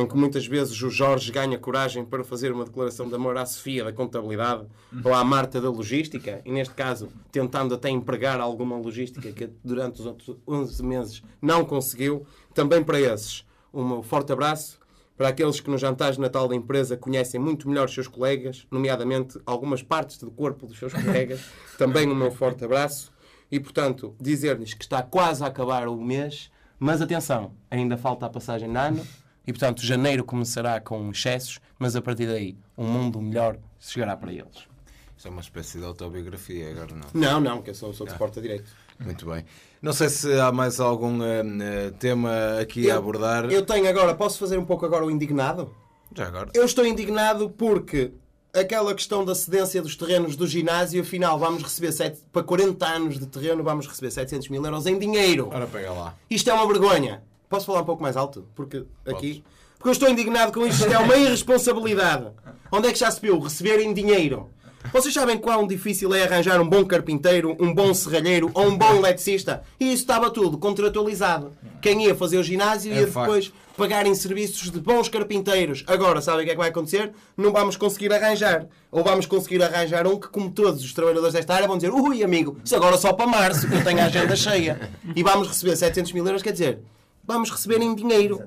em 0.00 0.06
que 0.06 0.16
muitas 0.16 0.46
vezes 0.46 0.80
o 0.82 0.90
Jorge 0.90 1.32
ganha 1.32 1.58
coragem 1.58 2.04
para 2.04 2.22
fazer 2.22 2.52
uma 2.52 2.64
declaração 2.64 3.08
de 3.08 3.14
amor 3.14 3.36
à 3.36 3.44
Sofia 3.44 3.84
da 3.84 3.92
contabilidade 3.92 4.66
ou 5.04 5.12
à 5.12 5.24
Marta 5.24 5.60
da 5.60 5.70
logística, 5.70 6.40
e 6.44 6.52
neste 6.52 6.74
caso 6.74 7.08
tentando 7.32 7.74
até 7.74 7.88
empregar 7.88 8.40
alguma 8.40 8.76
logística 8.76 9.32
que 9.32 9.50
durante 9.64 10.00
os 10.00 10.06
outros 10.06 10.36
11 10.46 10.82
meses 10.84 11.22
não 11.40 11.64
conseguiu, 11.64 12.26
também 12.54 12.82
para 12.82 13.00
esses, 13.00 13.44
um 13.72 14.02
forte 14.02 14.32
abraço. 14.32 14.78
Para 15.16 15.30
aqueles 15.30 15.58
que 15.58 15.68
nos 15.68 15.80
jantares 15.80 16.14
de 16.14 16.22
Natal 16.22 16.46
da 16.46 16.54
empresa 16.54 16.96
conhecem 16.96 17.40
muito 17.40 17.68
melhor 17.68 17.86
os 17.86 17.94
seus 17.94 18.06
colegas, 18.06 18.68
nomeadamente 18.70 19.36
algumas 19.44 19.82
partes 19.82 20.16
do 20.18 20.30
corpo 20.30 20.64
dos 20.64 20.78
seus 20.78 20.92
colegas, 20.92 21.40
também 21.76 22.08
um 22.08 22.14
meu 22.14 22.30
forte 22.30 22.64
abraço. 22.64 23.12
E, 23.50 23.58
portanto, 23.58 24.14
dizer-lhes 24.20 24.74
que 24.74 24.84
está 24.84 25.02
quase 25.02 25.42
a 25.42 25.48
acabar 25.48 25.88
o 25.88 26.00
mês, 26.00 26.52
mas 26.78 27.02
atenção, 27.02 27.52
ainda 27.68 27.96
falta 27.96 28.26
a 28.26 28.30
passagem 28.30 28.70
de 28.70 28.78
ano, 28.78 29.04
e, 29.48 29.52
portanto, 29.52 29.80
janeiro 29.82 30.22
começará 30.24 30.78
com 30.78 31.10
excessos, 31.10 31.58
mas 31.78 31.96
a 31.96 32.02
partir 32.02 32.26
daí, 32.26 32.54
um 32.76 32.84
mundo 32.86 33.18
melhor 33.18 33.56
chegará 33.80 34.14
para 34.14 34.30
eles. 34.30 34.68
Isto 35.16 35.26
é 35.26 35.30
uma 35.30 35.40
espécie 35.40 35.78
de 35.78 35.84
autobiografia, 35.86 36.70
agora 36.70 36.94
não. 36.94 37.08
Não, 37.18 37.40
não, 37.40 37.62
que 37.62 37.70
eu 37.70 37.74
sou, 37.74 37.94
sou 37.94 38.06
de 38.06 38.12
Sport 38.12 38.36
a 38.36 38.40
Direito. 38.42 38.70
Muito 39.00 39.24
bem. 39.24 39.46
Não 39.80 39.94
sei 39.94 40.10
se 40.10 40.30
há 40.38 40.52
mais 40.52 40.78
algum 40.80 41.22
eh, 41.22 41.90
tema 41.98 42.30
aqui 42.60 42.90
a 42.90 42.94
Eu- 42.94 42.98
abordar. 42.98 43.50
Eu 43.50 43.64
tenho 43.64 43.88
agora, 43.88 44.14
posso 44.14 44.38
fazer 44.38 44.58
um 44.58 44.66
pouco 44.66 44.84
agora 44.84 45.06
o 45.06 45.10
indignado? 45.10 45.74
Já 46.14 46.26
agora. 46.26 46.50
Eu 46.52 46.64
estou 46.66 46.84
indignado 46.86 47.48
porque 47.48 48.12
aquela 48.52 48.94
questão 48.94 49.24
da 49.24 49.34
cedência 49.34 49.80
dos 49.80 49.96
terrenos 49.96 50.36
do 50.36 50.46
ginásio, 50.46 51.00
afinal, 51.00 51.38
vamos 51.38 51.62
receber 51.62 51.90
sete, 51.92 52.20
para 52.30 52.42
40 52.42 52.86
anos 52.86 53.18
de 53.18 53.26
terreno, 53.26 53.64
vamos 53.64 53.86
receber 53.86 54.10
700 54.10 54.48
mil 54.50 54.62
euros 54.62 54.86
em 54.86 54.98
dinheiro. 54.98 55.48
Ora, 55.50 55.66
pega 55.66 55.90
lá. 55.92 56.14
Isto 56.28 56.50
é 56.50 56.52
uma 56.52 56.66
vergonha. 56.66 57.22
Posso 57.48 57.66
falar 57.66 57.80
um 57.80 57.84
pouco 57.84 58.02
mais 58.02 58.16
alto? 58.16 58.46
Porque 58.54 58.84
aqui. 59.06 59.42
Porque 59.76 59.88
eu 59.88 59.92
estou 59.92 60.08
indignado 60.10 60.52
com 60.52 60.66
isto. 60.66 60.80
Isto 60.82 60.92
é 60.92 60.98
uma 60.98 61.16
irresponsabilidade. 61.16 62.26
Onde 62.70 62.88
é 62.88 62.92
que 62.92 62.98
já 62.98 63.10
se 63.10 63.20
viu? 63.20 63.38
Receber 63.38 63.80
em 63.80 63.94
dinheiro. 63.94 64.50
Vocês 64.92 65.12
sabem 65.12 65.36
quão 65.36 65.66
difícil 65.66 66.14
é 66.14 66.22
arranjar 66.22 66.60
um 66.60 66.68
bom 66.68 66.84
carpinteiro, 66.84 67.56
um 67.60 67.74
bom 67.74 67.92
serralheiro 67.92 68.50
ou 68.54 68.68
um 68.68 68.78
bom 68.78 68.94
eletricista? 68.96 69.62
E 69.78 69.86
isso 69.92 70.02
estava 70.02 70.30
tudo 70.30 70.56
contratualizado. 70.56 71.52
Quem 71.82 72.04
ia 72.06 72.14
fazer 72.14 72.38
o 72.38 72.42
ginásio 72.42 72.92
É 72.92 73.00
ia 73.00 73.06
facto. 73.06 73.26
depois 73.26 73.52
pagar 73.76 74.06
em 74.06 74.14
serviços 74.14 74.70
de 74.70 74.80
bons 74.80 75.08
carpinteiros. 75.08 75.84
Agora, 75.86 76.20
sabem 76.20 76.42
o 76.42 76.44
que 76.44 76.50
é 76.50 76.54
que 76.54 76.60
vai 76.60 76.70
acontecer? 76.70 77.12
Não 77.36 77.52
vamos 77.52 77.76
conseguir 77.76 78.12
arranjar. 78.12 78.66
Ou 78.90 79.04
vamos 79.04 79.26
conseguir 79.26 79.62
arranjar 79.62 80.06
um 80.06 80.18
que, 80.18 80.28
como 80.28 80.50
todos 80.50 80.82
os 80.82 80.92
trabalhadores 80.92 81.34
desta 81.34 81.54
área, 81.54 81.68
vão 81.68 81.76
dizer 81.76 81.92
ui, 81.92 82.22
amigo, 82.22 82.56
isso 82.64 82.74
agora 82.74 82.96
só 82.96 83.12
para 83.12 83.26
março, 83.26 83.68
que 83.68 83.74
eu 83.74 83.84
tenho 83.84 84.00
a 84.00 84.04
agenda 84.04 84.34
cheia. 84.36 84.90
E 85.14 85.22
vamos 85.22 85.48
receber 85.48 85.76
700 85.76 86.12
mil 86.12 86.24
euros, 86.26 86.42
quer 86.42 86.52
dizer, 86.52 86.80
vamos 87.28 87.50
receber 87.50 87.82
em 87.82 87.94
dinheiro. 87.94 88.42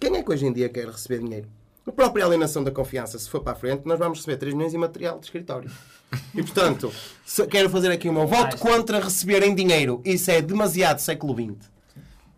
Quem 0.00 0.16
é 0.16 0.22
que 0.22 0.32
hoje 0.32 0.46
em 0.46 0.52
dia 0.52 0.70
quer 0.70 0.88
receber 0.88 1.18
dinheiro? 1.18 1.46
A 1.86 1.92
própria 1.92 2.24
alienação 2.24 2.64
da 2.64 2.70
confiança, 2.70 3.18
se 3.18 3.28
for 3.28 3.40
para 3.40 3.52
a 3.52 3.56
frente, 3.56 3.82
nós 3.84 3.98
vamos 3.98 4.18
receber 4.18 4.38
3 4.38 4.54
milhões 4.54 4.72
em 4.72 4.78
material 4.78 5.18
de 5.18 5.26
escritório. 5.26 5.70
E, 6.34 6.42
portanto, 6.42 6.92
quero 7.50 7.70
fazer 7.70 7.90
aqui 7.90 8.06
o 8.06 8.12
meu 8.12 8.26
voto 8.26 8.58
contra 8.58 9.00
receber 9.00 9.42
em 9.42 9.54
dinheiro. 9.54 10.02
Isso 10.04 10.30
é 10.30 10.42
demasiado 10.42 10.98
século 10.98 11.34
XX. 11.34 11.70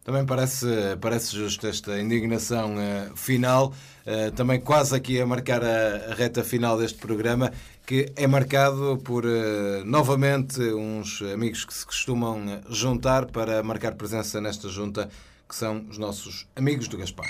Também 0.04 0.24
parece, 0.24 0.66
parece 1.00 1.35
justo 1.35 1.66
esta 1.66 1.98
indignação 1.98 2.78
eh, 2.78 3.11
final, 3.16 3.72
eh, 4.07 4.30
também 4.30 4.61
quase 4.61 4.94
aqui 4.94 5.20
a 5.20 5.26
marcar 5.26 5.64
a, 5.64 6.12
a 6.12 6.14
reta 6.14 6.44
final 6.44 6.78
deste 6.78 6.98
programa. 6.98 7.50
que 7.85 8.12
é 8.14 8.28
marcado 8.28 9.00
por 9.02 9.24
eh, 9.24 9.83
novamente 9.85 10.61
uns 10.61 11.20
amigos 11.22 11.64
que 11.64 11.74
se 11.74 11.85
costumam 11.85 12.61
juntar 12.68 13.26
para 13.26 13.61
marcar 13.62 13.96
presença 13.96 14.40
nesta 14.40 14.68
junta, 14.68 15.09
que 15.54 15.58
são 15.58 15.86
os 15.88 15.98
nossos 15.98 16.48
amigos 16.56 16.88
do 16.88 16.98
Gaspar. 16.98 17.28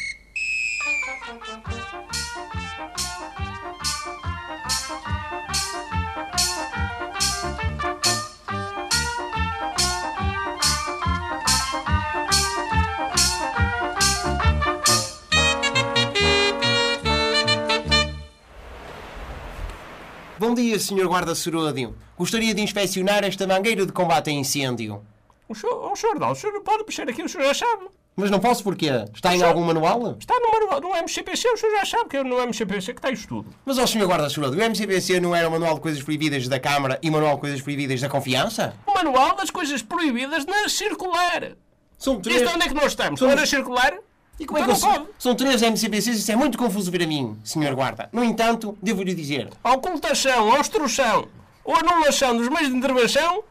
Bom 20.38 20.54
dia, 20.54 20.78
Sr. 20.78 21.06
Guarda 21.06 21.34
Seródio. 21.34 21.94
Gostaria 22.16 22.54
de 22.54 22.62
inspecionar 22.62 23.22
esta 23.22 23.46
mangueira 23.46 23.84
de 23.84 23.92
combate 23.92 24.30
a 24.30 24.32
incêndio. 24.32 25.04
O 25.46 25.54
senhor, 25.54 25.92
o 25.92 25.94
senhor 25.94 26.18
não, 26.18 26.32
o 26.32 26.34
senhor 26.34 26.54
não 26.54 26.62
pode 26.62 26.84
mexer 26.84 27.06
aqui, 27.06 27.22
o 27.22 27.28
senhor 27.28 27.44
já 27.48 27.66
sabe. 27.66 27.88
Mas 28.16 28.30
não 28.30 28.38
posso 28.38 28.62
porquê? 28.62 28.90
Está 29.12 29.34
em 29.34 29.40
Só- 29.40 29.46
algum 29.48 29.62
manual? 29.64 30.16
Está 30.20 30.34
no, 30.38 30.50
manual- 30.52 30.80
no 30.80 30.94
MCPC, 30.96 31.48
o 31.48 31.56
senhor 31.56 31.78
já 31.80 31.84
sabe 31.84 32.08
que 32.10 32.16
é 32.16 32.22
no 32.22 32.38
MCPC 32.40 32.92
que 32.94 32.98
está 33.00 33.10
isto 33.10 33.26
tudo. 33.26 33.50
Mas, 33.66 33.76
ó 33.76 33.86
Sr. 33.86 34.06
Guarda 34.06 34.30
Seródio, 34.30 34.60
o 34.60 34.62
MCPC 34.62 35.18
não 35.18 35.34
era 35.34 35.48
o 35.48 35.50
Manual 35.50 35.74
de 35.74 35.80
Coisas 35.80 36.00
Proibidas 36.02 36.46
da 36.46 36.60
Câmara 36.60 36.98
e 37.02 37.08
o 37.08 37.12
Manual 37.12 37.34
de 37.34 37.40
Coisas 37.40 37.60
Proibidas 37.60 38.00
da 38.00 38.08
Confiança? 38.08 38.76
O 38.86 38.92
manual 38.94 39.34
das 39.34 39.50
coisas 39.50 39.82
proibidas 39.82 40.46
na 40.46 40.68
circular. 40.68 41.52
São 41.98 42.20
três. 42.20 42.40
Isto 42.42 42.54
onde 42.54 42.64
é 42.66 42.68
que 42.68 42.74
nós 42.74 42.86
estamos? 42.86 43.20
Não 43.20 43.34
na 43.34 43.46
circular? 43.46 43.94
E 44.38 44.46
como 44.46 44.58
é 44.60 44.64
que 44.64 44.70
eu 44.70 44.76
sou? 44.76 45.08
São 45.18 45.34
três 45.34 45.62
MCPCs, 45.62 46.18
isso 46.18 46.30
é 46.32 46.36
muito 46.36 46.56
confuso 46.58 46.90
para 46.92 47.06
mim, 47.06 47.36
Sr. 47.44 47.74
Guarda. 47.74 48.08
No 48.12 48.22
entanto, 48.22 48.76
devo-lhe 48.82 49.14
dizer, 49.14 49.48
Ocultação, 49.64 50.50
obstrução 50.50 51.26
ou 51.64 51.74
anulação 51.76 52.36
dos 52.36 52.48
meios 52.48 52.68
de 52.68 52.76
intervenção, 52.76 53.42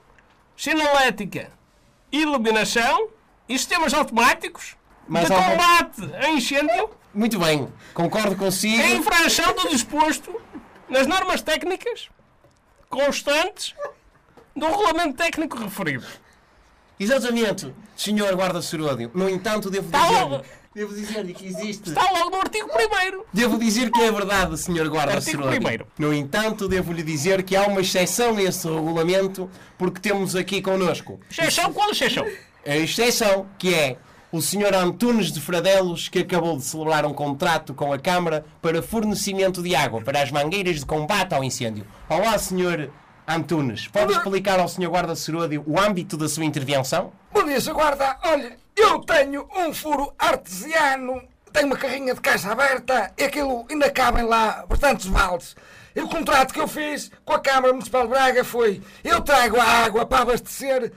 sinalética, 0.55 1.49
iluminação 2.11 3.07
e 3.47 3.57
sistemas 3.57 3.93
automáticos 3.93 4.75
de 5.07 5.27
combate 5.27 6.15
a 6.15 6.29
incêndio 6.29 6.89
muito 7.13 7.37
bem, 7.37 7.71
concordo 7.93 8.35
consigo. 8.35 8.81
em 8.81 8.97
infração 8.97 9.53
do 9.53 9.69
disposto 9.69 10.41
nas 10.89 11.05
normas 11.05 11.41
técnicas 11.41 12.09
constantes 12.89 13.75
do 14.55 14.65
regulamento 14.65 15.17
técnico 15.17 15.57
referido. 15.57 16.05
Exatamente, 16.99 17.73
Sr. 17.95 18.35
Guarda 18.35 18.61
Seródio. 18.61 19.11
No 19.13 19.29
entanto, 19.29 19.69
devo 19.69 19.87
Está 19.87 20.07
dizer 20.07 20.19
logo. 20.21 20.45
Devo 20.73 20.95
dizer-lhe 20.95 21.33
que 21.33 21.45
existe. 21.45 21.89
Está 21.89 22.09
logo 22.11 22.31
no 22.31 22.37
artigo 22.37 22.67
1 22.67 23.23
Devo 23.31 23.59
dizer 23.59 23.91
que 23.91 24.01
é 24.01 24.11
verdade, 24.11 24.57
Sr. 24.57 24.89
Guarda 24.89 25.15
Artigo 25.15 25.37
Seródio. 25.37 25.51
primeiro. 25.51 25.87
No 25.99 26.11
entanto, 26.11 26.67
devo-lhe 26.67 27.03
dizer 27.03 27.43
que 27.43 27.55
há 27.55 27.67
uma 27.67 27.81
exceção 27.81 28.37
a 28.37 28.41
esse 28.41 28.67
regulamento, 28.67 29.49
porque 29.77 29.99
temos 29.99 30.35
aqui 30.35 30.61
connosco 30.63 31.19
Exceção, 31.29 31.71
qual 31.73 31.91
exceção? 31.91 32.25
A 32.65 32.75
exceção, 32.75 33.47
que 33.57 33.73
é 33.73 33.97
o 34.31 34.41
Sr. 34.41 34.73
Antunes 34.73 35.31
de 35.31 35.39
Fradelos, 35.39 36.09
que 36.09 36.19
acabou 36.19 36.57
de 36.57 36.63
celebrar 36.63 37.05
um 37.05 37.13
contrato 37.13 37.73
com 37.73 37.93
a 37.93 37.99
Câmara 37.99 38.43
para 38.61 38.81
fornecimento 38.81 39.61
de 39.61 39.75
água 39.75 40.01
para 40.01 40.21
as 40.21 40.31
mangueiras 40.31 40.79
de 40.79 40.85
combate 40.85 41.33
ao 41.33 41.43
incêndio. 41.43 41.85
Olá, 42.09 42.37
Sr. 42.37 42.89
Antunes. 43.27 43.87
Pode 43.87 44.13
explicar 44.13 44.59
ao 44.59 44.67
Sr. 44.67 44.89
Guarda 44.89 45.15
Seródio 45.15 45.63
o 45.67 45.79
âmbito 45.79 46.17
da 46.17 46.27
sua 46.27 46.45
intervenção? 46.45 47.11
Bom 47.31 47.45
dia, 47.45 47.61
Sr. 47.61 47.73
Guarda. 47.73 48.17
Olha, 48.23 48.57
eu 48.75 48.99
tenho 49.01 49.47
um 49.55 49.73
furo 49.73 50.11
artesiano, 50.17 51.21
tenho 51.51 51.67
uma 51.67 51.77
carrinha 51.77 52.15
de 52.15 52.21
caixa 52.21 52.51
aberta 52.51 53.13
e 53.17 53.23
aquilo 53.23 53.65
ainda 53.69 53.89
cabem 53.91 54.23
lá 54.23 54.65
bastantes 54.67 55.05
baldes. 55.07 55.55
E 55.95 56.01
o 56.01 56.07
contrato 56.07 56.53
que 56.53 56.59
eu 56.59 56.67
fiz 56.67 57.11
com 57.23 57.33
a 57.33 57.39
Câmara 57.39 57.71
Municipal 57.71 58.03
de 58.03 58.09
Braga 58.09 58.43
foi: 58.43 58.81
eu 59.03 59.21
trago 59.21 59.59
a 59.59 59.63
água 59.63 60.05
para 60.07 60.23
abastecer 60.23 60.91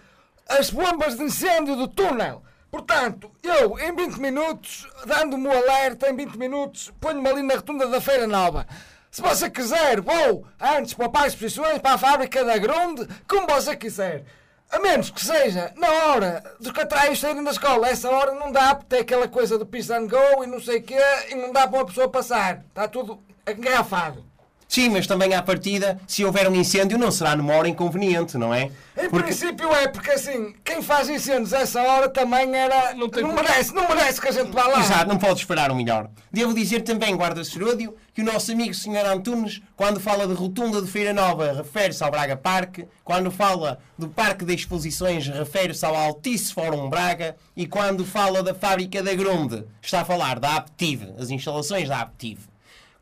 as 0.49 0.71
bombas 0.71 1.17
de 1.17 1.25
incêndio 1.25 1.77
do 1.77 1.89
túnel. 1.89 2.43
Portanto, 2.71 3.31
eu 3.43 3.79
em 3.79 3.95
20 3.95 4.19
minutos, 4.19 4.87
dando-me 5.05 5.49
o 5.49 5.53
alerta, 5.53 6.11
em 6.11 6.17
20 6.17 6.37
minutos, 6.37 6.93
ponho-me 7.01 7.29
ali 7.29 7.43
na 7.43 7.55
rotunda 7.55 7.87
da 7.87 8.01
Feira 8.01 8.27
Nova. 8.27 8.67
Se 9.11 9.23
você 9.23 9.49
quiser, 9.49 10.01
vou 10.01 10.47
antes 10.61 10.93
para 10.93 11.09
Parque 11.09 11.31
de 11.31 11.35
Exposições, 11.37 11.79
para 11.79 11.95
a 11.95 11.99
fábrica 11.99 12.45
da 12.45 12.59
Grunde, 12.59 13.09
como 13.27 13.47
você 13.47 13.75
quiser. 13.75 14.25
A 14.71 14.79
menos 14.79 15.11
que 15.11 15.25
seja 15.25 15.73
na 15.77 15.89
hora 15.89 16.43
dos 16.61 16.73
catraios 16.73 17.21
saírem 17.21 17.43
da 17.43 17.53
escola. 17.53 17.89
Essa 17.89 18.11
hora 18.11 18.35
não 18.35 18.51
dá, 18.53 18.75
porque 18.75 18.91
tem 18.91 19.01
aquela 19.01 19.29
coisa 19.29 19.57
do 19.57 19.65
piss 19.65 19.91
and 19.91 20.09
go 20.09 20.45
e 20.45 20.47
não 20.47 20.61
sei 20.61 20.79
o 20.79 20.83
quê, 20.83 21.01
e 21.31 21.35
não 21.35 21.53
dá 21.53 21.67
para 21.67 21.79
uma 21.79 21.87
pessoa 21.87 22.09
passar. 22.09 22.65
Está 22.69 22.89
tudo 22.89 23.23
engarrafado. 23.49 24.25
Sim, 24.69 24.91
mas 24.91 25.07
também 25.07 25.33
à 25.33 25.43
partida, 25.43 25.99
se 26.07 26.25
houver 26.25 26.49
um 26.49 26.55
incêndio, 26.55 26.99
não 26.99 27.11
será 27.11 27.37
numa 27.37 27.55
hora 27.55 27.69
inconveniente, 27.69 28.37
não 28.37 28.53
é? 28.53 28.71
Em 28.99 29.09
Porque 29.09 29.29
princípio 29.29 29.73
é, 29.73 29.87
porque 29.89 30.11
assim, 30.11 30.55
quem 30.65 30.83
faz 30.83 31.09
incêndios 31.09 31.53
a 31.55 31.61
essa 31.61 31.83
hora 31.83 32.09
também 32.09 32.55
era. 32.55 32.95
Não 32.95 33.07
Não, 33.09 33.33
merece, 33.33 33.75
não 33.75 33.89
merece 33.89 34.21
que 34.21 34.29
a 34.29 34.33
gente 34.33 34.51
vá 34.51 34.67
lá. 34.67 34.81
Exato, 34.81 35.09
não 35.09 35.19
pode 35.19 35.41
esperar 35.41 35.71
o 35.71 35.75
melhor. 35.75 36.11
Devo 36.33 36.53
dizer 36.53 36.83
também, 36.83 37.17
guarda 37.17 37.45
Seródio, 37.45 37.95
que 38.13 38.23
o 38.23 38.25
nosso 38.25 38.51
amigo 38.51 38.75
Sr. 38.75 39.07
Antunes, 39.07 39.63
quando 39.77 40.01
fala 40.01 40.27
de 40.27 40.35
Rotunda 40.35 40.83
de 40.83 40.91
Feira 40.91 41.13
Nova, 41.13 41.53
refere-se 41.53 42.03
ao 42.03 42.11
Braga 42.11 42.37
Parque, 42.37 42.87
quando 43.05 43.31
fala 43.31 43.79
do 43.97 44.09
Parque 44.09 44.45
de 44.45 44.55
Exposições, 44.55 45.27
refere-se 45.29 45.85
ao 45.87 45.95
Altice 45.95 46.53
Fórum 46.53 46.91
Braga, 46.91 47.37
e 47.57 47.67
quando 47.67 48.05
fala 48.05 48.43
da 48.43 48.55
Fábrica 48.55 49.03
da 49.03 49.15
Grunde, 49.15 49.65
está 49.81 50.01
a 50.01 50.05
falar 50.05 50.41
da 50.41 50.57
Aptive, 50.57 51.15
as 51.19 51.31
instalações 51.31 51.89
da 51.89 52.01
Aptive. 52.01 52.56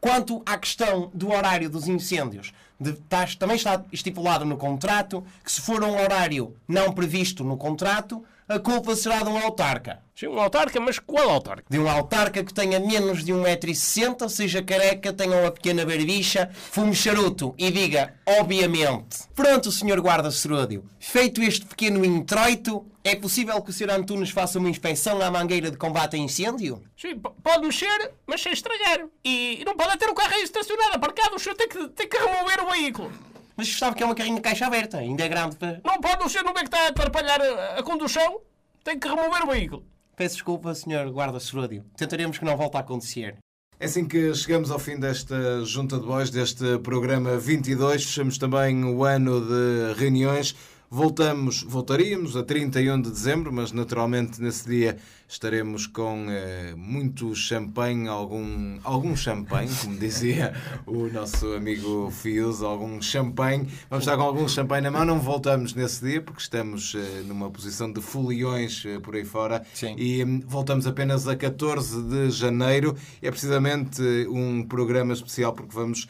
Quanto 0.04 0.42
à 0.44 0.58
questão 0.58 1.10
do 1.14 1.32
horário 1.32 1.70
dos 1.70 1.88
incêndios, 1.88 2.52
de- 2.78 2.92
tá- 2.92 3.26
também 3.38 3.56
está 3.56 3.82
estipulado 3.90 4.44
no 4.44 4.58
contrato 4.58 5.24
que 5.42 5.50
se 5.50 5.62
for 5.62 5.82
um 5.82 5.98
horário 5.98 6.54
não 6.68 6.92
previsto 6.92 7.42
no 7.42 7.56
contrato, 7.56 8.22
a 8.48 8.58
culpa 8.58 8.94
será 8.94 9.22
de 9.22 9.28
um 9.28 9.38
autarca. 9.38 10.02
Sim, 10.14 10.28
um 10.28 10.38
autarca, 10.38 10.78
mas 10.80 10.98
qual 10.98 11.28
autarca? 11.28 11.64
De 11.68 11.78
um 11.78 11.88
autarca 11.88 12.44
que 12.44 12.54
tenha 12.54 12.78
menos 12.78 13.24
de 13.24 13.32
1,60m, 13.32 14.28
seja 14.28 14.62
careca, 14.62 15.12
tenha 15.12 15.36
uma 15.36 15.50
pequena 15.50 15.84
barbicha, 15.84 16.50
fume 16.70 16.94
charuto 16.94 17.54
e 17.58 17.70
diga, 17.70 18.14
obviamente. 18.24 19.24
Pronto, 19.34 19.72
Sr. 19.72 20.00
Guarda 20.00 20.30
Seródio. 20.30 20.84
Feito 21.00 21.42
este 21.42 21.66
pequeno 21.66 22.04
introito, 22.04 22.86
é 23.02 23.16
possível 23.16 23.60
que 23.60 23.70
o 23.70 23.72
Sr. 23.72 23.90
Antunes 23.90 24.30
faça 24.30 24.58
uma 24.58 24.68
inspeção 24.70 25.20
à 25.20 25.30
mangueira 25.30 25.70
de 25.70 25.76
combate 25.76 26.16
a 26.16 26.18
incêndio? 26.18 26.82
Sim, 26.96 27.18
pode 27.18 27.66
mexer, 27.66 28.12
mas 28.26 28.40
sem 28.40 28.52
estragar. 28.52 29.06
E, 29.24 29.60
e 29.60 29.64
não 29.64 29.76
pode 29.76 29.98
ter 29.98 30.08
o 30.08 30.14
carro 30.14 30.32
aí 30.32 30.42
estacionado, 30.42 30.94
aparcado. 30.94 31.34
O 31.34 31.38
senhor 31.38 31.56
tem 31.56 31.68
que, 31.68 31.88
tem 31.88 32.08
que 32.08 32.16
remover 32.16 32.62
o 32.62 32.70
veículo. 32.70 33.12
Mas 33.56 33.76
sabe 33.76 33.96
que 33.96 34.02
é 34.02 34.06
uma 34.06 34.14
carrinha 34.14 34.36
de 34.36 34.42
caixa 34.42 34.66
aberta, 34.66 34.98
ainda 34.98 35.24
é 35.24 35.28
grande 35.28 35.56
para... 35.56 35.80
Não 35.84 36.00
pode, 36.00 36.24
o 36.24 36.28
senhor 36.28 36.44
não 36.44 36.52
vê 36.52 36.60
que 36.60 36.66
está 36.66 36.86
a 36.86 36.88
atrapalhar 36.88 37.40
a, 37.40 37.78
a 37.78 37.82
condução. 37.82 38.40
Tem 38.82 38.98
que 38.98 39.08
remover 39.08 39.42
o 39.44 39.46
veículo. 39.46 39.84
Peço 40.16 40.36
desculpa, 40.36 40.74
Sr. 40.74 41.10
Guarda 41.12 41.40
Seródio. 41.40 41.84
Tentaremos 41.96 42.38
que 42.38 42.44
não 42.44 42.56
volte 42.56 42.76
a 42.76 42.80
acontecer. 42.80 43.36
É 43.78 43.86
assim 43.86 44.06
que 44.06 44.32
chegamos 44.34 44.70
ao 44.70 44.78
fim 44.78 44.98
desta 44.98 45.64
junta 45.64 45.98
de 45.98 46.06
voz, 46.06 46.30
deste 46.30 46.78
programa 46.78 47.36
22. 47.36 48.04
Fechamos 48.04 48.38
também 48.38 48.84
o 48.84 49.04
ano 49.04 49.40
de 49.40 49.98
reuniões. 49.98 50.54
Voltamos, 50.88 51.64
voltaríamos 51.64 52.36
a 52.36 52.44
31 52.44 53.02
de 53.02 53.10
dezembro, 53.10 53.52
mas 53.52 53.72
naturalmente 53.72 54.40
nesse 54.40 54.68
dia 54.68 54.96
estaremos 55.28 55.86
com 55.86 56.26
eh, 56.28 56.74
muito 56.76 57.34
champanhe, 57.34 58.08
algum, 58.08 58.78
algum 58.84 59.16
champanhe, 59.16 59.70
como 59.80 59.96
dizia 59.96 60.54
o 60.86 61.08
nosso 61.08 61.54
amigo 61.54 62.10
Fios, 62.10 62.62
algum 62.62 63.00
champanhe. 63.00 63.68
Vamos 63.90 64.04
estar 64.04 64.16
com 64.16 64.22
algum 64.22 64.48
champanhe 64.48 64.82
na 64.82 64.90
mão. 64.90 65.04
Não 65.04 65.18
voltamos 65.18 65.74
nesse 65.74 66.04
dia 66.04 66.20
porque 66.20 66.40
estamos 66.40 66.94
eh, 66.94 67.22
numa 67.26 67.50
posição 67.50 67.92
de 67.92 68.00
foliões 68.00 68.84
eh, 68.86 68.98
por 69.00 69.14
aí 69.14 69.24
fora. 69.24 69.64
Sim. 69.74 69.94
E 69.98 70.24
hum, 70.24 70.42
voltamos 70.46 70.86
apenas 70.86 71.26
a 71.26 71.34
14 71.36 72.02
de 72.02 72.30
janeiro. 72.30 72.96
É 73.20 73.30
precisamente 73.30 74.02
um 74.28 74.62
programa 74.62 75.12
especial 75.12 75.52
porque 75.52 75.74
vamos 75.74 76.06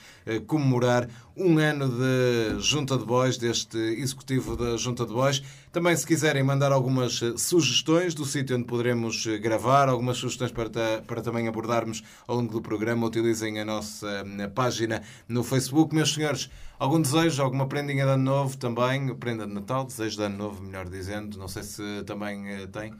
comemorar 0.46 1.06
um 1.36 1.58
ano 1.58 1.88
de 1.88 2.60
Junta 2.60 2.96
de 2.96 3.04
Bois, 3.04 3.36
deste 3.36 3.76
executivo 3.76 4.56
da 4.56 4.76
Junta 4.76 5.04
de 5.04 5.12
Bois. 5.12 5.42
Também, 5.74 5.96
se 5.96 6.06
quiserem 6.06 6.44
mandar 6.44 6.70
algumas 6.70 7.20
eh, 7.20 7.36
sugestões 7.36 8.14
do 8.14 8.24
sítio 8.24 8.56
onde 8.56 8.64
poderemos 8.64 9.26
eh, 9.26 9.38
gravar, 9.38 9.88
algumas 9.88 10.18
sugestões 10.18 10.52
para, 10.52 10.70
para 11.04 11.20
também 11.20 11.48
abordarmos 11.48 12.04
ao 12.28 12.36
longo 12.36 12.52
do 12.52 12.62
programa, 12.62 13.04
utilizem 13.04 13.58
a 13.58 13.64
nossa 13.64 14.22
hum, 14.24 14.48
página 14.54 15.02
no 15.26 15.42
Facebook. 15.42 15.92
Meus 15.92 16.14
senhores, 16.14 16.48
algum 16.78 17.02
desejo, 17.02 17.42
alguma 17.42 17.66
prendinha 17.66 18.04
de 18.04 18.12
ano 18.12 18.22
novo 18.22 18.56
também? 18.56 19.12
Prenda 19.16 19.48
de 19.48 19.52
Natal, 19.52 19.84
desejo 19.84 20.16
de 20.16 20.22
ano 20.22 20.36
novo, 20.36 20.62
melhor 20.62 20.88
dizendo. 20.88 21.36
Não 21.36 21.48
sei 21.48 21.64
se 21.64 21.82
também 22.06 22.48
eh, 22.50 22.68
tem. 22.68 22.94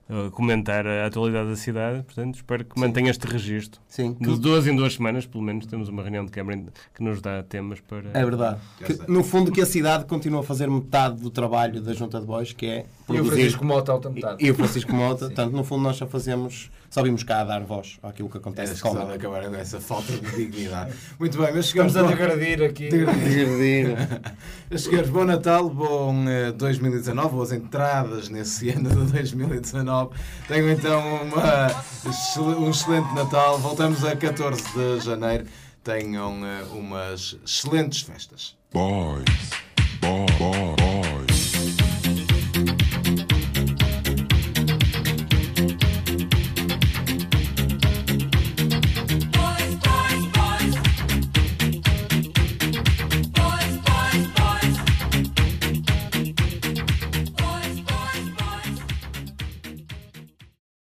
a 0.08 0.30
comentar 0.30 0.86
a 0.86 1.08
atualidade 1.08 1.50
da 1.50 1.56
cidade. 1.56 2.04
Portanto, 2.04 2.36
espero 2.36 2.64
que 2.64 2.80
mantenha 2.80 3.10
este 3.10 3.26
registro. 3.26 3.82
Sim. 3.88 4.16
De 4.20 4.40
duas 4.40 4.68
em 4.68 4.76
duas 4.76 4.94
semanas, 4.94 5.26
pelo 5.26 5.44
menos, 5.44 5.66
temos 5.66 5.90
uma 5.90 6.04
reunião 6.04 6.26
de 6.26 6.32
Câmara 6.32 6.64
que 6.94 7.04
nos 7.04 7.22
dá 7.22 7.42
temas 7.42 7.80
para. 7.80 8.10
É 8.14 8.24
verdade. 8.24 8.60
Que, 8.78 9.12
no 9.12 9.24
fundo, 9.24 9.52
que 9.52 9.62
a 9.62 9.66
cidade 9.66 10.06
continua 10.06 10.42
a 10.42 10.44
fazer 10.44 10.70
metade 10.70 11.22
do 11.22 11.32
trabalho 11.32 11.82
da 11.82 11.94
Junta 11.94 12.20
de 12.20 12.26
Bois, 12.26 12.54
que 12.54 12.66
é 12.68 12.80
E 12.80 12.84
o 12.84 13.06
produzir. 13.06 13.30
Francisco 13.32 13.66
Mota 13.66 13.94
outra 13.94 14.12
metade. 14.12 14.46
E 14.46 14.52
o 14.52 14.56
Francisco 14.56 14.94
Mota. 14.94 15.26
Portanto, 15.26 15.52
no 15.54 15.64
fundo, 15.64 15.84
nós 15.84 15.98
só 15.98 16.06
fazemos. 16.06 16.70
Só 16.88 17.04
vimos 17.04 17.24
cá 17.24 17.42
a 17.42 17.44
dar 17.44 17.62
voz 17.62 18.00
àquilo 18.02 18.30
que 18.30 18.38
Era 18.38 18.44
acontece 18.44 18.82
com 18.82 18.88
escusado 18.88 19.12
acabar 19.12 19.50
com 19.50 19.56
essa 19.56 19.82
falta 19.82 20.14
de 20.14 20.32
dignidade. 20.34 20.94
Muito 21.20 21.38
bem, 21.38 21.52
meus 21.52 21.66
Estamos 21.66 21.92
senhores, 21.92 22.14
a 22.14 22.16
bom, 22.16 22.24
degredir 22.38 22.64
aqui. 22.64 22.90
meus 24.70 24.84
senhores, 24.84 25.10
bom 25.10 25.26
Natal, 25.26 25.70
bom 25.70 26.24
eh, 26.30 26.54
2019, 26.54 27.36
boas 27.36 27.52
entradas 27.52 28.30
nesse 28.30 28.70
ano 28.70 28.88
de 28.88 29.12
2019. 29.12 29.95
Tenham 30.48 30.70
então 30.70 31.02
uma, 31.24 31.72
um 32.60 32.70
excelente 32.70 33.14
Natal. 33.14 33.58
Voltamos 33.60 34.04
a 34.04 34.16
14 34.16 34.64
de 34.74 35.00
janeiro. 35.00 35.46
Tenham 35.84 36.46
eh, 36.46 36.64
umas 36.72 37.38
excelentes 37.44 38.02
festas. 38.02 38.56
Boys. 38.72 39.26
Boy, 40.02 40.26
boy, 40.38 40.76
boy. 40.78 41.25